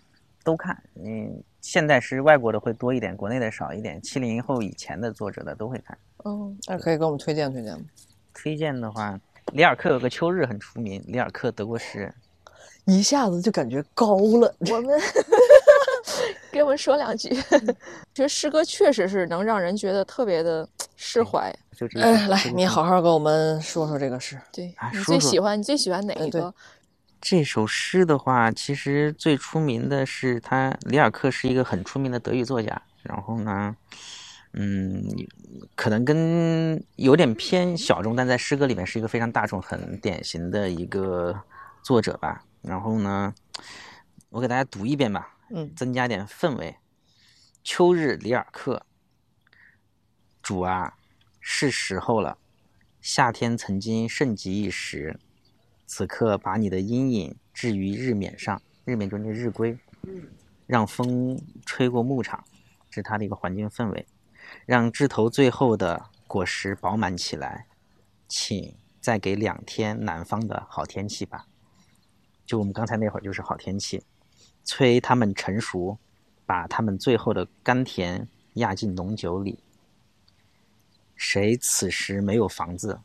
[0.45, 0.81] 都看。
[1.05, 4.01] 嗯，现代诗外国的会多一点，国内的少一点。
[4.01, 5.99] 七零后以前的作者的都会看。
[6.25, 7.85] 嗯，那可以给我们推荐推荐吗？
[8.33, 9.19] 推荐的话，
[9.53, 12.15] 里尔克有个《秋日》很出名，里尔克德国诗人。
[12.85, 14.55] 一下子就感觉高了。
[14.61, 15.01] 我们
[16.53, 17.31] 给我们说两句。
[18.15, 21.53] 其实诗歌确实是能让人觉得特别的释怀。
[21.77, 24.41] 就这来你好好给我们说说这个诗。
[24.53, 26.55] 对你啊说说最喜欢你最喜欢哪一个？
[27.21, 32.81] 这首诗的话，其实最出名的是他，里尔克是一个很出名的德语作家。
[33.03, 33.75] 然后呢，
[34.59, 35.05] 嗯，
[35.75, 41.43] 可能跟有点偏小众，但在诗歌里面是一个非常大众、很典型的一个
[41.83, 42.43] 作者吧。
[42.63, 43.35] 然后呢，
[44.31, 46.77] 我给大家读一遍吧，嗯增加点氛围。
[47.63, 48.87] 秋日，里尔克。
[50.41, 50.97] 主啊，
[51.41, 52.39] 是时候了。
[53.03, 55.21] 夏天曾经盛极一时，
[55.87, 59.79] 此刻把你的阴影置于日冕上，日冕就是那日晷，
[60.67, 62.43] 让风吹过牧场，
[62.89, 64.07] 这是它的一个环境氛围，
[64.65, 67.67] 让枝头最后的果实饱满起来，
[68.29, 71.47] 请再给两天南方的好天气吧。
[72.45, 74.03] 就我们刚才那会儿就是好天气，
[74.65, 75.99] 催它们成熟，
[76.45, 79.59] 把它们最后的甘甜压进浓酒里。
[81.17, 83.01] 谁此时没有房子，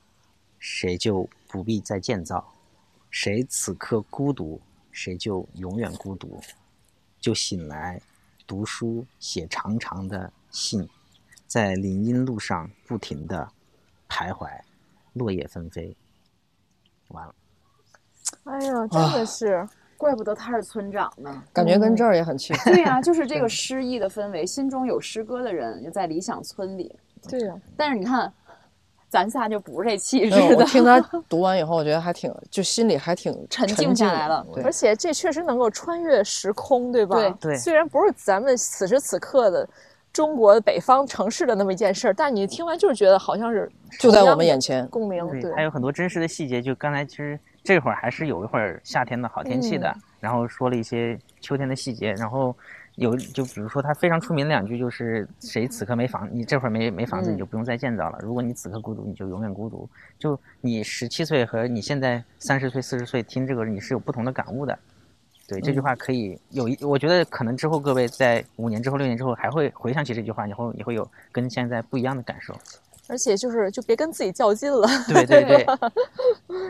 [0.59, 2.43] 谁就不必再建造；
[3.09, 4.61] 谁此刻孤独，
[4.91, 6.41] 谁就永远孤独。
[7.19, 8.01] 就醒来，
[8.45, 10.87] 读书，写长长的信，
[11.51, 13.45] 在林荫路上不停的
[14.07, 14.47] 徘徊，
[15.11, 15.93] 落叶纷飞。
[17.09, 17.35] 完了，
[18.45, 19.67] 哎呀，真的是。
[19.97, 21.43] 怪不得他是村长呢。
[21.51, 22.71] 感觉跟这儿也很契合。
[22.71, 26.97] 对呀、就是这个诗意的氛围，心中有诗歌的人就在理想村里。
[27.27, 28.31] 对呀、但是你看，
[29.09, 37.17] 咱仨就不是这气质的，我，听他 读完以后，我觉得还挺，就心里还挺沉静静下来了而且这确实能够穿越时空，对吧？
[37.17, 39.69] 对对虽然不是咱们此时此刻的
[40.13, 44.85] 中国北方城市的那么一件事儿，但你听完就是觉得好像是就在我们眼前。
[44.87, 45.25] 共鸣。
[45.29, 46.61] 对，对，还有很多真实的细节。
[46.61, 52.53] 就刚才其实这会儿还是有一会儿夏天的好天气的，然后说了一些秋天的细节，然后
[52.95, 58.19] 有就比如说他非常出名的两句就是谁此刻没房，你这会儿没没房子，嗯你就不用再建造了。
[58.21, 59.89] 如果你此刻孤独，你就永远孤独。
[60.19, 64.77] 就你十七岁和你现在三十岁、四十岁听这个，你是有不同的感悟的。
[65.51, 72.55] 对这句话可以有一，我觉得可能之后各位在五年之后、六年之后还会回想起这句话，以后也会有跟现在不一样的感受。
[73.09, 74.87] 而且就是就别跟自己较劲了。
[75.07, 75.65] 对对对，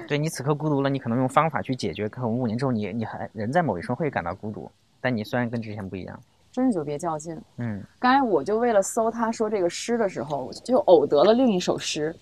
[0.08, 6.20] 对 你此刻孤独了，你可能用方法去解决，可能五年之后你你还人在某一瞬会感到孤独，但你虽然跟之前不一样，
[6.52, 7.40] 真是就别较劲。
[7.58, 12.16] 嗯，刚才我就为了搜他说这个诗的时候，就偶得了另一首诗。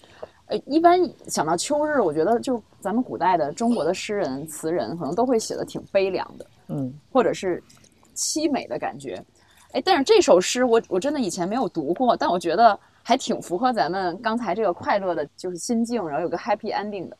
[0.50, 7.64] 呃，一般想到秋日，我觉得就咱们古代的中国的诗人、词人，可能都会写的挺悲凉的，嗯，或者是
[8.16, 9.24] 凄美的感觉。
[9.74, 17.18] 哎，但是这首诗我我真的以前没有读过，但我觉得还挺符合咱们刚才这个快乐的，就是心境，然后有个 happy ending 的。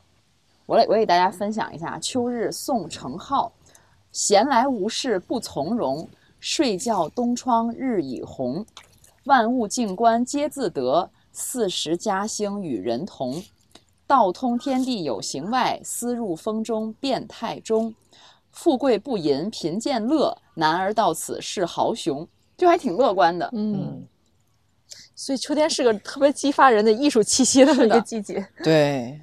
[0.66, 3.46] 我来，我给大家分享一下《秋日送程颢》：
[4.10, 6.08] 闲来无事不从容，
[6.40, 8.66] 睡觉东窗日已红。
[9.26, 13.42] 万物静观皆自得，四时嘉兴与人同。
[14.06, 17.94] 道通天地有形外，思入风中变态中。
[18.50, 22.26] 富贵不淫贫贱乐，男儿到此是豪雄。
[22.56, 23.48] 就还挺乐观的。
[23.52, 24.06] 嗯，
[25.14, 28.46] 所以秋天是个特别激发人的艺术气息的一个季节。
[28.62, 29.20] 对。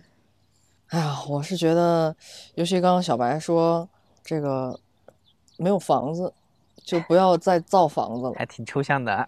[0.87, 2.15] 哎呀，我是觉得，
[2.55, 3.87] 尤其刚刚小白说
[4.23, 4.79] 这个
[5.57, 6.33] 没有房子，
[6.85, 9.27] 就不要再造房子了，还挺抽象的。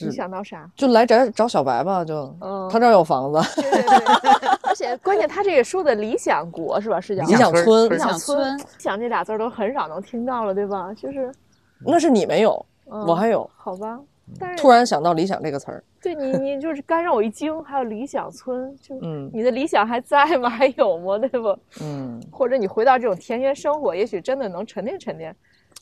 [0.00, 0.68] 你想到啥？
[0.76, 7.00] 就来找找小白吧，就、嗯他这儿有房子，对对对，而且关键他这个说的理想国是吧？
[7.00, 10.92] 是叫理想村理理想想村村，想这俩字儿都很少能听到了，对吧？
[10.94, 11.32] 就是，
[11.80, 13.48] 那是你没有，嗯我还有。
[13.56, 13.98] 好吧，
[14.38, 20.48] 但是突然想到“理想”这个词儿，对你，你就是刚让我一惊，还有理想村，就嗯你的理想还在吗？
[20.50, 21.18] 还有吗？
[21.18, 21.56] 对不？
[21.80, 25.34] 嗯，或者你回到这种田园生活，也许真的能沉淀沉淀，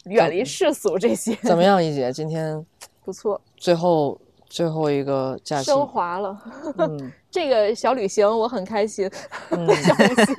[0.04, 2.12] 远离世俗这些，怎么样，一姐？
[2.12, 2.64] 今天
[3.04, 4.18] 不错，最后
[4.48, 6.38] 最后一个假期，升华了。
[6.78, 9.10] 嗯 这个小旅行我很开心，
[9.50, 10.36] 嗯， 小旅行，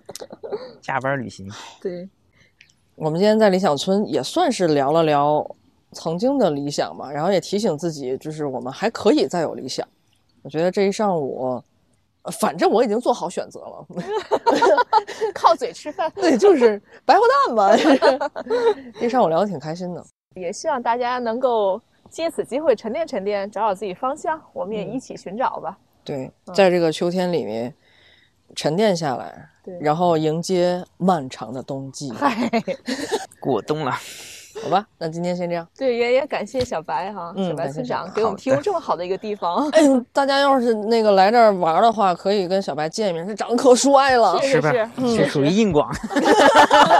[0.80, 1.48] 加班旅行，
[1.80, 2.08] 对，
[2.94, 5.44] 我们今天在理想村也算是聊了聊
[5.92, 9.86] 曾经的理想嘛，然后也提醒自己，就是我们还可以再有理想。
[10.42, 11.62] 我觉得这一上午，
[12.22, 13.86] 呃反正我已经做好选择了，
[15.34, 16.12] 靠嘴吃饭。
[16.14, 17.74] 对，就是白活蛋嘛。
[19.00, 20.04] 这一上午聊的挺开心的。
[20.34, 21.80] 也希望大家能够
[22.10, 24.40] 借此机会沉淀沉淀，找找自己方向。
[24.52, 25.76] 我们也一起寻找吧。
[26.04, 27.74] 对，在这个秋天里面
[28.56, 32.10] 沉淀下来，对然后迎接漫长的冬季。
[32.12, 32.50] 嗨，
[33.38, 33.92] 过冬了，
[34.64, 35.68] 好吧，那今天先这样。
[35.76, 39.68] 对，也也感谢小白哈，嗯小白村长给我们提供这么好的一个地方。
[39.70, 44.40] 哎呦，大家要是那个来这儿玩的话，可以跟小白见一面，他长得可帅了。
[44.40, 44.72] 是吧？
[44.96, 45.94] 是这属于硬广。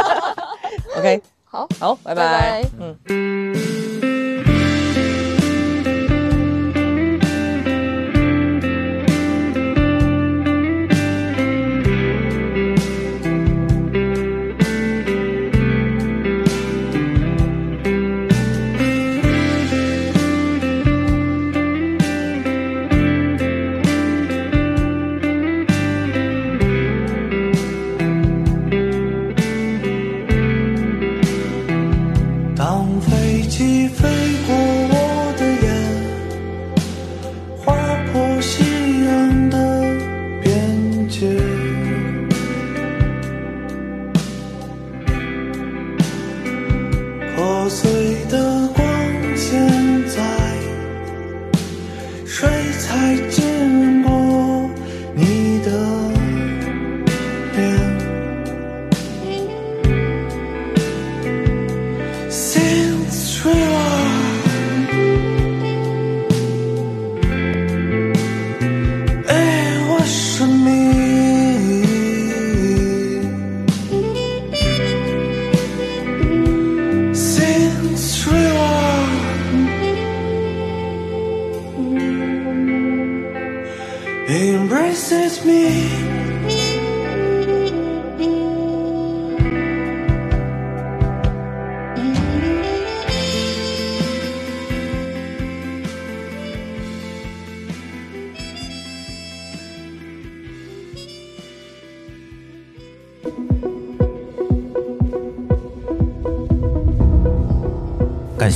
[0.99, 2.65] OK，好，好，拜拜拜
[3.09, 3.88] 嗯。